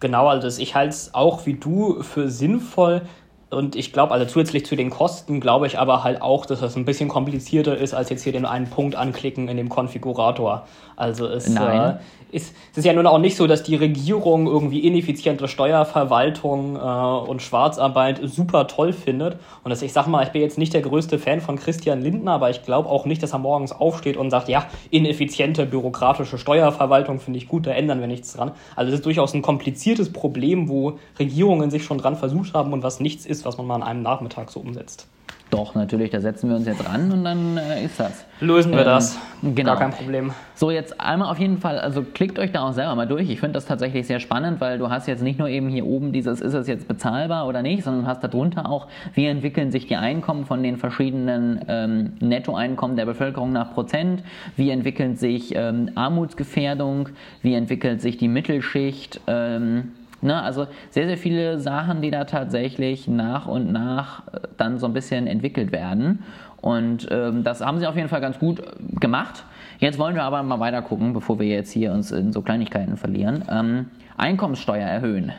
Genau, 0.00 0.28
also 0.28 0.48
ich 0.62 0.74
halte 0.74 0.94
es 0.94 1.14
auch 1.14 1.44
wie 1.44 1.54
du 1.54 2.02
für 2.02 2.30
sinnvoll, 2.30 3.02
und 3.50 3.76
ich 3.76 3.92
glaube, 3.92 4.12
also 4.12 4.26
zusätzlich 4.26 4.66
zu 4.66 4.76
den 4.76 4.90
Kosten, 4.90 5.40
glaube 5.40 5.66
ich 5.66 5.78
aber 5.78 6.04
halt 6.04 6.22
auch, 6.22 6.46
dass 6.46 6.60
das 6.60 6.76
ein 6.76 6.84
bisschen 6.84 7.08
komplizierter 7.08 7.76
ist, 7.76 7.94
als 7.94 8.10
jetzt 8.10 8.22
hier 8.22 8.32
den 8.32 8.46
einen 8.46 8.68
Punkt 8.68 8.96
anklicken 8.96 9.48
in 9.48 9.56
dem 9.56 9.68
Konfigurator. 9.68 10.66
Also 10.96 11.26
es, 11.26 11.48
äh, 11.54 11.94
ist, 12.30 12.54
es 12.72 12.78
ist 12.78 12.84
ja 12.84 12.92
nun 12.92 13.06
auch 13.06 13.18
nicht 13.18 13.36
so, 13.36 13.46
dass 13.46 13.62
die 13.62 13.74
Regierung 13.74 14.46
irgendwie 14.46 14.80
ineffiziente 14.80 15.48
Steuerverwaltung 15.48 16.76
äh, 16.76 16.78
und 16.78 17.42
Schwarzarbeit 17.42 18.20
super 18.24 18.66
toll 18.68 18.92
findet. 18.92 19.38
Und 19.64 19.70
dass 19.70 19.82
ich 19.82 19.92
sag 19.92 20.06
mal, 20.06 20.22
ich 20.22 20.30
bin 20.30 20.42
jetzt 20.42 20.58
nicht 20.58 20.72
der 20.72 20.82
größte 20.82 21.18
Fan 21.18 21.40
von 21.40 21.56
Christian 21.56 22.00
Lindner, 22.00 22.32
aber 22.32 22.50
ich 22.50 22.62
glaube 22.62 22.88
auch 22.88 23.06
nicht, 23.06 23.22
dass 23.22 23.32
er 23.32 23.38
morgens 23.40 23.72
aufsteht 23.72 24.16
und 24.16 24.30
sagt, 24.30 24.48
ja, 24.48 24.66
ineffiziente 24.90 25.66
bürokratische 25.66 26.38
Steuerverwaltung 26.38 27.18
finde 27.18 27.38
ich 27.38 27.48
gut, 27.48 27.66
da 27.66 27.72
ändern 27.72 28.00
wir 28.00 28.06
nichts 28.06 28.34
dran. 28.34 28.52
Also 28.76 28.90
es 28.90 29.00
ist 29.00 29.06
durchaus 29.06 29.34
ein 29.34 29.42
kompliziertes 29.42 30.12
Problem, 30.12 30.68
wo 30.68 30.98
Regierungen 31.18 31.70
sich 31.70 31.84
schon 31.84 31.98
dran 31.98 32.16
versucht 32.16 32.54
haben 32.54 32.72
und 32.72 32.84
was 32.84 33.00
nichts 33.00 33.26
ist, 33.26 33.33
was 33.44 33.56
man 33.56 33.66
mal 33.66 33.76
an 33.76 33.82
einem 33.82 34.02
Nachmittag 34.02 34.50
so 34.50 34.60
umsetzt. 34.60 35.08
Doch, 35.54 35.76
natürlich, 35.76 36.10
da 36.10 36.20
setzen 36.20 36.48
wir 36.48 36.56
uns 36.56 36.66
jetzt 36.66 36.84
ran 36.88 37.12
und 37.12 37.22
dann 37.22 37.56
äh, 37.56 37.84
ist 37.84 38.00
das. 38.00 38.24
Lösen 38.40 38.72
wir 38.72 38.80
ähm, 38.80 38.84
das. 38.86 39.16
Genau. 39.40 39.72
Gar 39.72 39.78
kein 39.78 39.90
Problem. 39.92 40.32
So, 40.56 40.72
jetzt 40.72 41.00
einmal 41.00 41.30
auf 41.30 41.38
jeden 41.38 41.58
Fall, 41.58 41.78
also 41.78 42.02
klickt 42.02 42.40
euch 42.40 42.50
da 42.50 42.62
auch 42.62 42.72
selber 42.72 42.96
mal 42.96 43.06
durch. 43.06 43.30
Ich 43.30 43.38
finde 43.38 43.52
das 43.52 43.66
tatsächlich 43.66 44.04
sehr 44.06 44.18
spannend, 44.18 44.60
weil 44.60 44.78
du 44.78 44.90
hast 44.90 45.06
jetzt 45.06 45.22
nicht 45.22 45.38
nur 45.38 45.48
eben 45.48 45.68
hier 45.68 45.86
oben 45.86 46.12
dieses, 46.12 46.40
ist 46.40 46.54
es 46.54 46.66
jetzt 46.66 46.88
bezahlbar 46.88 47.46
oder 47.46 47.62
nicht, 47.62 47.84
sondern 47.84 48.08
hast 48.08 48.24
darunter 48.24 48.68
auch, 48.68 48.88
wie 49.14 49.26
entwickeln 49.26 49.70
sich 49.70 49.86
die 49.86 49.94
Einkommen 49.94 50.44
von 50.44 50.60
den 50.62 50.76
verschiedenen 50.76 51.60
ähm, 51.68 52.14
Nettoeinkommen 52.18 52.96
der 52.96 53.06
Bevölkerung 53.06 53.52
nach 53.52 53.74
Prozent, 53.74 54.24
wie 54.56 54.70
entwickelt 54.70 55.20
sich 55.20 55.54
ähm, 55.54 55.90
Armutsgefährdung, 55.94 57.10
wie 57.42 57.54
entwickelt 57.54 58.00
sich 58.00 58.16
die 58.16 58.28
Mittelschicht, 58.28 59.20
ähm, 59.28 59.92
Ne? 60.24 60.42
Also 60.42 60.66
sehr, 60.90 61.06
sehr 61.06 61.18
viele 61.18 61.58
Sachen, 61.60 62.00
die 62.00 62.10
da 62.10 62.24
tatsächlich 62.24 63.06
nach 63.06 63.46
und 63.46 63.70
nach 63.70 64.26
äh, 64.28 64.40
dann 64.56 64.78
so 64.78 64.86
ein 64.86 64.94
bisschen 64.94 65.26
entwickelt 65.26 65.70
werden. 65.70 66.24
Und 66.60 67.06
ähm, 67.10 67.44
das 67.44 67.60
haben 67.60 67.78
sie 67.78 67.86
auf 67.86 67.94
jeden 67.94 68.08
Fall 68.08 68.22
ganz 68.22 68.38
gut 68.38 68.60
äh, 68.60 68.64
gemacht. 68.98 69.44
Jetzt 69.78 69.98
wollen 69.98 70.14
wir 70.14 70.22
aber 70.22 70.42
mal 70.42 70.60
weiter 70.60 70.80
gucken, 70.80 71.12
bevor 71.12 71.38
wir 71.38 71.46
jetzt 71.46 71.70
hier 71.72 71.92
uns 71.92 72.10
in 72.10 72.32
so 72.32 72.40
Kleinigkeiten 72.40 72.96
verlieren. 72.96 73.44
Ähm, 73.50 73.90
Einkommenssteuer 74.16 74.86
erhöhen. 74.86 75.32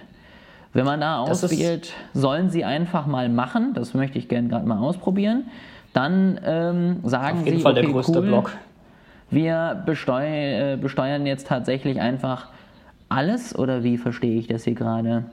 Wenn 0.73 0.85
man 0.85 1.01
da 1.01 1.17
auswählt, 1.19 1.93
sollen 2.13 2.51
sie 2.51 2.63
einfach 2.63 3.07
mal 3.07 3.27
machen. 3.27 3.73
Das 3.73 3.95
möchte 3.95 4.19
ich 4.19 4.27
gerne 4.27 4.49
gerade 4.49 4.67
mal 4.67 4.77
ausprobieren. 4.77 5.45
Dann 5.93 6.39
ähm, 6.45 6.99
sagen 7.03 7.39
Auf 7.39 7.45
jeden 7.45 7.57
sie, 7.57 7.63
Fall 7.63 7.71
okay, 7.71 7.81
der 7.81 7.91
größte 7.91 8.19
cool, 8.19 8.27
Block. 8.27 8.51
Wir 9.31 9.81
besteu 9.85 10.21
äh, 10.21 10.77
besteuern 10.79 11.25
jetzt 11.25 11.47
tatsächlich 11.47 12.01
einfach 12.01 12.49
alles 13.09 13.57
oder 13.57 13.83
wie 13.83 13.97
verstehe 13.97 14.39
ich 14.39 14.47
das 14.47 14.63
hier 14.63 14.75
gerade? 14.75 15.25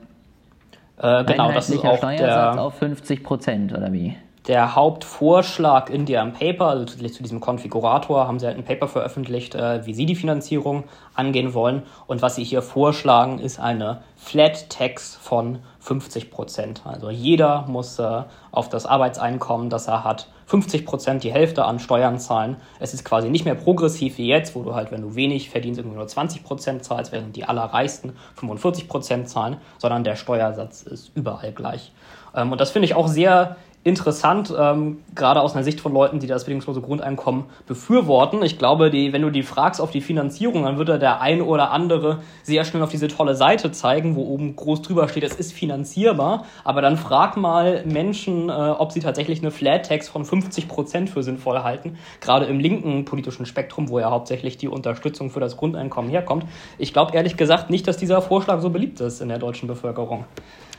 Äh, 0.97 1.23
genau, 1.25 1.51
das 1.51 1.69
ist 1.69 1.83
auch 1.83 1.97
Steuersatz 1.97 2.55
der, 2.55 2.61
auf 2.61 2.75
50 2.75 3.23
Prozent 3.23 3.73
oder 3.73 3.91
wie? 3.91 4.15
Der 4.47 4.75
Hauptvorschlag 4.75 5.89
in 5.89 6.05
deren 6.05 6.33
Paper, 6.33 6.67
also 6.67 6.85
zu 6.85 7.23
diesem 7.23 7.39
Konfigurator, 7.39 8.27
haben 8.27 8.39
sie 8.39 8.45
halt 8.45 8.57
ein 8.57 8.65
Paper 8.65 8.89
veröffentlicht, 8.89 9.55
äh, 9.55 9.85
wie 9.85 9.93
sie 9.93 10.05
die 10.05 10.15
Finanzierung 10.15 10.83
angehen 11.13 11.53
wollen. 11.53 11.83
Und 12.07 12.21
was 12.21 12.35
sie 12.35 12.43
hier 12.43 12.61
vorschlagen, 12.61 13.39
ist 13.39 13.59
eine 13.59 14.01
Flat 14.17 14.69
Tax 14.69 15.15
von 15.15 15.59
50 15.79 16.29
Prozent. 16.29 16.81
Also 16.83 17.09
jeder 17.09 17.65
muss 17.67 17.97
äh, 17.99 18.23
auf 18.51 18.67
das 18.67 18.85
Arbeitseinkommen, 18.85 19.69
das 19.69 19.87
er 19.87 20.03
hat, 20.03 20.27
50 20.53 20.85
Prozent, 20.85 21.23
die 21.23 21.33
Hälfte 21.33 21.65
an 21.65 21.79
Steuern 21.79 22.19
zahlen. 22.19 22.57
Es 22.79 22.93
ist 22.93 23.03
quasi 23.03 23.31
nicht 23.31 23.43
mehr 23.43 23.55
progressiv 23.55 24.19
wie 24.19 24.27
jetzt, 24.27 24.53
wo 24.53 24.61
du 24.61 24.75
halt, 24.75 24.91
wenn 24.91 25.01
du 25.01 25.15
wenig 25.15 25.49
verdienst, 25.49 25.79
irgendwie 25.79 25.97
nur 25.97 26.07
20 26.07 26.43
Prozent 26.43 26.83
zahlst, 26.83 27.11
während 27.11 27.35
die 27.35 27.43
allerreichsten 27.43 28.13
45 28.35 28.87
Prozent 28.87 29.27
zahlen, 29.27 29.57
sondern 29.79 30.03
der 30.03 30.15
Steuersatz 30.15 30.83
ist 30.83 31.11
überall 31.15 31.53
gleich. 31.53 31.91
Ähm, 32.35 32.51
und 32.51 32.61
das 32.61 32.69
finde 32.69 32.85
ich 32.85 32.93
auch 32.93 33.07
sehr 33.07 33.55
interessant, 33.83 34.53
ähm, 34.57 34.99
gerade 35.13 35.41
aus 35.41 35.53
einer 35.53 35.63
Sicht 35.63 35.81
von 35.81 35.93
Leuten, 35.93 36.19
die 36.19 36.27
das 36.27 36.45
bedingungslose 36.45 36.79
Grundeinkommen 36.81 37.45
befürworten. 37.67 38.41
Ich 38.41 38.57
glaube, 38.57 38.89
die, 38.89 39.11
wenn 39.11 39.21
du 39.21 39.29
die 39.29 39.43
fragst 39.43 39.81
auf 39.81 39.91
die 39.91 39.99
Finanzierung, 39.99 40.63
dann 40.63 40.77
wird 40.77 40.87
da 40.87 40.97
der 40.97 41.19
ein 41.19 41.41
oder 41.41 41.71
andere 41.71 42.19
sehr 42.43 42.63
schnell 42.63 42.81
auf 42.81 42.91
diese 42.91 43.09
tolle 43.09 43.35
Seite 43.35 43.71
zeigen, 43.71 44.15
wo 44.15 44.23
oben 44.23 44.55
groß 44.55 44.83
drüber 44.83 45.09
steht, 45.09 45.23
es 45.23 45.35
ist 45.35 45.51
finanzierbar. 45.51 46.45
Aber 46.63 46.81
dann 46.81 46.95
frag 46.95 47.35
mal 47.35 47.83
Menschen, 47.85 48.49
äh, 48.49 48.51
ob 48.51 48.93
sie 48.93 49.01
tatsächlich 49.01 49.39
eine 49.39 49.51
Flat 49.51 49.87
Tax 49.87 50.07
von 50.07 50.23
50 50.23 50.69
Prozent 50.69 51.09
für 51.09 51.21
sinnvoll 51.21 51.59
halten. 51.63 51.97
Gerade 52.21 52.45
im 52.45 52.59
linken 52.59 53.03
politischen 53.03 53.45
Spektrum, 53.45 53.89
wo 53.89 53.99
ja 53.99 54.09
hauptsächlich 54.11 54.57
die 54.57 54.69
Unterstützung 54.69 55.29
für 55.29 55.41
das 55.41 55.57
Grundeinkommen 55.57 56.09
herkommt. 56.09 56.45
Ich 56.77 56.93
glaube 56.93 57.13
ehrlich 57.15 57.35
gesagt 57.35 57.69
nicht, 57.69 57.85
dass 57.85 57.97
dieser 57.97 58.21
Vorschlag 58.21 58.61
so 58.61 58.69
beliebt 58.69 59.01
ist 59.01 59.19
in 59.21 59.27
der 59.27 59.39
deutschen 59.39 59.67
Bevölkerung. 59.67 60.23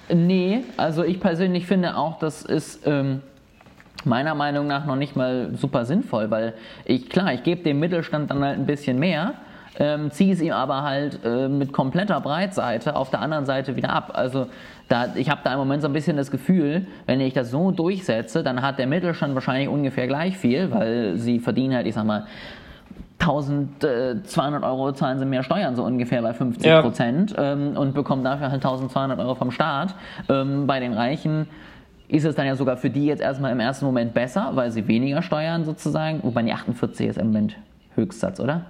Nee, 0.08 0.64
also 0.76 1.02
ich 1.02 1.20
persönlich 1.20 1.66
finde 1.66 1.96
auch, 1.96 2.18
das 2.18 2.42
ist 2.42 2.86
ähm, 2.86 3.22
meiner 4.04 4.34
Meinung 4.34 4.66
nach 4.66 4.84
noch 4.84 4.96
nicht 4.96 5.16
mal 5.16 5.50
super 5.54 5.84
sinnvoll, 5.84 6.30
weil 6.30 6.54
ich, 6.84 7.08
klar, 7.08 7.32
ich 7.32 7.42
gebe 7.42 7.62
dem 7.62 7.80
Mittelstand 7.80 8.30
dann 8.30 8.44
halt 8.44 8.58
ein 8.58 8.66
bisschen 8.66 8.98
mehr, 8.98 9.34
ähm, 9.78 10.10
ziehe 10.10 10.32
es 10.32 10.40
ihm 10.40 10.52
aber 10.52 10.82
halt 10.82 11.20
äh, 11.24 11.48
mit 11.48 11.72
kompletter 11.72 12.20
Breitseite 12.20 12.94
auf 12.94 13.10
der 13.10 13.20
anderen 13.20 13.44
Seite 13.44 13.76
wieder 13.76 13.90
ab. 13.90 14.12
Also 14.14 14.46
da, 14.88 15.14
ich 15.16 15.30
habe 15.30 15.40
da 15.42 15.52
im 15.52 15.58
Moment 15.58 15.82
so 15.82 15.88
ein 15.88 15.92
bisschen 15.92 16.16
das 16.16 16.30
Gefühl, 16.30 16.86
wenn 17.06 17.20
ich 17.20 17.32
das 17.32 17.50
so 17.50 17.70
durchsetze, 17.70 18.42
dann 18.42 18.62
hat 18.62 18.78
der 18.78 18.86
Mittelstand 18.86 19.34
wahrscheinlich 19.34 19.68
ungefähr 19.68 20.06
gleich 20.06 20.36
viel, 20.36 20.70
weil 20.70 21.16
sie 21.16 21.40
verdienen 21.40 21.74
halt, 21.74 21.86
ich 21.86 21.94
sag 21.94 22.04
mal, 22.04 22.26
1200 23.20 24.62
Euro 24.64 24.92
zahlen 24.92 25.18
sie 25.18 25.24
mehr 25.24 25.42
Steuern, 25.42 25.76
so 25.76 25.84
ungefähr 25.84 26.20
bei 26.20 26.34
50 26.34 26.82
Prozent 26.82 27.30
ja. 27.32 27.52
ähm, 27.52 27.76
und 27.76 27.94
bekommen 27.94 28.24
dafür 28.24 28.50
halt 28.50 28.64
1200 28.64 29.18
Euro 29.18 29.34
vom 29.34 29.50
Staat. 29.50 29.94
Ähm, 30.28 30.66
bei 30.66 30.80
den 30.80 30.92
Reichen 30.92 31.46
ist 32.08 32.24
es 32.24 32.34
dann 32.34 32.46
ja 32.46 32.54
sogar 32.54 32.76
für 32.76 32.90
die 32.90 33.06
jetzt 33.06 33.22
erstmal 33.22 33.52
im 33.52 33.60
ersten 33.60 33.86
Moment 33.86 34.14
besser, 34.14 34.50
weil 34.54 34.70
sie 34.70 34.86
weniger 34.88 35.22
steuern 35.22 35.64
sozusagen, 35.64 36.20
wobei 36.22 36.42
die 36.42 36.52
48 36.52 37.08
ist 37.08 37.18
im 37.18 37.28
Moment 37.28 37.56
Höchstsatz, 37.94 38.40
oder? 38.40 38.66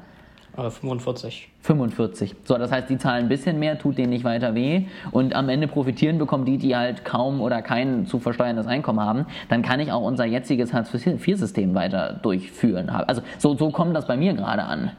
45. 0.57 1.49
45. 1.63 2.35
So, 2.45 2.57
das 2.59 2.71
heißt, 2.71 2.89
die 2.89 2.99
zahlen 2.99 3.25
ein 3.25 3.29
bisschen 3.29 3.59
mehr, 3.59 3.79
tut 3.79 3.99
denen 3.99 4.11
nicht 4.11 4.25
weiter 4.25 4.55
weh 4.55 4.87
und 5.11 5.35
am 5.35 5.49
Ende 5.49 5.67
profitieren 5.67 6.19
bekommen 6.19 6.45
die, 6.45 6.59
die 6.59 6.77
halt 6.77 7.05
kaum 7.05 7.41
oder 7.41 7.63
kein 7.63 8.07
zu 8.07 8.19
versteuerndes 8.19 8.67
Einkommen 8.67 9.01
haben. 9.01 9.27
Dann 9.49 9.63
kann 9.63 9.81
ich 9.81 9.91
auch 9.91 10.03
unser 10.03 10.25
jetziges 10.25 10.73
Hartz-IV-System 10.73 11.75
weiter 11.75 12.21
durchführen. 12.23 12.89
Also 12.89 13.23
so, 13.39 13.57
so 13.57 13.71
kommt 13.71 13.97
das 13.97 14.07
bei 14.07 14.17
mir 14.17 14.35
gerade 14.35 14.63
an. 14.63 14.93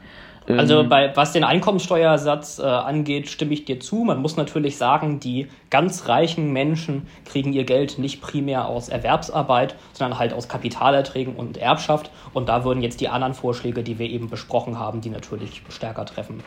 Also 0.48 0.80
ähm, 0.80 0.88
bei, 0.88 1.14
was 1.16 1.32
den 1.32 1.44
Einkommensteuersatz 1.44 2.58
äh, 2.58 2.62
angeht, 2.62 3.28
stimme 3.28 3.52
ich 3.52 3.64
dir 3.64 3.80
zu. 3.80 3.96
Man 4.04 4.20
muss 4.20 4.36
natürlich 4.36 4.76
sagen, 4.76 5.18
die 5.18 5.48
ganz 5.70 6.08
reichen 6.08 6.52
Menschen 6.52 7.08
kriegen 7.24 7.52
ihr 7.52 7.64
Geld 7.64 7.98
nicht 7.98 8.20
primär 8.20 8.66
aus 8.66 8.88
Erwerbsarbeit, 8.88 9.74
sondern 9.92 10.18
halt 10.18 10.32
aus 10.32 10.48
Kapitalerträgen 10.48 11.34
und 11.34 11.56
Erbschaft. 11.56 12.10
Und 12.32 12.48
da 12.48 12.64
würden 12.64 12.82
jetzt 12.82 13.00
die 13.00 13.08
anderen 13.08 13.34
Vorschläge, 13.34 13.82
die 13.82 13.98
wir 13.98 14.08
eben 14.08 14.30
besprochen 14.30 14.78
haben, 14.78 15.00
die 15.00 15.10
natürlich 15.10 15.62
stärker 15.68 16.04
treffen. 16.04 16.42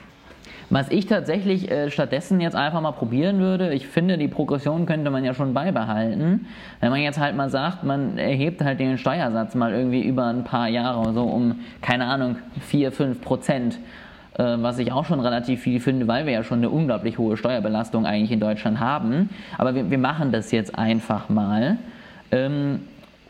Was 0.69 0.89
ich 0.89 1.07
tatsächlich 1.07 1.71
äh, 1.71 1.89
stattdessen 1.89 2.39
jetzt 2.41 2.55
einfach 2.55 2.81
mal 2.81 2.91
probieren 2.91 3.39
würde, 3.39 3.73
ich 3.73 3.87
finde, 3.87 4.17
die 4.17 4.27
Progression 4.27 4.85
könnte 4.85 5.09
man 5.09 5.25
ja 5.25 5.33
schon 5.33 5.53
beibehalten. 5.53 6.45
Wenn 6.79 6.91
man 6.91 7.01
jetzt 7.01 7.19
halt 7.19 7.35
mal 7.35 7.49
sagt, 7.49 7.83
man 7.83 8.17
erhebt 8.17 8.61
halt 8.61 8.79
den 8.79 8.97
Steuersatz 8.97 9.55
mal 9.55 9.73
irgendwie 9.73 10.03
über 10.03 10.25
ein 10.25 10.43
paar 10.43 10.67
Jahre, 10.67 11.11
so 11.13 11.23
um, 11.23 11.59
keine 11.81 12.05
Ahnung, 12.05 12.35
4, 12.61 12.91
5 12.91 13.21
Prozent 13.21 13.79
äh, 14.37 14.57
was 14.61 14.79
ich 14.79 14.91
auch 14.91 15.05
schon 15.05 15.19
relativ 15.19 15.61
viel 15.61 15.79
finde, 15.79 16.07
weil 16.07 16.25
wir 16.25 16.33
ja 16.33 16.43
schon 16.43 16.59
eine 16.59 16.69
unglaublich 16.69 17.17
hohe 17.17 17.35
Steuerbelastung 17.35 18.05
eigentlich 18.05 18.31
in 18.31 18.39
Deutschland 18.39 18.79
haben. 18.79 19.29
Aber 19.57 19.75
wir, 19.75 19.91
wir 19.91 19.97
machen 19.97 20.31
das 20.31 20.51
jetzt 20.51 20.77
einfach 20.77 21.29
mal. 21.29 21.77
Ähm, 22.31 22.81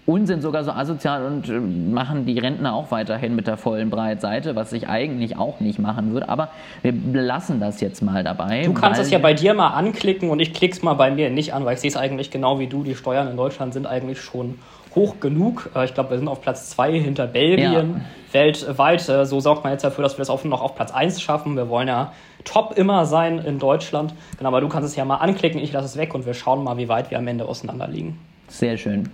und 0.09 0.25
sind 0.25 0.41
sogar 0.41 0.63
so 0.63 0.71
asozial 0.71 1.23
und 1.23 1.47
äh, 1.49 1.59
machen 1.59 2.25
die 2.25 2.39
Rentner 2.39 2.73
auch 2.73 2.89
weiterhin 2.89 3.35
mit 3.35 3.45
der 3.45 3.57
vollen 3.57 3.91
Breitseite, 3.91 4.55
was 4.55 4.73
ich 4.73 4.87
eigentlich 4.87 5.37
auch 5.37 5.59
nicht 5.59 5.77
machen 5.77 6.13
würde. 6.13 6.29
Aber 6.29 6.49
wir 6.81 7.21
lassen 7.21 7.59
das 7.59 7.79
jetzt 7.79 8.01
mal 8.01 8.23
dabei. 8.23 8.63
Du 8.63 8.73
kannst 8.73 8.99
es 8.99 9.11
ja 9.11 9.19
bei 9.19 9.35
dir 9.35 9.53
mal 9.53 9.67
anklicken 9.67 10.31
und 10.31 10.39
ich 10.39 10.55
klick's 10.55 10.81
mal 10.81 10.95
bei 10.95 11.11
mir 11.11 11.29
nicht 11.29 11.53
an, 11.53 11.63
weil 11.63 11.75
ich 11.75 11.81
sehe 11.81 11.91
es 11.91 11.95
eigentlich 11.95 12.31
genau 12.31 12.57
wie 12.57 12.65
du. 12.65 12.81
Die 12.81 12.95
Steuern 12.95 13.29
in 13.29 13.37
Deutschland 13.37 13.75
sind 13.75 13.85
eigentlich 13.85 14.19
schon 14.19 14.57
hoch 14.95 15.19
genug. 15.19 15.69
Äh, 15.75 15.85
ich 15.85 15.93
glaube, 15.93 16.09
wir 16.09 16.17
sind 16.17 16.27
auf 16.27 16.41
Platz 16.41 16.71
2 16.71 16.99
hinter 16.99 17.27
Belgien. 17.27 17.69
Ja. 17.71 17.85
Weltweit, 18.31 19.07
äh, 19.09 19.27
so 19.27 19.39
sorgt 19.39 19.63
man 19.63 19.73
jetzt 19.73 19.83
dafür, 19.83 20.01
dass 20.01 20.15
wir 20.15 20.23
das 20.23 20.31
auch 20.31 20.43
noch 20.43 20.63
auf 20.63 20.73
Platz 20.73 20.91
1 20.91 21.21
schaffen. 21.21 21.55
Wir 21.55 21.69
wollen 21.69 21.87
ja 21.87 22.13
top 22.45 22.75
immer 22.79 23.05
sein 23.05 23.37
in 23.37 23.59
Deutschland. 23.59 24.15
Genau, 24.39 24.49
aber 24.49 24.61
du 24.61 24.69
kannst 24.69 24.89
es 24.89 24.95
ja 24.95 25.05
mal 25.05 25.17
anklicken, 25.17 25.61
ich 25.61 25.71
lasse 25.71 25.85
es 25.85 25.97
weg 25.97 26.15
und 26.15 26.25
wir 26.25 26.33
schauen 26.33 26.63
mal, 26.63 26.77
wie 26.77 26.89
weit 26.89 27.11
wir 27.11 27.19
am 27.19 27.27
Ende 27.27 27.45
auseinander 27.45 27.87
liegen. 27.87 28.17
Sehr 28.47 28.75
schön. 28.75 29.07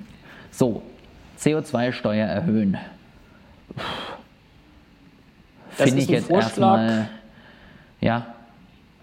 So, 0.55 0.81
CO2-Steuer 1.37 2.25
erhöhen. 2.25 2.77
Finde 5.69 6.01
ich 6.01 6.07
jetzt 6.07 6.27
Vorschlag, 6.27 6.79
erstmal, 6.79 7.09
ja. 7.99 8.27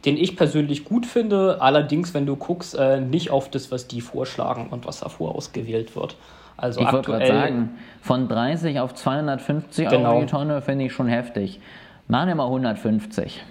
Den 0.07 0.17
ich 0.17 0.35
persönlich 0.35 0.87
gut 0.87 1.05
finde, 1.05 1.61
allerdings, 1.61 2.15
wenn 2.15 2.25
du 2.25 2.37
guckst, 2.37 2.75
äh, 2.75 3.03
nicht 3.03 3.31
auf 3.31 3.51
das, 3.51 3.71
was 3.71 3.87
die 3.87 4.01
vorschlagen 4.01 4.69
und 4.71 4.87
was 4.87 5.01
davor 5.01 5.35
ausgewählt 5.35 5.95
wird. 5.95 6.17
Also 6.57 6.81
ich 6.81 6.89
gerade 6.89 7.27
sagen, 7.27 7.71
von 8.01 8.29
30 8.29 8.81
auf 8.81 8.95
250 8.95 9.91
genau. 9.91 10.13
Euro 10.13 10.21
die 10.21 10.27
Tonne 10.27 10.63
finde 10.63 10.87
ich 10.87 10.93
schon 10.95 11.09
heftig. 11.09 11.61
Machen 12.09 12.29
wir 12.29 12.35
mal 12.37 12.47
150. 12.47 13.45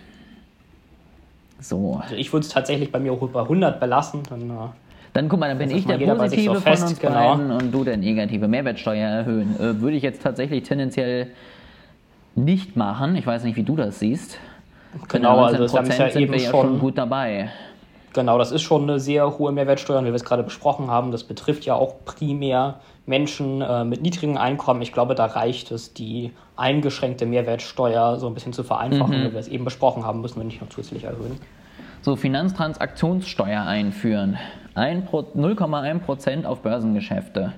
So. 1.59 1.99
Also 2.01 2.15
ich 2.15 2.33
würde 2.33 2.47
es 2.47 2.51
tatsächlich 2.51 2.91
bei 2.91 2.99
mir 2.99 3.13
auch 3.13 3.21
über 3.21 3.43
100 3.43 3.79
belassen. 3.79 4.23
Dann 4.27 4.49
äh, 4.49 4.53
dann 5.13 5.27
guck 5.27 5.39
mal, 5.39 5.49
dann 5.49 5.57
bin 5.57 5.71
ich 5.71 5.85
der 5.85 5.97
Positive 5.97 6.55
so 6.55 6.61
fest, 6.61 6.83
von 6.83 6.89
uns 6.91 6.99
genau. 6.99 7.35
beiden 7.35 7.51
und 7.51 7.71
du 7.71 7.83
der 7.83 7.97
Negative. 7.97 8.47
Mehrwertsteuer 8.47 9.09
erhöhen. 9.09 9.55
Äh, 9.59 9.81
würde 9.81 9.97
ich 9.97 10.03
jetzt 10.03 10.21
tatsächlich 10.21 10.63
tendenziell 10.63 11.27
nicht 12.35 12.77
machen. 12.77 13.15
Ich 13.15 13.27
weiß 13.27 13.43
nicht, 13.43 13.57
wie 13.57 13.63
du 13.63 13.75
das 13.75 13.99
siehst. 13.99 14.39
Genau, 15.09 15.43
also 15.43 15.57
das 15.63 15.73
ja 15.73 16.09
sind 16.09 16.31
wir 16.31 16.39
ja 16.39 16.49
schon, 16.49 16.67
schon 16.67 16.79
gut 16.79 16.97
dabei. 16.97 17.49
Genau, 18.13 18.37
das 18.37 18.51
ist 18.51 18.61
schon 18.61 18.83
eine 18.83 18.99
sehr 18.99 19.37
hohe 19.37 19.51
Mehrwertsteuer, 19.51 20.01
wie 20.01 20.07
wir 20.07 20.15
es 20.15 20.25
gerade 20.25 20.43
besprochen 20.43 20.89
haben. 20.89 21.11
Das 21.11 21.23
betrifft 21.23 21.65
ja 21.65 21.75
auch 21.75 21.95
primär 22.03 22.79
Menschen 23.05 23.61
äh, 23.61 23.85
mit 23.85 24.01
niedrigem 24.01 24.37
Einkommen. 24.37 24.81
Ich 24.81 24.91
glaube, 24.91 25.15
da 25.15 25.25
reicht 25.25 25.71
es, 25.71 25.93
die 25.93 26.31
eingeschränkte 26.57 27.25
Mehrwertsteuer 27.25 28.17
so 28.17 28.27
ein 28.27 28.33
bisschen 28.33 28.53
zu 28.53 28.63
vereinfachen, 28.63 29.17
mhm. 29.17 29.27
wie 29.27 29.33
wir 29.33 29.39
es 29.39 29.47
eben 29.47 29.63
besprochen 29.63 30.05
haben, 30.05 30.21
müssen 30.21 30.37
wir 30.37 30.43
nicht 30.43 30.61
noch 30.61 30.69
zusätzlich 30.69 31.05
erhöhen. 31.05 31.39
So, 32.01 32.15
Finanztransaktionssteuer 32.15 33.61
einführen. 33.61 34.37
0,1% 34.75 36.45
auf 36.45 36.61
Börsengeschäfte. 36.61 37.53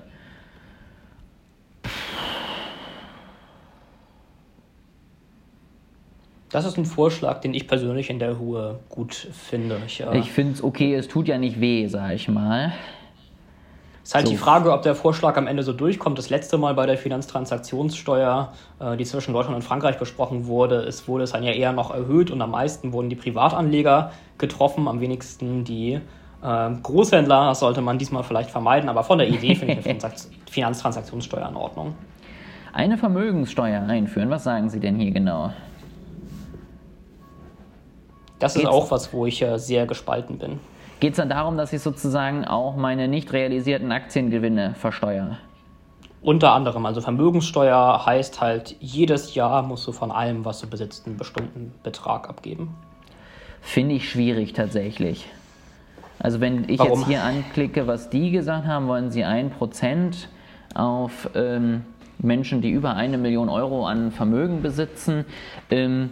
Das 6.54 6.64
ist 6.64 6.78
ein 6.78 6.86
Vorschlag, 6.86 7.40
den 7.40 7.52
ich 7.52 7.66
persönlich 7.66 8.10
in 8.10 8.20
der 8.20 8.34
Ruhe 8.34 8.78
gut 8.88 9.12
finde. 9.12 9.80
Ich, 9.88 10.00
äh, 10.00 10.18
ich 10.18 10.30
finde 10.30 10.52
es 10.52 10.62
okay, 10.62 10.94
es 10.94 11.08
tut 11.08 11.26
ja 11.26 11.36
nicht 11.36 11.60
weh, 11.60 11.88
sag 11.88 12.12
ich 12.12 12.28
mal. 12.28 12.72
Es 14.04 14.10
ist 14.10 14.14
halt 14.14 14.26
so. 14.26 14.32
die 14.32 14.38
Frage, 14.38 14.72
ob 14.72 14.82
der 14.82 14.94
Vorschlag 14.94 15.36
am 15.36 15.48
Ende 15.48 15.64
so 15.64 15.72
durchkommt. 15.72 16.16
Das 16.16 16.30
letzte 16.30 16.56
Mal 16.56 16.74
bei 16.74 16.86
der 16.86 16.96
Finanztransaktionssteuer, 16.96 18.52
äh, 18.78 18.96
die 18.96 19.04
zwischen 19.04 19.32
Deutschland 19.32 19.56
und 19.56 19.62
Frankreich 19.62 19.98
besprochen 19.98 20.46
wurde, 20.46 20.76
ist, 20.82 21.08
wurde 21.08 21.24
es 21.24 21.32
dann 21.32 21.42
ja 21.42 21.50
eher 21.50 21.72
noch 21.72 21.90
erhöht 21.90 22.30
und 22.30 22.40
am 22.40 22.52
meisten 22.52 22.92
wurden 22.92 23.08
die 23.08 23.16
Privatanleger 23.16 24.12
getroffen, 24.38 24.86
am 24.86 25.00
wenigsten 25.00 25.64
die 25.64 26.00
äh, 26.44 26.70
Großhändler. 26.82 27.54
Sollte 27.54 27.80
man 27.80 27.98
diesmal 27.98 28.22
vielleicht 28.22 28.50
vermeiden, 28.50 28.88
aber 28.88 29.02
von 29.02 29.18
der 29.18 29.28
Idee 29.28 29.54
finde 29.54 29.74
ich 29.74 29.88
eine 29.88 30.12
Finanztransaktionssteuer 30.50 31.48
in 31.48 31.56
Ordnung. 31.56 31.94
Eine 32.72 32.98
Vermögenssteuer 32.98 33.82
einführen, 33.82 34.30
was 34.30 34.44
sagen 34.44 34.68
Sie 34.68 34.80
denn 34.80 34.96
hier 34.96 35.12
genau? 35.12 35.52
Das 38.38 38.54
Geht's? 38.54 38.64
ist 38.64 38.70
auch 38.70 38.90
was, 38.90 39.12
wo 39.12 39.26
ich 39.26 39.40
äh, 39.42 39.58
sehr 39.58 39.86
gespalten 39.86 40.38
bin. 40.38 40.58
Geht 41.00 41.12
es 41.12 41.16
dann 41.16 41.28
darum, 41.28 41.56
dass 41.56 41.72
ich 41.72 41.82
sozusagen 41.82 42.44
auch 42.44 42.76
meine 42.76 43.08
nicht 43.08 43.32
realisierten 43.32 43.92
Aktiengewinne 43.92 44.74
versteuere? 44.74 45.38
Unter 46.20 46.52
anderem, 46.52 46.86
also 46.86 47.00
Vermögenssteuer 47.00 48.06
heißt 48.06 48.40
halt, 48.40 48.76
jedes 48.80 49.34
Jahr 49.34 49.62
musst 49.62 49.86
du 49.86 49.92
von 49.92 50.10
allem, 50.10 50.44
was 50.44 50.60
du 50.60 50.66
besitzt, 50.66 51.06
einen 51.06 51.16
bestimmten 51.18 51.74
Betrag 51.82 52.28
abgeben. 52.28 52.74
Finde 53.60 53.94
ich 53.94 54.08
schwierig 54.08 54.54
tatsächlich. 54.54 55.26
Also 56.18 56.40
wenn 56.40 56.68
ich 56.68 56.78
Warum? 56.78 57.00
jetzt 57.00 57.08
hier 57.08 57.22
anklicke, 57.22 57.86
was 57.86 58.10
die 58.10 58.30
gesagt 58.30 58.66
haben, 58.66 58.86
wollen 58.86 59.10
sie 59.10 59.24
1% 59.24 60.26
auf 60.74 61.28
ähm, 61.34 61.82
Menschen, 62.18 62.60
die 62.60 62.70
über 62.70 62.94
eine 62.94 63.18
Million 63.18 63.48
Euro 63.48 63.86
an 63.86 64.12
Vermögen 64.12 64.62
besitzen. 64.62 65.24
Ähm, 65.70 66.10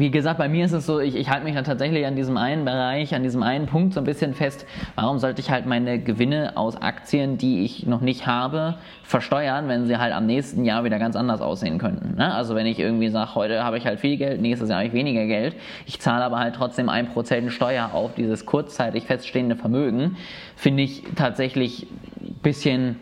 wie 0.00 0.10
gesagt, 0.10 0.38
bei 0.38 0.48
mir 0.48 0.64
ist 0.64 0.72
es 0.72 0.86
so, 0.86 0.98
ich, 0.98 1.14
ich 1.14 1.28
halte 1.28 1.44
mich 1.44 1.54
dann 1.54 1.64
tatsächlich 1.64 2.06
an 2.06 2.16
diesem 2.16 2.38
einen 2.38 2.64
Bereich, 2.64 3.14
an 3.14 3.22
diesem 3.22 3.42
einen 3.42 3.66
Punkt 3.66 3.92
so 3.92 4.00
ein 4.00 4.04
bisschen 4.04 4.32
fest. 4.32 4.66
Warum 4.94 5.18
sollte 5.18 5.40
ich 5.40 5.50
halt 5.50 5.66
meine 5.66 6.00
Gewinne 6.00 6.56
aus 6.56 6.80
Aktien, 6.80 7.36
die 7.36 7.64
ich 7.64 7.86
noch 7.86 8.00
nicht 8.00 8.26
habe, 8.26 8.76
versteuern, 9.02 9.68
wenn 9.68 9.86
sie 9.86 9.98
halt 9.98 10.14
am 10.14 10.24
nächsten 10.24 10.64
Jahr 10.64 10.84
wieder 10.84 10.98
ganz 10.98 11.16
anders 11.16 11.42
aussehen 11.42 11.78
könnten? 11.78 12.16
Ne? 12.16 12.34
Also 12.34 12.54
wenn 12.54 12.64
ich 12.64 12.80
irgendwie 12.80 13.10
sage, 13.10 13.34
heute 13.34 13.62
habe 13.62 13.76
ich 13.76 13.84
halt 13.84 14.00
viel 14.00 14.16
Geld, 14.16 14.40
nächstes 14.40 14.70
Jahr 14.70 14.78
habe 14.78 14.88
ich 14.88 14.94
weniger 14.94 15.26
Geld, 15.26 15.54
ich 15.84 16.00
zahle 16.00 16.24
aber 16.24 16.38
halt 16.38 16.54
trotzdem 16.54 16.88
ein 16.88 17.08
Prozent 17.08 17.52
Steuer 17.52 17.90
auf 17.92 18.14
dieses 18.14 18.46
kurzzeitig 18.46 19.04
feststehende 19.04 19.54
Vermögen, 19.54 20.16
finde 20.56 20.82
ich 20.82 21.04
tatsächlich 21.14 21.86
ein 22.20 22.34
bisschen 22.42 22.96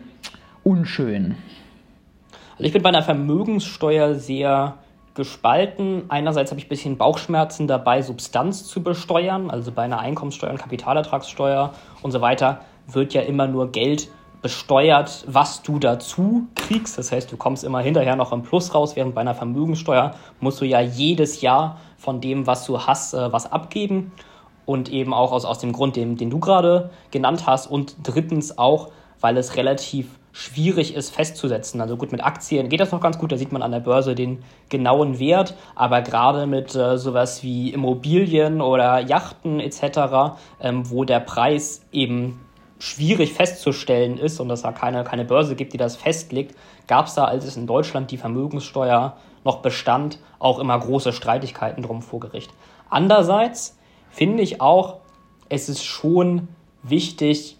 unschön. 0.63 1.35
Also 2.51 2.63
ich 2.65 2.73
bin 2.73 2.81
bei 2.81 2.89
einer 2.89 3.03
Vermögenssteuer 3.03 4.15
sehr 4.15 4.75
gespalten. 5.15 6.03
Einerseits 6.09 6.51
habe 6.51 6.59
ich 6.59 6.65
ein 6.65 6.69
bisschen 6.69 6.97
Bauchschmerzen 6.97 7.67
dabei, 7.67 8.01
Substanz 8.01 8.65
zu 8.65 8.83
besteuern. 8.83 9.49
Also 9.49 9.71
bei 9.71 9.83
einer 9.83 9.99
Einkommenssteuer 9.99 10.51
und 10.51 10.59
Kapitalertragssteuer 10.59 11.73
und 12.01 12.11
so 12.11 12.21
weiter 12.21 12.61
wird 12.87 13.13
ja 13.13 13.21
immer 13.21 13.47
nur 13.47 13.71
Geld 13.71 14.09
besteuert, 14.41 15.25
was 15.27 15.61
du 15.61 15.79
dazu 15.79 16.47
kriegst. 16.55 16.97
Das 16.97 17.11
heißt, 17.11 17.31
du 17.31 17.37
kommst 17.37 17.63
immer 17.63 17.81
hinterher 17.81 18.15
noch 18.15 18.31
im 18.31 18.41
Plus 18.41 18.73
raus, 18.73 18.95
während 18.95 19.15
bei 19.15 19.21
einer 19.21 19.35
Vermögenssteuer 19.35 20.15
musst 20.39 20.61
du 20.61 20.65
ja 20.65 20.79
jedes 20.79 21.41
Jahr 21.41 21.79
von 21.97 22.21
dem, 22.21 22.47
was 22.47 22.65
du 22.65 22.79
hast, 22.79 23.13
äh, 23.13 23.31
was 23.31 23.51
abgeben. 23.51 24.11
Und 24.65 24.89
eben 24.89 25.15
auch 25.15 25.31
aus, 25.31 25.45
aus 25.45 25.57
dem 25.57 25.73
Grund, 25.73 25.95
den, 25.95 26.15
den 26.15 26.29
du 26.29 26.39
gerade 26.39 26.91
genannt 27.09 27.47
hast. 27.47 27.65
Und 27.67 27.95
drittens 28.03 28.59
auch, 28.59 28.89
weil 29.21 29.37
es 29.37 29.55
relativ 29.55 30.07
schwierig 30.31 30.95
ist 30.95 31.13
festzusetzen. 31.13 31.81
Also 31.81 31.97
gut, 31.97 32.11
mit 32.11 32.23
Aktien 32.23 32.69
geht 32.69 32.79
das 32.79 32.91
noch 32.91 33.01
ganz 33.01 33.17
gut, 33.17 33.31
da 33.31 33.37
sieht 33.37 33.51
man 33.51 33.61
an 33.61 33.71
der 33.71 33.79
Börse 33.79 34.15
den 34.15 34.43
genauen 34.69 35.19
Wert, 35.19 35.55
aber 35.75 36.01
gerade 36.01 36.45
mit 36.45 36.75
äh, 36.75 36.97
sowas 36.97 37.43
wie 37.43 37.71
Immobilien 37.71 38.61
oder 38.61 38.99
Yachten 38.99 39.59
etc., 39.59 40.37
ähm, 40.61 40.89
wo 40.89 41.03
der 41.03 41.19
Preis 41.19 41.81
eben 41.91 42.39
schwierig 42.77 43.33
festzustellen 43.33 44.17
ist 44.17 44.39
und 44.39 44.49
es 44.49 44.61
da 44.61 44.71
keine, 44.71 45.03
keine 45.03 45.25
Börse 45.25 45.55
gibt, 45.55 45.73
die 45.73 45.77
das 45.77 45.97
festlegt, 45.97 46.55
gab 46.87 47.07
es 47.07 47.15
da, 47.15 47.25
als 47.25 47.45
es 47.45 47.57
in 47.57 47.67
Deutschland 47.67 48.09
die 48.11 48.17
Vermögenssteuer 48.17 49.17
noch 49.43 49.57
bestand, 49.57 50.19
auch 50.39 50.59
immer 50.59 50.79
große 50.79 51.11
Streitigkeiten 51.11 51.83
drum 51.83 52.01
vor 52.01 52.21
Gericht. 52.21 52.51
Andererseits 52.89 53.77
finde 54.09 54.43
ich 54.43 54.61
auch, 54.61 54.99
es 55.49 55.67
ist 55.67 55.83
schon 55.83 56.47
wichtig, 56.83 57.57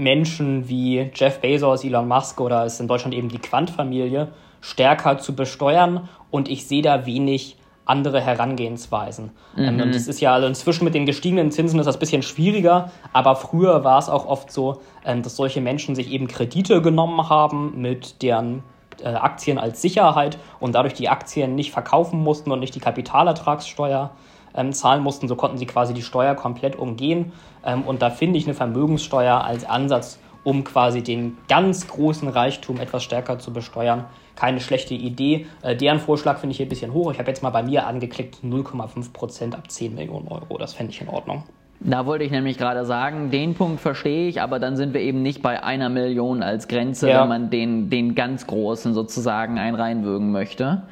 Menschen 0.00 0.68
wie 0.68 1.10
Jeff 1.14 1.40
Bezos, 1.40 1.84
Elon 1.84 2.08
Musk 2.08 2.40
oder 2.40 2.64
ist 2.64 2.80
in 2.80 2.88
Deutschland 2.88 3.14
eben 3.14 3.28
die 3.28 3.38
Quant-Familie 3.38 4.28
stärker 4.60 5.18
zu 5.18 5.34
besteuern 5.34 6.08
und 6.30 6.48
ich 6.48 6.66
sehe 6.66 6.82
da 6.82 7.06
wenig 7.06 7.56
andere 7.84 8.20
Herangehensweisen. 8.20 9.30
Ähm, 9.56 9.76
mhm. 9.76 9.82
Und 9.82 9.94
es 9.94 10.06
ist 10.06 10.20
ja 10.20 10.32
also 10.32 10.46
inzwischen 10.46 10.84
mit 10.84 10.94
den 10.94 11.06
gestiegenen 11.06 11.50
Zinsen 11.50 11.78
ist 11.80 11.86
das 11.86 11.96
ein 11.96 12.00
bisschen 12.00 12.22
schwieriger, 12.22 12.92
aber 13.12 13.36
früher 13.36 13.84
war 13.84 13.98
es 13.98 14.08
auch 14.08 14.26
oft 14.26 14.52
so, 14.52 14.80
ähm, 15.04 15.22
dass 15.22 15.36
solche 15.36 15.60
Menschen 15.60 15.94
sich 15.94 16.10
eben 16.10 16.28
Kredite 16.28 16.82
genommen 16.82 17.28
haben 17.28 17.80
mit 17.80 18.22
deren 18.22 18.62
äh, 19.02 19.08
Aktien 19.08 19.58
als 19.58 19.82
Sicherheit 19.82 20.38
und 20.60 20.74
dadurch 20.74 20.94
die 20.94 21.08
Aktien 21.08 21.54
nicht 21.54 21.72
verkaufen 21.72 22.22
mussten 22.22 22.52
und 22.52 22.60
nicht 22.60 22.74
die 22.74 22.80
Kapitalertragssteuer 22.80 24.10
ähm, 24.54 24.72
zahlen 24.72 25.02
mussten. 25.02 25.28
So 25.28 25.36
konnten 25.36 25.58
sie 25.58 25.66
quasi 25.66 25.94
die 25.94 26.02
Steuer 26.02 26.34
komplett 26.34 26.76
umgehen. 26.76 27.32
Ähm, 27.64 27.82
und 27.82 28.02
da 28.02 28.10
finde 28.10 28.38
ich 28.38 28.46
eine 28.46 28.54
Vermögenssteuer 28.54 29.44
als 29.44 29.64
Ansatz, 29.64 30.18
um 30.44 30.64
quasi 30.64 31.02
den 31.02 31.36
ganz 31.48 31.86
großen 31.86 32.28
Reichtum 32.28 32.80
etwas 32.80 33.02
stärker 33.02 33.38
zu 33.38 33.52
besteuern, 33.52 34.04
keine 34.36 34.60
schlechte 34.60 34.94
Idee. 34.94 35.46
Äh, 35.62 35.76
deren 35.76 36.00
Vorschlag 36.00 36.38
finde 36.38 36.52
ich 36.52 36.56
hier 36.56 36.66
ein 36.66 36.70
bisschen 36.70 36.92
hoch. 36.92 37.12
Ich 37.12 37.18
habe 37.18 37.28
jetzt 37.28 37.42
mal 37.42 37.50
bei 37.50 37.62
mir 37.62 37.86
angeklickt 37.86 38.38
0,5 38.42 39.12
Prozent 39.12 39.54
ab 39.54 39.70
10 39.70 39.94
Millionen 39.94 40.28
Euro. 40.28 40.56
Das 40.58 40.74
fände 40.74 40.92
ich 40.92 41.00
in 41.00 41.08
Ordnung. 41.08 41.44
Da 41.82 42.04
wollte 42.04 42.24
ich 42.24 42.30
nämlich 42.30 42.58
gerade 42.58 42.84
sagen, 42.84 43.30
den 43.30 43.54
Punkt 43.54 43.80
verstehe 43.80 44.28
ich, 44.28 44.42
aber 44.42 44.58
dann 44.58 44.76
sind 44.76 44.92
wir 44.92 45.00
eben 45.00 45.22
nicht 45.22 45.40
bei 45.40 45.62
einer 45.62 45.88
Million 45.88 46.42
als 46.42 46.68
Grenze, 46.68 47.08
ja. 47.08 47.22
wenn 47.22 47.28
man 47.28 47.50
den, 47.50 47.88
den 47.88 48.14
ganz 48.14 48.46
großen 48.46 48.92
sozusagen 48.92 49.58
einreinwürgen 49.58 50.30
möchte. 50.30 50.82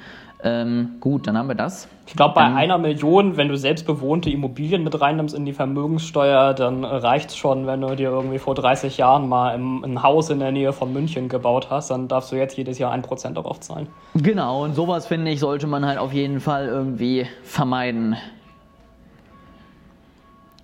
Ähm, 0.41 0.97
gut, 1.01 1.27
dann 1.27 1.37
haben 1.37 1.49
wir 1.49 1.57
das. 1.57 1.89
Ich 2.07 2.15
glaube, 2.15 2.35
bei 2.35 2.45
einer 2.45 2.79
Million, 2.79 3.37
wenn 3.37 3.49
du 3.49 3.57
selbstbewohnte 3.57 4.31
Immobilien 4.31 4.85
mit 4.85 5.01
reinnimmst 5.01 5.35
in 5.35 5.45
die 5.45 5.53
Vermögenssteuer, 5.53 6.55
dann 6.55 6.85
reicht 6.85 7.31
es 7.31 7.37
schon, 7.37 7.67
wenn 7.67 7.81
du 7.81 7.97
dir 7.97 8.11
irgendwie 8.11 8.39
vor 8.39 8.55
30 8.55 8.99
Jahren 8.99 9.29
mal 9.29 9.55
im, 9.55 9.83
ein 9.83 10.03
Haus 10.03 10.31
in 10.31 10.39
der 10.39 10.53
Nähe 10.53 10.73
von 10.73 10.93
München 10.93 11.29
gebaut 11.29 11.69
hast, 11.71 11.91
dann 11.91 12.07
darfst 12.07 12.31
du 12.31 12.37
jetzt 12.37 12.57
jedes 12.57 12.79
Jahr 12.79 12.93
ein 12.93 13.03
Prozent 13.03 13.37
darauf 13.37 13.59
zahlen. 13.59 13.89
Genau, 14.15 14.63
und 14.63 14.75
sowas 14.75 15.07
finde 15.09 15.33
ich, 15.33 15.41
sollte 15.41 15.67
man 15.67 15.85
halt 15.85 15.99
auf 15.99 16.13
jeden 16.13 16.39
Fall 16.39 16.67
irgendwie 16.67 17.27
vermeiden. 17.43 18.17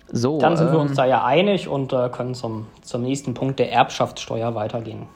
So, 0.07 0.39
dann 0.39 0.55
sind 0.55 0.67
ähm, 0.67 0.73
wir 0.73 0.79
uns 0.79 0.95
da 0.95 1.05
ja 1.05 1.25
einig 1.25 1.67
und 1.67 1.91
äh, 1.91 2.09
können 2.09 2.33
zum, 2.33 2.67
zum 2.81 3.01
nächsten 3.01 3.33
Punkt 3.33 3.59
der 3.59 3.73
Erbschaftssteuer 3.73 4.55
weitergehen. 4.55 5.07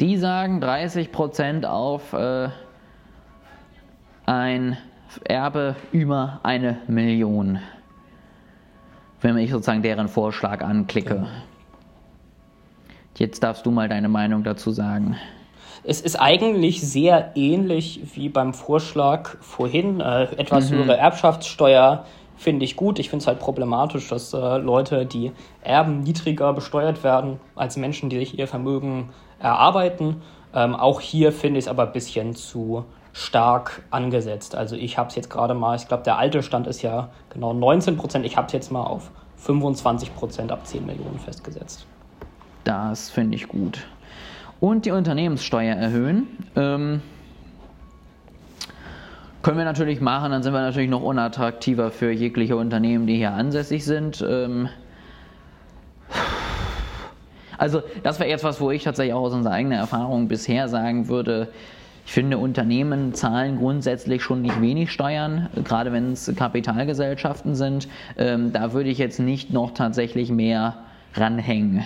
Die 0.00 0.16
sagen 0.18 0.62
30% 0.62 1.64
auf 1.64 2.12
äh, 2.12 2.50
ein 4.28 4.76
Erbe 5.24 5.74
über 5.90 6.40
eine 6.42 6.78
Million. 6.86 7.60
Wenn 9.22 9.38
ich 9.38 9.50
sozusagen 9.50 9.82
deren 9.82 10.08
Vorschlag 10.08 10.62
anklicke. 10.62 11.26
Jetzt 13.16 13.42
darfst 13.42 13.64
du 13.64 13.70
mal 13.70 13.88
deine 13.88 14.08
Meinung 14.08 14.44
dazu 14.44 14.70
sagen. 14.70 15.16
Es 15.82 16.02
ist 16.02 16.16
eigentlich 16.16 16.82
sehr 16.82 17.32
ähnlich 17.36 18.00
wie 18.14 18.28
beim 18.28 18.52
Vorschlag 18.52 19.38
vorhin. 19.40 20.00
Äh, 20.00 20.24
etwas 20.36 20.70
mhm. 20.70 20.76
höhere 20.76 20.98
Erbschaftssteuer 20.98 22.04
finde 22.36 22.66
ich 22.66 22.76
gut. 22.76 22.98
Ich 22.98 23.08
finde 23.08 23.22
es 23.22 23.26
halt 23.26 23.38
problematisch, 23.38 24.08
dass 24.08 24.34
äh, 24.34 24.58
Leute, 24.58 25.06
die 25.06 25.32
erben, 25.62 26.02
niedriger 26.02 26.52
besteuert 26.52 27.02
werden 27.02 27.40
als 27.56 27.78
Menschen, 27.78 28.10
die 28.10 28.18
sich 28.18 28.38
ihr 28.38 28.46
Vermögen 28.46 29.08
erarbeiten. 29.40 30.20
Ähm, 30.54 30.76
auch 30.76 31.00
hier 31.00 31.32
finde 31.32 31.58
ich 31.58 31.64
es 31.64 31.68
aber 31.68 31.86
ein 31.86 31.92
bisschen 31.92 32.34
zu 32.34 32.84
stark 33.18 33.82
angesetzt. 33.90 34.54
Also 34.54 34.76
ich 34.76 34.96
habe 34.96 35.08
es 35.08 35.16
jetzt 35.16 35.28
gerade 35.28 35.52
mal, 35.52 35.74
ich 35.74 35.88
glaube, 35.88 36.04
der 36.04 36.18
alte 36.18 36.42
Stand 36.42 36.68
ist 36.68 36.82
ja 36.82 37.08
genau 37.30 37.52
19 37.52 37.96
Prozent. 37.96 38.24
Ich 38.24 38.36
habe 38.36 38.46
es 38.46 38.52
jetzt 38.52 38.70
mal 38.70 38.84
auf 38.84 39.10
25 39.38 40.14
Prozent 40.14 40.52
ab 40.52 40.64
10 40.64 40.86
Millionen 40.86 41.18
festgesetzt. 41.18 41.84
Das 42.62 43.10
finde 43.10 43.36
ich 43.36 43.48
gut. 43.48 43.86
Und 44.60 44.86
die 44.86 44.92
Unternehmenssteuer 44.92 45.74
erhöhen. 45.74 46.28
Ähm, 46.54 47.02
können 49.42 49.58
wir 49.58 49.64
natürlich 49.64 50.00
machen, 50.00 50.30
dann 50.30 50.42
sind 50.42 50.52
wir 50.52 50.60
natürlich 50.60 50.90
noch 50.90 51.02
unattraktiver 51.02 51.90
für 51.90 52.12
jegliche 52.12 52.56
Unternehmen, 52.56 53.06
die 53.06 53.16
hier 53.16 53.32
ansässig 53.32 53.84
sind. 53.84 54.24
Ähm, 54.28 54.68
also 57.56 57.82
das 58.04 58.20
wäre 58.20 58.30
jetzt 58.30 58.44
was, 58.44 58.60
wo 58.60 58.70
ich 58.70 58.84
tatsächlich 58.84 59.14
auch 59.14 59.22
aus 59.22 59.32
unserer 59.32 59.54
eigenen 59.54 59.78
Erfahrung 59.78 60.28
bisher 60.28 60.68
sagen 60.68 61.08
würde, 61.08 61.48
ich 62.08 62.14
finde, 62.14 62.38
Unternehmen 62.38 63.12
zahlen 63.12 63.58
grundsätzlich 63.58 64.22
schon 64.22 64.40
nicht 64.40 64.62
wenig 64.62 64.90
Steuern, 64.90 65.50
gerade 65.62 65.92
wenn 65.92 66.12
es 66.12 66.32
Kapitalgesellschaften 66.34 67.54
sind. 67.54 67.86
Ähm, 68.16 68.50
da 68.50 68.72
würde 68.72 68.88
ich 68.88 68.96
jetzt 68.96 69.20
nicht 69.20 69.52
noch 69.52 69.74
tatsächlich 69.74 70.30
mehr 70.30 70.78
ranhängen. 71.12 71.84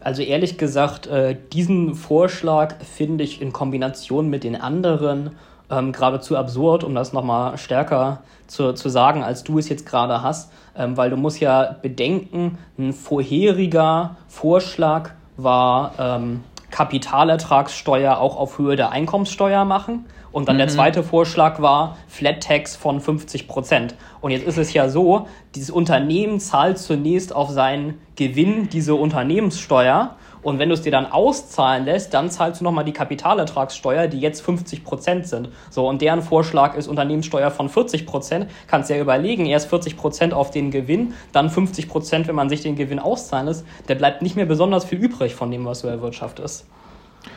Also 0.00 0.22
ehrlich 0.22 0.58
gesagt, 0.58 1.06
äh, 1.06 1.36
diesen 1.52 1.94
Vorschlag 1.94 2.82
finde 2.82 3.22
ich 3.22 3.40
in 3.40 3.52
Kombination 3.52 4.28
mit 4.28 4.42
den 4.42 4.60
anderen 4.60 5.30
ähm, 5.70 5.92
geradezu 5.92 6.36
absurd, 6.36 6.82
um 6.82 6.96
das 6.96 7.12
nochmal 7.12 7.58
stärker 7.58 8.24
zu, 8.48 8.72
zu 8.72 8.88
sagen, 8.88 9.22
als 9.22 9.44
du 9.44 9.60
es 9.60 9.68
jetzt 9.68 9.86
gerade 9.86 10.20
hast, 10.20 10.50
ähm, 10.76 10.96
weil 10.96 11.10
du 11.10 11.16
musst 11.16 11.38
ja 11.38 11.76
bedenken, 11.80 12.58
ein 12.76 12.92
vorheriger 12.92 14.16
Vorschlag 14.26 15.10
war 15.36 15.92
ähm, 16.00 16.40
Kapitalertragssteuer 16.70 18.18
auch 18.18 18.36
auf 18.36 18.58
Höhe 18.58 18.76
der 18.76 18.90
Einkommenssteuer 18.90 19.64
machen. 19.64 20.06
Und 20.30 20.48
dann 20.48 20.56
mhm. 20.56 20.60
der 20.60 20.68
zweite 20.68 21.02
Vorschlag 21.02 21.60
war 21.60 21.96
Flat 22.06 22.42
Tax 22.42 22.76
von 22.76 23.00
50 23.00 23.48
Prozent. 23.48 23.94
Und 24.20 24.30
jetzt 24.30 24.46
ist 24.46 24.58
es 24.58 24.72
ja 24.72 24.88
so, 24.88 25.26
dieses 25.54 25.70
Unternehmen 25.70 26.38
zahlt 26.40 26.78
zunächst 26.78 27.34
auf 27.34 27.50
seinen 27.50 28.00
Gewinn 28.16 28.68
diese 28.68 28.94
Unternehmenssteuer 28.94 30.16
und 30.48 30.58
wenn 30.58 30.68
du 30.68 30.74
es 30.74 30.82
dir 30.82 30.92
dann 30.92 31.06
auszahlen 31.06 31.84
lässt, 31.84 32.14
dann 32.14 32.30
zahlst 32.30 32.60
du 32.60 32.64
nochmal 32.64 32.84
die 32.84 32.92
Kapitalertragssteuer, 32.92 34.08
die 34.08 34.18
jetzt 34.18 34.40
50 34.40 34.84
Prozent 34.84 35.26
sind. 35.26 35.50
So, 35.70 35.86
und 35.86 36.02
deren 36.02 36.22
Vorschlag 36.22 36.76
ist 36.76 36.88
Unternehmenssteuer 36.88 37.50
von 37.50 37.68
40 37.68 38.06
Prozent. 38.06 38.46
Kannst 38.66 38.90
ja 38.90 38.98
überlegen, 38.98 39.46
erst 39.46 39.68
40 39.68 39.96
Prozent 39.96 40.34
auf 40.34 40.50
den 40.50 40.70
Gewinn, 40.70 41.14
dann 41.32 41.50
50 41.50 41.88
Prozent, 41.88 42.28
wenn 42.28 42.34
man 42.34 42.48
sich 42.48 42.62
den 42.62 42.76
Gewinn 42.76 42.98
auszahlen 42.98 43.46
lässt. 43.46 43.66
Der 43.88 43.94
bleibt 43.94 44.22
nicht 44.22 44.36
mehr 44.36 44.46
besonders 44.46 44.84
viel 44.84 44.98
übrig 44.98 45.34
von 45.34 45.50
dem, 45.50 45.64
was 45.64 45.82
du 45.82 45.88
erwirtschaftest. 45.88 46.66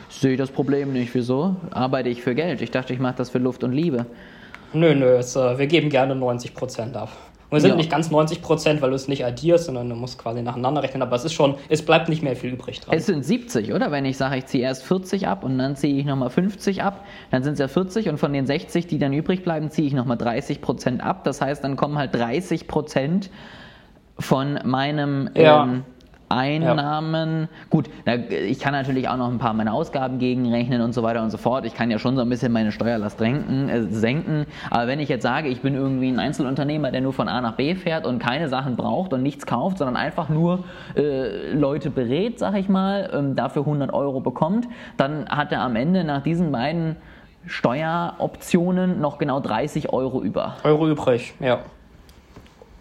Sehe 0.08 0.32
ich 0.32 0.38
das 0.38 0.50
Problem 0.50 0.92
nicht. 0.92 1.14
Wieso? 1.14 1.56
Arbeite 1.70 2.08
ich 2.08 2.22
für 2.22 2.34
Geld? 2.34 2.62
Ich 2.62 2.70
dachte, 2.70 2.92
ich 2.92 2.98
mache 2.98 3.16
das 3.16 3.30
für 3.30 3.38
Luft 3.38 3.64
und 3.64 3.72
Liebe. 3.72 4.06
Nö, 4.72 4.94
nö, 4.94 5.16
es, 5.16 5.36
äh, 5.36 5.58
wir 5.58 5.66
geben 5.66 5.90
gerne 5.90 6.14
90 6.14 6.54
Prozent 6.54 6.96
ab. 6.96 7.10
Und 7.52 7.58
es 7.58 7.64
sind 7.64 7.72
ja. 7.72 7.76
nicht 7.76 7.90
ganz 7.90 8.10
90 8.10 8.40
Prozent, 8.40 8.80
weil 8.80 8.88
du 8.88 8.96
es 8.96 9.08
nicht 9.08 9.26
addierst, 9.26 9.66
sondern 9.66 9.86
du 9.86 9.94
musst 9.94 10.18
quasi 10.18 10.40
nacheinander 10.40 10.82
rechnen. 10.82 11.02
Aber 11.02 11.14
es 11.16 11.26
ist 11.26 11.34
schon, 11.34 11.56
es 11.68 11.84
bleibt 11.84 12.08
nicht 12.08 12.22
mehr 12.22 12.34
viel 12.34 12.54
übrig 12.54 12.80
dran. 12.80 12.96
Es 12.96 13.04
sind 13.04 13.22
70, 13.22 13.74
oder? 13.74 13.90
Wenn 13.90 14.06
ich 14.06 14.16
sage, 14.16 14.38
ich 14.38 14.46
ziehe 14.46 14.64
erst 14.64 14.84
40 14.84 15.28
ab 15.28 15.44
und 15.44 15.58
dann 15.58 15.76
ziehe 15.76 15.98
ich 15.98 16.06
nochmal 16.06 16.30
50 16.30 16.82
ab, 16.82 17.04
dann 17.30 17.42
sind 17.42 17.52
es 17.52 17.58
ja 17.58 17.68
40 17.68 18.08
und 18.08 18.16
von 18.16 18.32
den 18.32 18.46
60, 18.46 18.86
die 18.86 18.98
dann 18.98 19.12
übrig 19.12 19.44
bleiben, 19.44 19.70
ziehe 19.70 19.86
ich 19.86 19.92
nochmal 19.92 20.16
30 20.16 20.62
Prozent 20.62 21.04
ab. 21.04 21.24
Das 21.24 21.42
heißt, 21.42 21.62
dann 21.62 21.76
kommen 21.76 21.98
halt 21.98 22.14
30 22.14 22.68
Prozent 22.68 23.28
von 24.18 24.58
meinem 24.64 25.28
ja. 25.34 25.64
ähm, 25.64 25.84
Einnahmen. 26.32 27.42
Ja. 27.42 27.48
Gut, 27.70 27.90
na, 28.04 28.16
ich 28.16 28.58
kann 28.60 28.72
natürlich 28.72 29.08
auch 29.08 29.16
noch 29.16 29.30
ein 29.30 29.38
paar 29.38 29.54
meiner 29.54 29.72
Ausgaben 29.72 30.18
gegenrechnen 30.18 30.80
und 30.80 30.92
so 30.92 31.02
weiter 31.02 31.22
und 31.22 31.30
so 31.30 31.38
fort. 31.38 31.64
Ich 31.64 31.74
kann 31.74 31.90
ja 31.90 31.98
schon 31.98 32.16
so 32.16 32.22
ein 32.22 32.28
bisschen 32.28 32.52
meine 32.52 32.72
Steuerlast 32.72 33.20
renken, 33.20 33.68
äh, 33.68 33.82
senken. 33.84 34.46
Aber 34.70 34.86
wenn 34.86 35.00
ich 35.00 35.08
jetzt 35.08 35.22
sage, 35.22 35.48
ich 35.48 35.60
bin 35.60 35.74
irgendwie 35.74 36.08
ein 36.08 36.18
Einzelunternehmer, 36.18 36.90
der 36.90 37.00
nur 37.00 37.12
von 37.12 37.28
A 37.28 37.40
nach 37.40 37.56
B 37.56 37.74
fährt 37.74 38.06
und 38.06 38.18
keine 38.18 38.48
Sachen 38.48 38.76
braucht 38.76 39.12
und 39.12 39.22
nichts 39.22 39.46
kauft, 39.46 39.78
sondern 39.78 39.96
einfach 39.96 40.28
nur 40.28 40.64
äh, 40.96 41.52
Leute 41.52 41.90
berät, 41.90 42.38
sag 42.38 42.56
ich 42.56 42.68
mal, 42.68 43.10
ähm, 43.12 43.36
dafür 43.36 43.62
100 43.62 43.92
Euro 43.92 44.20
bekommt, 44.20 44.66
dann 44.96 45.28
hat 45.28 45.52
er 45.52 45.60
am 45.60 45.76
Ende 45.76 46.04
nach 46.04 46.22
diesen 46.22 46.52
beiden 46.52 46.96
Steueroptionen 47.46 49.00
noch 49.00 49.18
genau 49.18 49.40
30 49.40 49.92
Euro 49.92 50.22
über. 50.22 50.56
Euro 50.64 50.88
übrig, 50.88 51.34
ja. 51.40 51.60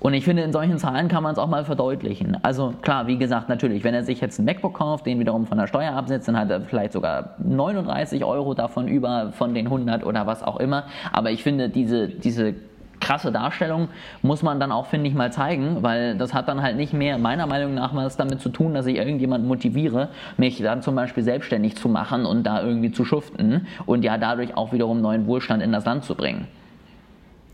Und 0.02 0.16
ich 0.16 0.26
finde, 0.26 0.42
in 0.42 0.52
solchen 0.52 0.80
Zahlen 0.80 1.10
kann 1.10 1.22
man 1.22 1.34
es 1.34 1.38
auch 1.38 1.48
mal 1.48 1.64
verdeutlichen. 1.64 2.36
Also 2.42 2.74
klar, 2.82 3.06
wie 3.06 3.20
gesagt, 3.20 3.50
natürlich, 3.50 3.84
wenn 3.84 3.94
er 3.94 4.04
sich 4.04 4.20
jetzt 4.20 4.40
ein 4.40 4.46
MacBook 4.46 4.74
kauft, 4.74 5.06
den 5.06 5.20
wiederum 5.20 5.46
von 5.46 5.60
der 5.60 5.68
Steuer 5.68 5.94
absetzt, 5.94 6.28
dann 6.28 6.40
hat 6.40 6.50
er 6.50 6.62
vielleicht 6.62 6.92
sogar 6.92 7.36
39 7.38 8.26
Euro 8.26 8.56
davon 8.56 8.88
über 8.88 9.32
von 9.34 9.54
den 9.54 9.68
100 9.68 10.04
oder 10.04 10.26
was 10.26 10.42
auch 10.42 10.60
immer. 10.60 10.86
Aber 11.12 11.30
ich 11.30 11.44
finde, 11.44 11.70
diese, 11.70 12.08
diese 12.08 12.56
krasse 13.00 13.32
Darstellung 13.32 13.90
muss 14.24 14.42
man 14.42 14.60
dann 14.60 14.72
auch, 14.72 14.88
finde 14.88 15.08
ich, 15.08 15.14
mal 15.14 15.32
zeigen, 15.32 15.84
weil 15.84 16.18
das 16.18 16.34
hat 16.34 16.48
dann 16.48 16.64
halt 16.64 16.78
nicht 16.78 16.94
mehr 16.94 17.20
meiner 17.20 17.46
Meinung 17.46 17.76
nach 17.76 17.94
was 17.94 18.18
damit 18.18 18.42
zu 18.42 18.50
tun, 18.50 18.74
dass 18.74 18.88
ich 18.88 18.96
irgendjemand 18.96 19.46
motiviere, 19.46 20.10
mich 20.36 20.58
dann 20.64 20.82
zum 20.82 20.96
Beispiel 20.96 21.24
selbstständig 21.24 21.76
zu 21.76 21.90
machen 21.90 22.26
und 22.26 22.44
da 22.44 22.64
irgendwie 22.64 22.92
zu 22.92 23.06
schuften 23.06 23.68
und 23.86 24.04
ja 24.04 24.18
dadurch 24.18 24.58
auch 24.58 24.74
wiederum 24.74 25.00
neuen 25.00 25.28
Wohlstand 25.28 25.62
in 25.62 25.72
das 25.72 25.86
Land 25.86 26.06
zu 26.06 26.16
bringen. 26.16 26.48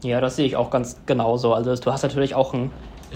Ja, 0.04 0.22
das 0.22 0.36
sehe 0.36 0.46
ich 0.46 0.56
auch 0.56 0.70
ganz 0.70 1.02
genauso. 1.06 1.54
Also 1.54 1.76
du 1.76 1.92
hast 1.92 2.04
natürlich 2.04 2.36
auch 2.36 2.54
ein 2.54 2.72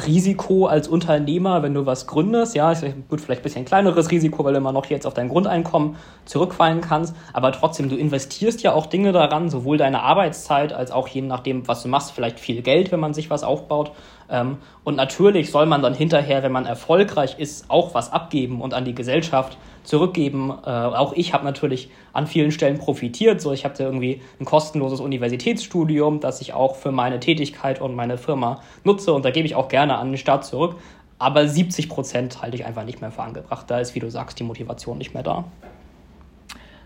Risiko 0.05 0.67
als 0.67 0.87
Unternehmer, 0.87 1.63
wenn 1.63 1.73
du 1.73 1.85
was 1.85 2.07
gründest. 2.07 2.55
Ja, 2.55 2.71
ist 2.71 2.83
gut, 3.09 3.19
vielleicht 3.19 3.41
ein 3.41 3.43
bisschen 3.43 3.65
kleineres 3.65 4.09
Risiko, 4.09 4.43
weil 4.43 4.53
du 4.53 4.59
immer 4.59 4.71
noch 4.71 4.85
jetzt 4.85 5.05
auf 5.05 5.13
dein 5.13 5.27
Grundeinkommen 5.27 5.97
zurückfallen 6.25 6.81
kannst. 6.81 7.15
Aber 7.33 7.51
trotzdem, 7.51 7.89
du 7.89 7.97
investierst 7.97 8.63
ja 8.63 8.73
auch 8.73 8.85
Dinge 8.85 9.11
daran, 9.11 9.49
sowohl 9.49 9.77
deine 9.77 10.01
Arbeitszeit 10.01 10.73
als 10.73 10.91
auch 10.91 11.07
je 11.07 11.21
nachdem, 11.21 11.67
was 11.67 11.83
du 11.83 11.89
machst, 11.89 12.11
vielleicht 12.11 12.39
viel 12.39 12.61
Geld, 12.61 12.91
wenn 12.91 13.01
man 13.01 13.13
sich 13.13 13.29
was 13.29 13.43
aufbaut. 13.43 13.91
Ähm, 14.29 14.57
und 14.83 14.95
natürlich 14.95 15.51
soll 15.51 15.65
man 15.65 15.81
dann 15.81 15.93
hinterher, 15.93 16.41
wenn 16.41 16.53
man 16.53 16.65
erfolgreich 16.65 17.35
ist, 17.37 17.69
auch 17.69 17.93
was 17.93 18.13
abgeben 18.13 18.61
und 18.61 18.73
an 18.73 18.85
die 18.85 18.95
Gesellschaft 18.95 19.57
zurückgeben. 19.83 20.51
Äh, 20.65 20.69
auch 20.69 21.13
ich 21.13 21.33
habe 21.33 21.43
natürlich 21.43 21.89
an 22.13 22.27
vielen 22.27 22.51
Stellen 22.51 22.77
profitiert. 22.77 23.41
So, 23.41 23.51
ich 23.51 23.65
hatte 23.65 23.83
irgendwie 23.83 24.21
ein 24.39 24.45
kostenloses 24.45 24.99
Universitätsstudium, 24.99 26.19
das 26.19 26.41
ich 26.41 26.53
auch 26.53 26.75
für 26.75 26.91
meine 26.91 27.19
Tätigkeit 27.19 27.81
und 27.81 27.95
meine 27.95 28.17
Firma 28.17 28.61
nutze 28.83 29.13
und 29.13 29.25
da 29.25 29.31
gebe 29.31 29.45
ich 29.45 29.55
auch 29.55 29.67
gerne 29.67 29.97
an 29.97 30.09
den 30.09 30.17
Staat 30.17 30.45
zurück. 30.45 30.75
Aber 31.19 31.47
70 31.47 31.87
Prozent 31.87 32.41
halte 32.41 32.55
ich 32.55 32.65
einfach 32.65 32.83
nicht 32.83 32.99
mehr 32.99 33.11
für 33.11 33.21
angebracht. 33.21 33.69
Da 33.69 33.79
ist, 33.79 33.93
wie 33.93 33.99
du 33.99 34.09
sagst, 34.09 34.39
die 34.39 34.43
Motivation 34.43 34.97
nicht 34.97 35.13
mehr 35.13 35.21
da. 35.21 35.45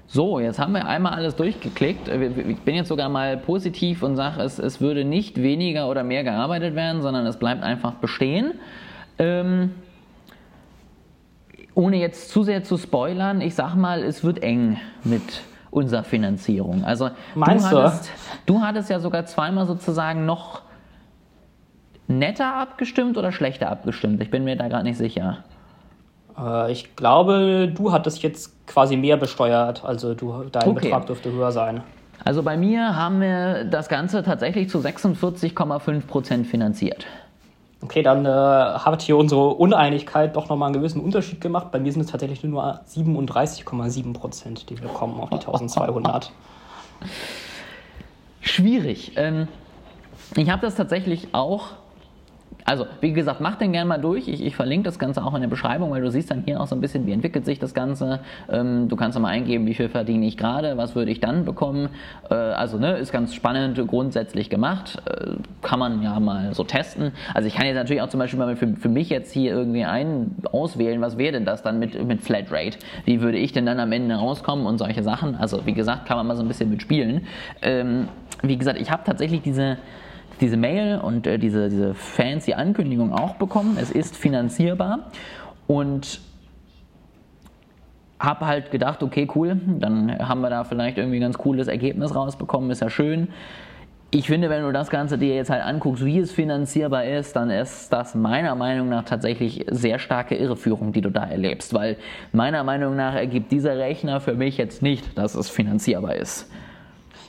So, 0.07 0.39
jetzt 0.39 0.59
haben 0.59 0.73
wir 0.73 0.85
einmal 0.85 1.13
alles 1.13 1.35
durchgeklickt. 1.35 2.07
Ich 2.09 2.59
bin 2.59 2.75
jetzt 2.75 2.89
sogar 2.89 3.09
mal 3.09 3.37
positiv 3.37 4.03
und 4.03 4.15
sage, 4.15 4.41
es, 4.41 4.59
es 4.59 4.79
würde 4.79 5.03
nicht 5.03 5.41
weniger 5.41 5.89
oder 5.89 6.03
mehr 6.03 6.23
gearbeitet 6.23 6.75
werden, 6.75 7.01
sondern 7.01 7.25
es 7.25 7.37
bleibt 7.37 7.63
einfach 7.63 7.93
bestehen. 7.93 8.53
Ähm, 9.17 9.73
ohne 11.75 11.97
jetzt 11.97 12.29
zu 12.29 12.43
sehr 12.43 12.63
zu 12.63 12.77
spoilern, 12.77 13.41
ich 13.41 13.53
sag 13.53 13.75
mal, 13.75 14.03
es 14.03 14.23
wird 14.23 14.41
eng 14.41 14.77
mit 15.03 15.43
unserer 15.69 16.03
Finanzierung. 16.03 16.83
Also 16.85 17.09
Meinst 17.35 17.71
du 17.71 17.83
hattest, 17.83 18.09
du 18.45 18.61
hattest 18.61 18.89
ja 18.89 18.99
sogar 18.99 19.25
zweimal 19.25 19.67
sozusagen 19.67 20.25
noch 20.25 20.61
netter 22.07 22.55
abgestimmt 22.55 23.17
oder 23.17 23.31
schlechter 23.31 23.69
abgestimmt. 23.69 24.21
Ich 24.21 24.31
bin 24.31 24.45
mir 24.45 24.55
da 24.55 24.67
gerade 24.67 24.85
nicht 24.85 24.97
sicher. 24.97 25.43
Äh, 26.39 26.71
ich 26.71 26.95
glaube, 26.95 27.71
du 27.73 27.91
hattest 27.91 28.23
jetzt 28.23 28.67
quasi 28.67 28.95
mehr 28.95 29.17
besteuert, 29.17 29.83
also 29.83 30.13
du, 30.13 30.45
dein 30.51 30.69
okay. 30.69 30.85
Betrag 30.85 31.07
dürfte 31.07 31.31
höher 31.31 31.51
sein. 31.51 31.83
Also 32.23 32.41
bei 32.41 32.55
mir 32.57 32.95
haben 32.95 33.19
wir 33.19 33.65
das 33.65 33.89
Ganze 33.89 34.23
tatsächlich 34.23 34.69
zu 34.69 34.79
46,5 34.79 36.07
Prozent 36.07 36.47
finanziert. 36.47 37.05
Okay, 37.85 38.01
dann 38.01 38.25
äh, 38.25 38.29
hat 38.29 39.03
hier 39.03 39.15
unsere 39.15 39.49
Uneinigkeit 39.49 40.35
doch 40.35 40.49
nochmal 40.49 40.69
einen 40.69 40.73
gewissen 40.73 40.99
Unterschied 41.01 41.39
gemacht. 41.39 41.67
Bei 41.71 41.79
mir 41.79 41.91
sind 41.91 42.01
es 42.01 42.07
tatsächlich 42.07 42.43
nur 42.43 42.79
37,7 42.89 44.11
Prozent, 44.11 44.71
die 44.71 44.81
wir 44.81 44.89
kommen 44.89 45.19
auf 45.19 45.29
die 45.29 45.35
1200. 45.35 46.31
Schwierig. 48.41 49.11
Ähm, 49.17 49.47
ich 50.35 50.49
habe 50.49 50.63
das 50.63 50.73
tatsächlich 50.73 51.27
auch 51.35 51.73
also, 52.65 52.87
wie 52.99 53.13
gesagt, 53.13 53.41
mach 53.41 53.57
den 53.57 53.71
gerne 53.71 53.87
mal 53.87 53.99
durch. 53.99 54.27
Ich, 54.27 54.43
ich, 54.43 54.55
verlinke 54.55 54.85
das 54.85 54.97
Ganze 54.97 55.23
auch 55.23 55.35
in 55.35 55.41
der 55.41 55.47
Beschreibung, 55.47 55.91
weil 55.91 56.01
du 56.01 56.09
siehst 56.09 56.31
dann 56.31 56.41
hier 56.43 56.59
auch 56.59 56.65
so 56.65 56.75
ein 56.75 56.81
bisschen, 56.81 57.05
wie 57.05 57.11
entwickelt 57.11 57.45
sich 57.45 57.59
das 57.59 57.75
Ganze. 57.75 58.21
Ähm, 58.49 58.89
du 58.89 58.95
kannst 58.95 59.19
mal 59.19 59.29
eingeben, 59.29 59.67
wie 59.67 59.75
viel 59.75 59.87
verdiene 59.87 60.25
ich 60.25 60.35
gerade, 60.35 60.75
was 60.75 60.95
würde 60.95 61.11
ich 61.11 61.19
dann 61.19 61.45
bekommen. 61.45 61.89
Äh, 62.31 62.33
also, 62.33 62.79
ne, 62.79 62.97
ist 62.97 63.11
ganz 63.11 63.35
spannend, 63.35 63.79
grundsätzlich 63.87 64.49
gemacht. 64.49 64.99
Äh, 65.05 65.35
kann 65.61 65.77
man 65.77 66.01
ja 66.01 66.19
mal 66.19 66.55
so 66.55 66.63
testen. 66.63 67.11
Also, 67.35 67.47
ich 67.47 67.53
kann 67.53 67.67
jetzt 67.67 67.75
natürlich 67.75 68.01
auch 68.01 68.09
zum 68.09 68.19
Beispiel 68.19 68.39
mal 68.39 68.55
für, 68.55 68.67
für 68.75 68.89
mich 68.89 69.11
jetzt 69.11 69.31
hier 69.31 69.51
irgendwie 69.51 69.85
einen 69.85 70.35
auswählen, 70.51 71.01
was 71.01 71.19
wäre 71.19 71.33
denn 71.33 71.45
das 71.45 71.61
dann 71.61 71.77
mit, 71.77 72.03
mit 72.03 72.23
Flatrate? 72.23 72.79
Wie 73.05 73.21
würde 73.21 73.37
ich 73.37 73.53
denn 73.53 73.67
dann 73.67 73.79
am 73.79 73.91
Ende 73.91 74.15
rauskommen 74.15 74.65
und 74.65 74.79
solche 74.79 75.03
Sachen? 75.03 75.35
Also, 75.35 75.67
wie 75.67 75.73
gesagt, 75.73 76.07
kann 76.07 76.17
man 76.17 76.25
mal 76.25 76.35
so 76.35 76.41
ein 76.41 76.47
bisschen 76.47 76.71
mitspielen. 76.71 77.27
Ähm, 77.61 78.07
wie 78.41 78.57
gesagt, 78.57 78.81
ich 78.81 78.89
habe 78.89 79.03
tatsächlich 79.05 79.43
diese 79.43 79.77
diese 80.41 80.57
Mail 80.57 80.99
und 80.99 81.27
äh, 81.27 81.37
diese, 81.37 81.69
diese 81.69 81.93
fancy 81.93 82.53
Ankündigung 82.53 83.13
auch 83.13 83.35
bekommen. 83.35 83.77
Es 83.79 83.91
ist 83.91 84.15
finanzierbar 84.15 85.11
und 85.67 86.21
habe 88.19 88.45
halt 88.45 88.71
gedacht, 88.71 89.03
okay, 89.03 89.27
cool, 89.35 89.59
dann 89.79 90.17
haben 90.19 90.41
wir 90.41 90.49
da 90.49 90.63
vielleicht 90.63 90.97
irgendwie 90.97 91.17
ein 91.17 91.21
ganz 91.21 91.37
cooles 91.37 91.67
Ergebnis 91.67 92.15
rausbekommen, 92.15 92.71
ist 92.71 92.81
ja 92.81 92.89
schön. 92.89 93.27
Ich 94.11 94.27
finde, 94.27 94.49
wenn 94.49 94.61
du 94.61 94.71
das 94.71 94.89
Ganze 94.89 95.17
dir 95.17 95.35
jetzt 95.35 95.49
halt 95.49 95.63
anguckst, 95.63 96.05
wie 96.05 96.19
es 96.19 96.31
finanzierbar 96.31 97.03
ist, 97.03 97.35
dann 97.35 97.49
ist 97.49 97.89
das 97.89 98.15
meiner 98.15 98.55
Meinung 98.55 98.87
nach 98.87 99.03
tatsächlich 99.03 99.65
sehr 99.69 99.99
starke 99.99 100.35
Irreführung, 100.35 100.93
die 100.93 101.01
du 101.01 101.09
da 101.09 101.25
erlebst, 101.25 101.73
weil 101.73 101.97
meiner 102.31 102.63
Meinung 102.63 102.95
nach 102.95 103.13
ergibt 103.13 103.51
dieser 103.51 103.77
Rechner 103.77 104.21
für 104.21 104.35
mich 104.35 104.57
jetzt 104.57 104.81
nicht, 104.81 105.17
dass 105.17 105.35
es 105.35 105.49
finanzierbar 105.49 106.15
ist. 106.15 106.49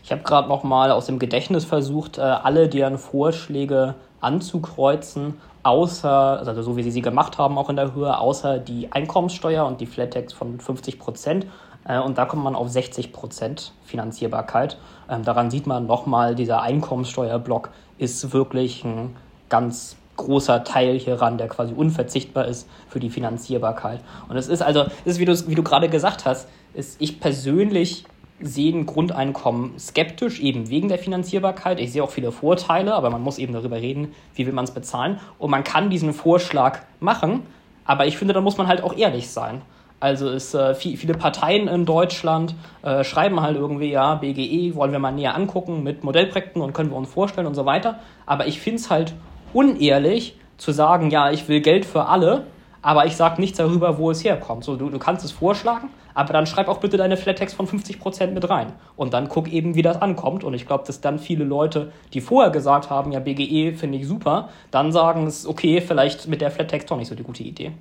Ich 0.06 0.12
habe 0.12 0.22
gerade 0.22 0.48
noch 0.48 0.62
mal 0.62 0.92
aus 0.92 1.06
dem 1.06 1.18
Gedächtnis 1.18 1.64
versucht, 1.64 2.18
äh, 2.18 2.20
alle 2.20 2.68
deren 2.68 2.96
Vorschläge 2.96 3.96
anzukreuzen, 4.20 5.34
außer, 5.64 6.38
also 6.46 6.62
so 6.62 6.76
wie 6.76 6.84
sie 6.84 6.92
sie 6.92 7.02
gemacht 7.02 7.38
haben, 7.38 7.58
auch 7.58 7.68
in 7.70 7.74
der 7.74 7.92
Höhe, 7.92 8.16
außer 8.16 8.60
die 8.60 8.92
Einkommenssteuer 8.92 9.66
und 9.66 9.80
die 9.80 9.86
Flat 9.86 10.12
Tax 10.12 10.32
von 10.32 10.60
50 10.60 11.00
Prozent. 11.00 11.48
Äh, 11.88 11.98
und 11.98 12.18
da 12.18 12.24
kommt 12.24 12.44
man 12.44 12.54
auf 12.54 12.68
60 12.68 13.12
Prozent 13.12 13.72
Finanzierbarkeit. 13.84 14.78
Ähm, 15.10 15.24
daran 15.24 15.50
sieht 15.50 15.66
man 15.66 15.88
nochmal, 15.88 16.36
dieser 16.36 16.62
Einkommenssteuerblock 16.62 17.70
ist 17.98 18.32
wirklich 18.32 18.84
ein 18.84 19.16
ganz 19.48 19.96
großer 20.16 20.62
Teil 20.62 21.00
hieran, 21.00 21.36
der 21.36 21.48
quasi 21.48 21.74
unverzichtbar 21.74 22.44
ist 22.44 22.68
für 22.88 23.00
die 23.00 23.10
Finanzierbarkeit. 23.10 23.98
Und 24.28 24.36
es 24.36 24.46
ist 24.46 24.62
also, 24.62 24.84
es 25.04 25.14
ist, 25.14 25.18
wie 25.18 25.24
du, 25.24 25.48
wie 25.48 25.56
du 25.56 25.64
gerade 25.64 25.88
gesagt 25.88 26.26
hast, 26.26 26.48
ist 26.74 27.00
ich 27.00 27.18
persönlich 27.18 28.04
sehen 28.40 28.86
Grundeinkommen 28.86 29.78
skeptisch, 29.78 30.40
eben 30.40 30.68
wegen 30.68 30.88
der 30.88 30.98
Finanzierbarkeit. 30.98 31.80
Ich 31.80 31.92
sehe 31.92 32.02
auch 32.02 32.10
viele 32.10 32.32
Vorteile, 32.32 32.94
aber 32.94 33.10
man 33.10 33.22
muss 33.22 33.38
eben 33.38 33.52
darüber 33.52 33.76
reden, 33.76 34.14
wie 34.34 34.46
will 34.46 34.52
man 34.52 34.64
es 34.64 34.72
bezahlen. 34.72 35.20
Und 35.38 35.50
man 35.50 35.64
kann 35.64 35.90
diesen 35.90 36.12
Vorschlag 36.12 36.80
machen, 37.00 37.42
aber 37.84 38.06
ich 38.06 38.18
finde, 38.18 38.34
da 38.34 38.40
muss 38.40 38.58
man 38.58 38.66
halt 38.66 38.82
auch 38.82 38.96
ehrlich 38.96 39.30
sein. 39.30 39.62
Also 39.98 40.28
es, 40.28 40.52
äh, 40.52 40.74
viele 40.74 41.14
Parteien 41.14 41.68
in 41.68 41.86
Deutschland 41.86 42.54
äh, 42.82 43.02
schreiben 43.02 43.40
halt 43.40 43.56
irgendwie, 43.56 43.90
ja, 43.90 44.16
BGE 44.16 44.74
wollen 44.74 44.92
wir 44.92 44.98
mal 44.98 45.12
näher 45.12 45.34
angucken 45.34 45.82
mit 45.82 46.04
Modellprojekten 46.04 46.60
und 46.60 46.74
können 46.74 46.90
wir 46.90 46.96
uns 46.96 47.10
vorstellen 47.10 47.46
und 47.46 47.54
so 47.54 47.64
weiter. 47.64 48.00
Aber 48.26 48.46
ich 48.46 48.60
finde 48.60 48.80
es 48.80 48.90
halt 48.90 49.14
unehrlich 49.54 50.36
zu 50.58 50.72
sagen, 50.72 51.10
ja, 51.10 51.30
ich 51.30 51.48
will 51.48 51.60
Geld 51.62 51.86
für 51.86 52.06
alle, 52.06 52.46
aber 52.82 53.06
ich 53.06 53.16
sage 53.16 53.40
nichts 53.40 53.56
darüber, 53.56 53.96
wo 53.96 54.10
es 54.10 54.22
herkommt. 54.22 54.64
So, 54.64 54.76
du, 54.76 54.90
du 54.90 54.98
kannst 54.98 55.24
es 55.24 55.32
vorschlagen, 55.32 55.88
aber 56.16 56.32
dann 56.32 56.46
schreib 56.46 56.68
auch 56.68 56.78
bitte 56.78 56.96
deine 56.96 57.18
Flat 57.18 57.38
Tax 57.38 57.52
von 57.52 57.68
50% 57.68 58.28
mit 58.28 58.48
rein. 58.48 58.72
Und 58.96 59.12
dann 59.12 59.28
guck 59.28 59.52
eben, 59.52 59.74
wie 59.74 59.82
das 59.82 60.00
ankommt. 60.00 60.44
Und 60.44 60.54
ich 60.54 60.66
glaube, 60.66 60.84
dass 60.86 61.02
dann 61.02 61.18
viele 61.18 61.44
Leute, 61.44 61.92
die 62.14 62.22
vorher 62.22 62.50
gesagt 62.50 62.88
haben, 62.88 63.12
ja, 63.12 63.20
BGE 63.20 63.74
finde 63.74 63.98
ich 63.98 64.08
super, 64.08 64.48
dann 64.70 64.92
sagen 64.92 65.26
es, 65.26 65.46
okay, 65.46 65.82
vielleicht 65.82 66.26
mit 66.26 66.40
der 66.40 66.50
Flat 66.50 66.70
Tax 66.70 66.86
doch 66.86 66.96
nicht 66.96 67.08
so 67.08 67.14
die 67.14 67.22
gute 67.22 67.42
Idee. 67.42 67.72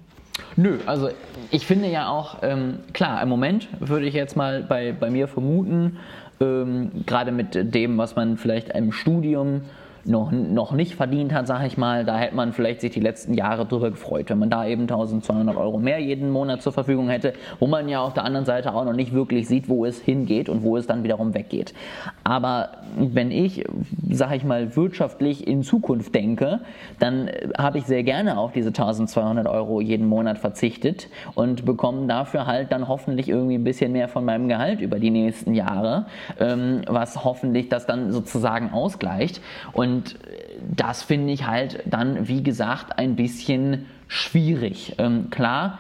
Nö, 0.57 0.79
also 0.85 1.09
ich 1.49 1.65
finde 1.65 1.87
ja 1.87 2.09
auch, 2.09 2.39
ähm, 2.41 2.79
klar, 2.91 3.23
im 3.23 3.29
Moment 3.29 3.69
würde 3.79 4.05
ich 4.05 4.13
jetzt 4.13 4.35
mal 4.35 4.63
bei, 4.63 4.91
bei 4.91 5.09
mir 5.09 5.29
vermuten, 5.29 5.97
ähm, 6.41 6.91
gerade 7.05 7.31
mit 7.31 7.73
dem, 7.73 7.97
was 7.97 8.17
man 8.17 8.35
vielleicht 8.35 8.67
im 8.69 8.91
Studium 8.91 9.61
noch, 10.05 10.31
noch 10.31 10.71
nicht 10.71 10.95
verdient 10.95 11.33
hat, 11.33 11.47
sage 11.47 11.67
ich 11.67 11.77
mal, 11.77 12.05
da 12.05 12.17
hätte 12.17 12.35
man 12.35 12.53
vielleicht 12.53 12.81
sich 12.81 12.91
die 12.91 12.99
letzten 12.99 13.33
Jahre 13.33 13.65
drüber 13.65 13.89
gefreut, 13.89 14.29
wenn 14.29 14.39
man 14.39 14.49
da 14.49 14.65
eben 14.65 14.83
1200 14.83 15.55
Euro 15.57 15.79
mehr 15.79 15.99
jeden 15.99 16.29
Monat 16.29 16.61
zur 16.61 16.73
Verfügung 16.73 17.09
hätte, 17.09 17.33
wo 17.59 17.67
man 17.67 17.89
ja 17.89 18.01
auf 18.01 18.13
der 18.13 18.23
anderen 18.23 18.45
Seite 18.45 18.73
auch 18.73 18.85
noch 18.85 18.93
nicht 18.93 19.13
wirklich 19.13 19.47
sieht, 19.47 19.67
wo 19.67 19.85
es 19.85 19.99
hingeht 19.99 20.49
und 20.49 20.63
wo 20.63 20.77
es 20.77 20.87
dann 20.87 21.03
wiederum 21.03 21.33
weggeht. 21.33 21.73
Aber 22.23 22.69
wenn 22.97 23.31
ich, 23.31 23.65
sage 24.09 24.35
ich 24.35 24.43
mal, 24.43 24.75
wirtschaftlich 24.75 25.47
in 25.47 25.63
Zukunft 25.63 26.13
denke, 26.13 26.61
dann 26.99 27.29
habe 27.57 27.79
ich 27.79 27.85
sehr 27.85 28.03
gerne 28.03 28.37
auf 28.37 28.51
diese 28.51 28.69
1200 28.69 29.47
Euro 29.47 29.81
jeden 29.81 30.07
Monat 30.07 30.37
verzichtet 30.37 31.09
und 31.33 31.65
bekomme 31.65 32.07
dafür 32.07 32.45
halt 32.45 32.71
dann 32.71 32.87
hoffentlich 32.87 33.29
irgendwie 33.29 33.55
ein 33.55 33.63
bisschen 33.63 33.91
mehr 33.91 34.07
von 34.07 34.23
meinem 34.25 34.47
Gehalt 34.47 34.81
über 34.81 34.99
die 34.99 35.09
nächsten 35.09 35.53
Jahre, 35.55 36.05
ähm, 36.39 36.81
was 36.87 37.23
hoffentlich 37.23 37.69
das 37.69 37.85
dann 37.85 38.11
sozusagen 38.11 38.71
ausgleicht. 38.71 39.41
Und 39.73 39.94
und 39.95 40.19
das 40.75 41.03
finde 41.03 41.31
ich 41.31 41.47
halt 41.47 41.83
dann, 41.85 42.27
wie 42.27 42.43
gesagt, 42.43 42.99
ein 42.99 43.15
bisschen 43.15 43.85
schwierig. 44.09 44.95
Ähm, 44.97 45.29
klar, 45.29 45.79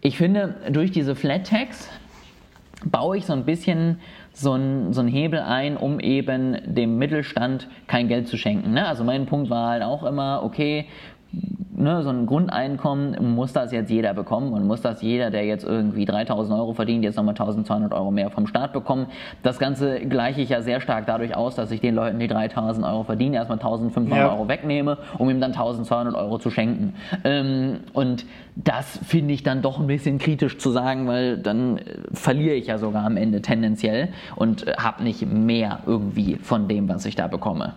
ich 0.00 0.16
finde, 0.16 0.54
durch 0.70 0.92
diese 0.92 1.16
Flat 1.16 1.48
Tax 1.48 1.88
baue 2.84 3.16
ich 3.16 3.26
so 3.26 3.32
ein 3.32 3.44
bisschen 3.44 3.98
so 4.32 4.52
einen 4.52 4.92
so 4.92 5.02
Hebel 5.02 5.40
ein, 5.40 5.76
um 5.76 5.98
eben 5.98 6.58
dem 6.64 6.96
Mittelstand 6.96 7.66
kein 7.88 8.06
Geld 8.06 8.28
zu 8.28 8.36
schenken. 8.36 8.72
Ne? 8.72 8.86
Also 8.86 9.02
mein 9.02 9.26
Punkt 9.26 9.50
war 9.50 9.70
halt 9.70 9.82
auch 9.82 10.04
immer, 10.04 10.42
okay, 10.44 10.86
ne, 11.80 12.02
so 12.02 12.10
ein 12.10 12.26
Grundeinkommen, 12.26 13.34
muss 13.34 13.52
das 13.52 13.72
jetzt 13.72 13.90
jeder 13.90 14.14
bekommen 14.14 14.52
und 14.52 14.66
muss 14.66 14.82
das 14.82 15.02
jeder, 15.02 15.30
der 15.30 15.44
jetzt 15.44 15.64
irgendwie 15.64 16.04
3000 16.04 16.58
Euro 16.58 16.74
verdient, 16.74 17.04
jetzt 17.04 17.16
nochmal 17.16 17.34
1200 17.34 17.92
Euro 17.92 18.10
mehr 18.10 18.30
vom 18.30 18.46
Staat 18.46 18.72
bekommen. 18.72 19.06
Das 19.42 19.58
Ganze 19.58 20.00
gleiche 20.00 20.40
ich 20.40 20.50
ja 20.50 20.62
sehr 20.62 20.80
stark 20.80 21.06
dadurch 21.06 21.36
aus, 21.36 21.54
dass 21.54 21.70
ich 21.70 21.80
den 21.80 21.94
Leuten, 21.94 22.18
die 22.18 22.28
3000 22.28 22.86
Euro 22.86 23.04
verdienen, 23.04 23.34
erstmal 23.34 23.58
1500 23.58 24.18
ja. 24.18 24.30
Euro 24.30 24.48
wegnehme, 24.48 24.98
um 25.18 25.30
ihm 25.30 25.40
dann 25.40 25.52
1200 25.52 26.14
Euro 26.14 26.38
zu 26.38 26.50
schenken. 26.50 26.94
Ähm, 27.24 27.80
und 27.92 28.26
das 28.56 28.98
finde 29.04 29.34
ich 29.34 29.42
dann 29.42 29.62
doch 29.62 29.80
ein 29.80 29.86
bisschen 29.86 30.18
kritisch 30.18 30.58
zu 30.58 30.70
sagen, 30.70 31.06
weil 31.06 31.38
dann 31.38 31.78
äh, 31.78 31.82
verliere 32.12 32.54
ich 32.54 32.66
ja 32.66 32.78
sogar 32.78 33.04
am 33.04 33.16
Ende 33.16 33.42
tendenziell 33.42 34.08
und 34.36 34.66
äh, 34.66 34.74
habe 34.78 35.02
nicht 35.02 35.26
mehr 35.26 35.80
irgendwie 35.86 36.36
von 36.36 36.68
dem, 36.68 36.88
was 36.88 37.04
ich 37.06 37.16
da 37.16 37.26
bekomme. 37.26 37.74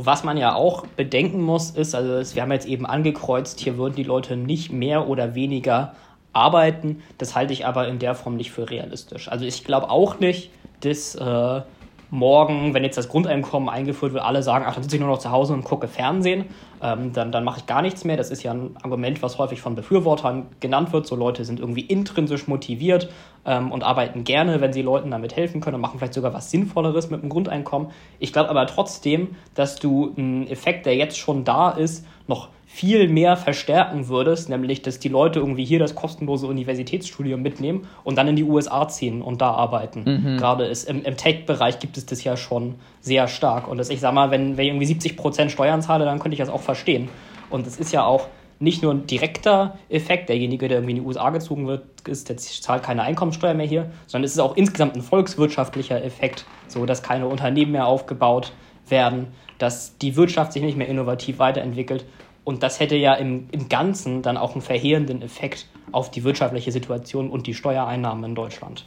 Was 0.00 0.22
man 0.22 0.36
ja 0.36 0.54
auch 0.54 0.86
bedenken 0.86 1.42
muss, 1.42 1.70
ist, 1.70 1.94
also 1.94 2.34
wir 2.34 2.42
haben 2.42 2.52
jetzt 2.52 2.68
eben 2.68 2.86
angekreuzt, 2.86 3.58
hier 3.58 3.76
würden 3.76 3.96
die 3.96 4.04
Leute 4.04 4.36
nicht 4.36 4.70
mehr 4.70 5.08
oder 5.08 5.34
weniger 5.34 5.94
arbeiten. 6.32 7.02
Das 7.18 7.34
halte 7.34 7.52
ich 7.52 7.66
aber 7.66 7.88
in 7.88 7.98
der 7.98 8.14
Form 8.14 8.36
nicht 8.36 8.52
für 8.52 8.70
realistisch. 8.70 9.28
Also 9.28 9.44
ich 9.44 9.64
glaube 9.64 9.90
auch 9.90 10.20
nicht, 10.20 10.50
dass 10.80 11.16
äh, 11.16 11.62
morgen, 12.10 12.74
wenn 12.74 12.84
jetzt 12.84 12.96
das 12.96 13.08
Grundeinkommen 13.08 13.68
eingeführt 13.68 14.12
wird, 14.12 14.24
alle 14.24 14.42
sagen, 14.42 14.64
ach, 14.66 14.74
dann 14.74 14.82
sitze 14.82 14.96
ich 14.96 15.00
nur 15.00 15.10
noch 15.10 15.18
zu 15.18 15.30
Hause 15.30 15.52
und 15.52 15.64
gucke 15.64 15.88
Fernsehen, 15.88 16.46
ähm, 16.82 17.12
dann, 17.12 17.32
dann 17.32 17.44
mache 17.44 17.60
ich 17.60 17.66
gar 17.66 17.82
nichts 17.82 18.04
mehr. 18.04 18.16
Das 18.16 18.30
ist 18.30 18.42
ja 18.42 18.52
ein 18.52 18.76
Argument, 18.82 19.22
was 19.22 19.38
häufig 19.38 19.60
von 19.60 19.74
Befürwortern 19.74 20.46
genannt 20.60 20.92
wird. 20.92 21.06
So 21.06 21.16
Leute 21.16 21.44
sind 21.44 21.60
irgendwie 21.60 21.82
intrinsisch 21.82 22.48
motiviert 22.48 23.10
ähm, 23.44 23.72
und 23.72 23.82
arbeiten 23.84 24.24
gerne, 24.24 24.60
wenn 24.60 24.72
sie 24.72 24.82
Leuten 24.82 25.10
damit 25.10 25.36
helfen 25.36 25.60
können 25.60 25.76
und 25.76 25.80
machen 25.80 25.98
vielleicht 25.98 26.14
sogar 26.14 26.32
was 26.32 26.50
Sinnvolleres 26.50 27.10
mit 27.10 27.22
dem 27.22 27.28
Grundeinkommen. 27.28 27.90
Ich 28.18 28.32
glaube 28.32 28.50
aber 28.50 28.66
trotzdem, 28.66 29.36
dass 29.54 29.76
du 29.76 30.14
einen 30.16 30.46
Effekt, 30.46 30.86
der 30.86 30.96
jetzt 30.96 31.18
schon 31.18 31.44
da 31.44 31.70
ist, 31.70 32.06
noch 32.26 32.48
viel 32.70 33.08
mehr 33.08 33.38
verstärken 33.38 34.08
würdest, 34.08 34.50
nämlich 34.50 34.82
dass 34.82 34.98
die 34.98 35.08
Leute 35.08 35.40
irgendwie 35.40 35.64
hier 35.64 35.78
das 35.78 35.94
kostenlose 35.94 36.46
Universitätsstudium 36.46 37.40
mitnehmen 37.40 37.88
und 38.04 38.18
dann 38.18 38.28
in 38.28 38.36
die 38.36 38.44
USA 38.44 38.86
ziehen 38.86 39.22
und 39.22 39.40
da 39.40 39.52
arbeiten. 39.52 40.04
Mhm. 40.04 40.36
Gerade 40.36 40.66
ist, 40.66 40.88
im, 40.88 41.02
im 41.02 41.16
Tech-Bereich 41.16 41.78
gibt 41.78 41.96
es 41.96 42.04
das 42.04 42.22
ja 42.22 42.36
schon 42.36 42.74
sehr 43.00 43.26
stark. 43.26 43.68
Und 43.68 43.78
das, 43.78 43.88
ich 43.88 44.00
sag 44.00 44.12
mal, 44.12 44.30
wenn, 44.30 44.58
wenn 44.58 44.66
ich 44.66 44.70
irgendwie 44.70 44.86
70 44.86 45.16
Prozent 45.16 45.50
Steuern 45.50 45.80
zahle, 45.80 46.04
dann 46.04 46.18
könnte 46.18 46.34
ich 46.34 46.40
das 46.40 46.50
auch 46.50 46.60
verstehen. 46.60 47.08
Und 47.48 47.66
es 47.66 47.78
ist 47.78 47.90
ja 47.90 48.04
auch 48.04 48.28
nicht 48.60 48.82
nur 48.82 48.92
ein 48.92 49.06
direkter 49.06 49.78
Effekt, 49.88 50.28
derjenige, 50.28 50.68
der 50.68 50.78
irgendwie 50.78 50.96
in 50.96 51.02
die 51.02 51.06
USA 51.06 51.30
gezogen 51.30 51.66
wird, 51.66 51.84
ist, 52.06 52.28
der 52.28 52.36
zahlt 52.36 52.82
keine 52.82 53.02
Einkommensteuer 53.02 53.54
mehr 53.54 53.66
hier, 53.66 53.90
sondern 54.06 54.26
es 54.26 54.32
ist 54.32 54.40
auch 54.40 54.56
insgesamt 54.56 54.94
ein 54.94 55.02
volkswirtschaftlicher 55.02 56.04
Effekt, 56.04 56.44
so 56.66 56.84
dass 56.84 57.02
keine 57.02 57.28
Unternehmen 57.28 57.72
mehr 57.72 57.86
aufgebaut 57.86 58.52
werden, 58.88 59.28
dass 59.58 59.96
die 59.98 60.16
Wirtschaft 60.16 60.52
sich 60.52 60.62
nicht 60.62 60.76
mehr 60.76 60.88
innovativ 60.88 61.38
weiterentwickelt 61.38 62.04
und 62.48 62.62
das 62.62 62.80
hätte 62.80 62.96
ja 62.96 63.12
im, 63.12 63.46
im 63.52 63.68
Ganzen 63.68 64.22
dann 64.22 64.38
auch 64.38 64.52
einen 64.52 64.62
verheerenden 64.62 65.20
Effekt 65.20 65.66
auf 65.92 66.10
die 66.10 66.24
wirtschaftliche 66.24 66.72
Situation 66.72 67.28
und 67.28 67.46
die 67.46 67.52
Steuereinnahmen 67.52 68.24
in 68.24 68.34
Deutschland. 68.34 68.86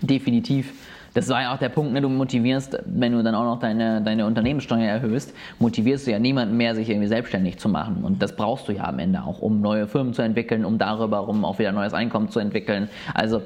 Definitiv. 0.00 0.72
Das 1.14 1.28
war 1.28 1.42
ja 1.42 1.54
auch 1.54 1.60
der 1.60 1.68
Punkt, 1.68 1.92
ne? 1.92 2.00
du 2.00 2.08
motivierst, 2.08 2.76
wenn 2.86 3.12
du 3.12 3.22
dann 3.22 3.36
auch 3.36 3.44
noch 3.44 3.60
deine, 3.60 4.02
deine 4.02 4.26
Unternehmenssteuer 4.26 4.82
erhöhst, 4.82 5.32
motivierst 5.60 6.08
du 6.08 6.10
ja 6.10 6.18
niemanden 6.18 6.56
mehr, 6.56 6.74
sich 6.74 6.90
irgendwie 6.90 7.06
selbstständig 7.06 7.58
zu 7.58 7.68
machen. 7.68 8.02
Und 8.02 8.20
das 8.20 8.34
brauchst 8.34 8.66
du 8.66 8.72
ja 8.72 8.82
am 8.82 8.98
Ende 8.98 9.22
auch, 9.22 9.38
um 9.38 9.60
neue 9.60 9.86
Firmen 9.86 10.12
zu 10.12 10.22
entwickeln, 10.22 10.64
um 10.64 10.76
darüber 10.76 11.18
rum 11.18 11.44
auch 11.44 11.60
wieder 11.60 11.70
neues 11.70 11.94
Einkommen 11.94 12.30
zu 12.30 12.40
entwickeln. 12.40 12.88
Also 13.14 13.42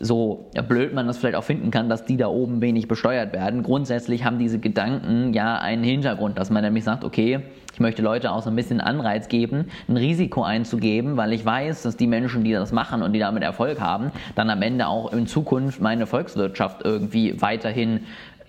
so 0.00 0.50
blöd 0.68 0.92
man 0.94 1.06
das 1.06 1.18
vielleicht 1.18 1.36
auch 1.36 1.44
finden 1.44 1.70
kann, 1.70 1.88
dass 1.88 2.04
die 2.04 2.16
da 2.16 2.28
oben 2.28 2.60
wenig 2.60 2.88
besteuert 2.88 3.32
werden. 3.32 3.62
Grundsätzlich 3.62 4.24
haben 4.24 4.38
diese 4.38 4.58
Gedanken 4.58 5.32
ja 5.32 5.58
einen 5.58 5.84
Hintergrund, 5.84 6.38
dass 6.38 6.50
man 6.50 6.62
nämlich 6.62 6.84
sagt, 6.84 7.04
okay, 7.04 7.40
ich 7.72 7.80
möchte 7.80 8.02
Leute 8.02 8.30
auch 8.30 8.42
so 8.42 8.50
ein 8.50 8.56
bisschen 8.56 8.80
Anreiz 8.80 9.28
geben, 9.28 9.66
ein 9.88 9.96
Risiko 9.96 10.42
einzugeben, 10.44 11.16
weil 11.16 11.32
ich 11.32 11.44
weiß, 11.44 11.82
dass 11.82 11.96
die 11.96 12.06
Menschen, 12.06 12.44
die 12.44 12.52
das 12.52 12.70
machen 12.70 13.02
und 13.02 13.12
die 13.12 13.18
damit 13.18 13.42
Erfolg 13.42 13.80
haben, 13.80 14.12
dann 14.36 14.48
am 14.48 14.62
Ende 14.62 14.86
auch 14.86 15.12
in 15.12 15.26
Zukunft 15.26 15.80
meine 15.80 16.06
Volkswirtschaft 16.06 16.82
irgendwie 16.84 17.40
weiterhin 17.40 18.00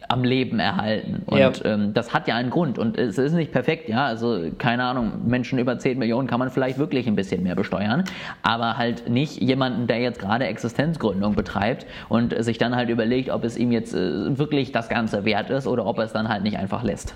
am 0.10 0.24
Leben 0.24 0.60
erhalten. 0.60 1.24
Und 1.26 1.38
ja. 1.38 1.52
ähm, 1.64 1.94
das 1.94 2.14
hat 2.14 2.28
ja 2.28 2.36
einen 2.36 2.50
Grund. 2.50 2.78
Und 2.78 2.98
es 2.98 3.18
ist 3.18 3.34
nicht 3.34 3.52
perfekt, 3.52 3.90
ja. 3.90 4.06
Also, 4.06 4.52
keine 4.58 4.84
Ahnung, 4.84 5.12
Menschen 5.28 5.60
über 5.60 5.78
10 5.78 5.98
Millionen 5.98 6.28
kann 6.28 6.40
man 6.40 6.50
vielleicht 6.50 6.78
wirklich 6.78 7.08
ein 7.08 7.16
bisschen 7.16 7.44
mehr 7.44 7.56
besteuern. 7.56 8.04
Aber 8.44 8.78
halt 8.78 9.10
nicht 9.10 9.42
jemanden, 9.42 9.88
der 9.88 10.00
jetzt 10.00 10.20
gerade 10.20 10.46
Existenzgründung 10.46 11.36
betreibt 11.36 11.86
und 12.10 12.36
sich 12.44 12.58
dann 12.58 12.76
halt 12.76 12.90
überlegt, 12.90 13.30
ob 13.30 13.44
es 13.44 13.58
ihm 13.58 13.72
jetzt 13.72 13.94
äh, 13.94 14.38
wirklich 14.38 14.72
das 14.72 14.90
Ganze 14.90 15.26
wert 15.26 15.50
ist 15.50 15.68
oder 15.68 15.86
ob 15.86 15.98
er 15.98 16.06
es 16.06 16.14
dann 16.14 16.30
halt 16.30 16.44
nicht 16.44 16.58
einfach 16.58 16.84
lässt. 16.84 17.16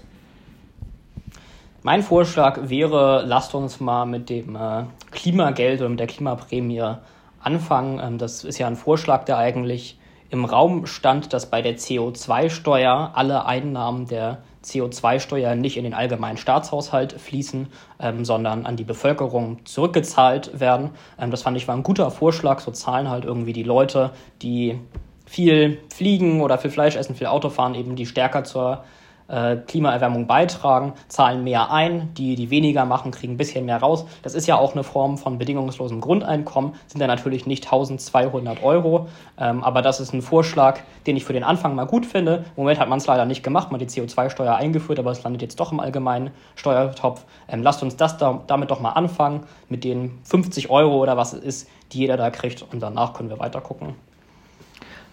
Mein 1.82 2.04
Vorschlag 2.04 2.70
wäre, 2.70 3.24
lasst 3.26 3.56
uns 3.56 3.80
mal 3.80 4.06
mit 4.06 4.30
dem 4.30 4.56
äh, 4.56 4.84
Klimageld 5.12 5.80
oder 5.80 5.90
mit 5.90 6.00
der 6.00 6.08
Klimaprämie 6.08 6.96
anfangen. 7.42 8.00
Ähm, 8.04 8.18
das 8.18 8.44
ist 8.44 8.58
ja 8.58 8.68
ein 8.68 8.76
Vorschlag, 8.76 9.26
der 9.26 9.38
eigentlich 9.38 9.99
im 10.30 10.46
Raum 10.46 10.86
stand, 10.86 11.34
dass 11.34 11.50
bei 11.50 11.62
der 11.62 11.78
CO2-Steuer 11.78 13.12
alle 13.16 13.46
Einnahmen 13.46 14.08
der 14.08 14.40
CO2-Steuer 14.64 15.56
nicht 15.56 15.78
in 15.78 15.84
den 15.84 15.94
allgemeinen 15.94 16.38
Staatshaushalt 16.38 17.14
fließen, 17.14 17.68
ähm, 18.00 18.26
sondern 18.26 18.66
an 18.66 18.76
die 18.76 18.84
Bevölkerung 18.84 19.66
zurückgezahlt 19.66 20.60
werden. 20.60 20.92
Ähm, 21.18 21.32
das 21.32 21.44
fand 21.44 21.58
ich 21.58 21.68
war 21.68 21.76
ein 21.76 21.84
guter 21.84 22.12
Vorschlag. 22.12 22.60
So 22.60 22.72
zahlen 22.72 23.10
halt 23.10 23.26
irgendwie 23.26 23.54
die 23.54 23.64
Leute, 23.64 24.12
die 24.42 24.80
viel 25.26 25.80
fliegen 25.94 26.42
oder 26.42 26.58
viel 26.58 26.72
Fleisch 26.72 26.96
essen, 26.96 27.16
viel 27.16 27.28
Auto 27.28 27.50
fahren, 27.50 27.76
eben 27.76 27.96
die 27.96 28.06
stärker 28.06 28.44
zur 28.44 28.84
äh, 29.30 29.58
Klimaerwärmung 29.58 30.28
beitragen, 30.28 30.94
zahlen 31.08 31.44
mehr 31.44 31.72
ein, 31.72 32.14
die, 32.16 32.36
die 32.36 32.50
weniger 32.50 32.86
machen, 32.86 33.12
kriegen 33.12 33.34
ein 33.34 33.38
bisschen 33.38 33.66
mehr 33.66 33.78
raus. 33.78 34.06
Das 34.24 34.34
ist 34.34 34.48
ja 34.48 34.58
auch 34.58 34.74
eine 34.74 34.84
Form 34.84 35.18
von 35.18 35.38
bedingungslosem 35.38 36.02
Grundeinkommen, 36.02 36.74
sind 36.88 37.00
ja 37.00 37.08
natürlich 37.08 37.46
nicht 37.46 37.66
1200 37.66 38.64
Euro, 38.64 39.08
ähm, 39.38 39.64
aber 39.64 39.82
das 39.82 40.00
ist 40.00 40.14
ein 40.14 40.22
Vorschlag, 40.22 40.80
den 41.08 41.16
ich 41.16 41.26
für 41.26 41.34
den 41.34 41.44
Anfang 41.44 41.76
mal 41.76 41.86
gut 41.86 42.06
finde. 42.06 42.46
Im 42.56 42.64
Moment 42.64 42.80
hat 42.80 42.90
man 42.90 43.00
es 43.00 43.08
leider 43.08 43.26
nicht 43.26 43.44
gemacht, 43.44 43.72
man 43.72 43.80
hat 43.80 43.90
die 43.90 44.02
CO2-Steuer 44.02 44.56
eingeführt, 44.56 45.00
aber 45.00 45.12
es 45.12 45.24
landet 45.24 45.42
jetzt 45.42 45.60
doch 45.60 45.72
im 45.72 45.80
allgemeinen 45.80 46.32
Steuertopf. 46.56 47.26
Ähm, 47.48 47.64
lasst 47.64 47.84
uns 47.84 47.96
das 47.96 48.18
da, 48.18 48.42
damit 48.48 48.72
doch 48.72 48.80
mal 48.80 48.92
anfangen, 48.92 49.44
mit 49.70 49.84
den 49.84 50.20
50 50.24 50.70
Euro 50.70 50.98
oder 50.98 51.18
was 51.18 51.34
es 51.34 51.44
ist, 51.44 51.70
die 51.92 52.00
jeder 52.00 52.18
da 52.18 52.30
kriegt 52.30 52.66
und 52.72 52.82
danach 52.82 53.14
können 53.14 53.30
wir 53.30 53.40
weiter 53.40 53.62
gucken. 53.62 53.96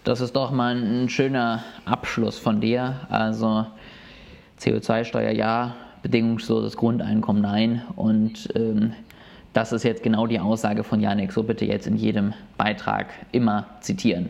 Das 0.07 0.21
ist 0.21 0.37
doch 0.37 0.51
mal 0.51 0.73
ein 0.73 1.09
schöner 1.09 1.63
Abschluss 1.83 2.39
von 2.39 2.61
dir. 2.61 3.01
Also 3.09 3.65
CO2-Steuer 4.59 5.31
ja, 5.31 5.75
bedingungsloses 6.01 6.77
Grundeinkommen 6.77 7.41
nein. 7.41 7.81
Und 7.95 8.49
ähm, 8.55 8.93
das 9.53 9.71
ist 9.71 9.83
jetzt 9.83 10.03
genau 10.03 10.27
die 10.27 10.39
Aussage 10.39 10.83
von 10.83 11.01
Janik. 11.01 11.31
So 11.31 11.43
bitte 11.43 11.65
jetzt 11.65 11.87
in 11.87 11.97
jedem 11.97 12.33
Beitrag 12.57 13.07
immer 13.31 13.65
zitieren. 13.81 14.29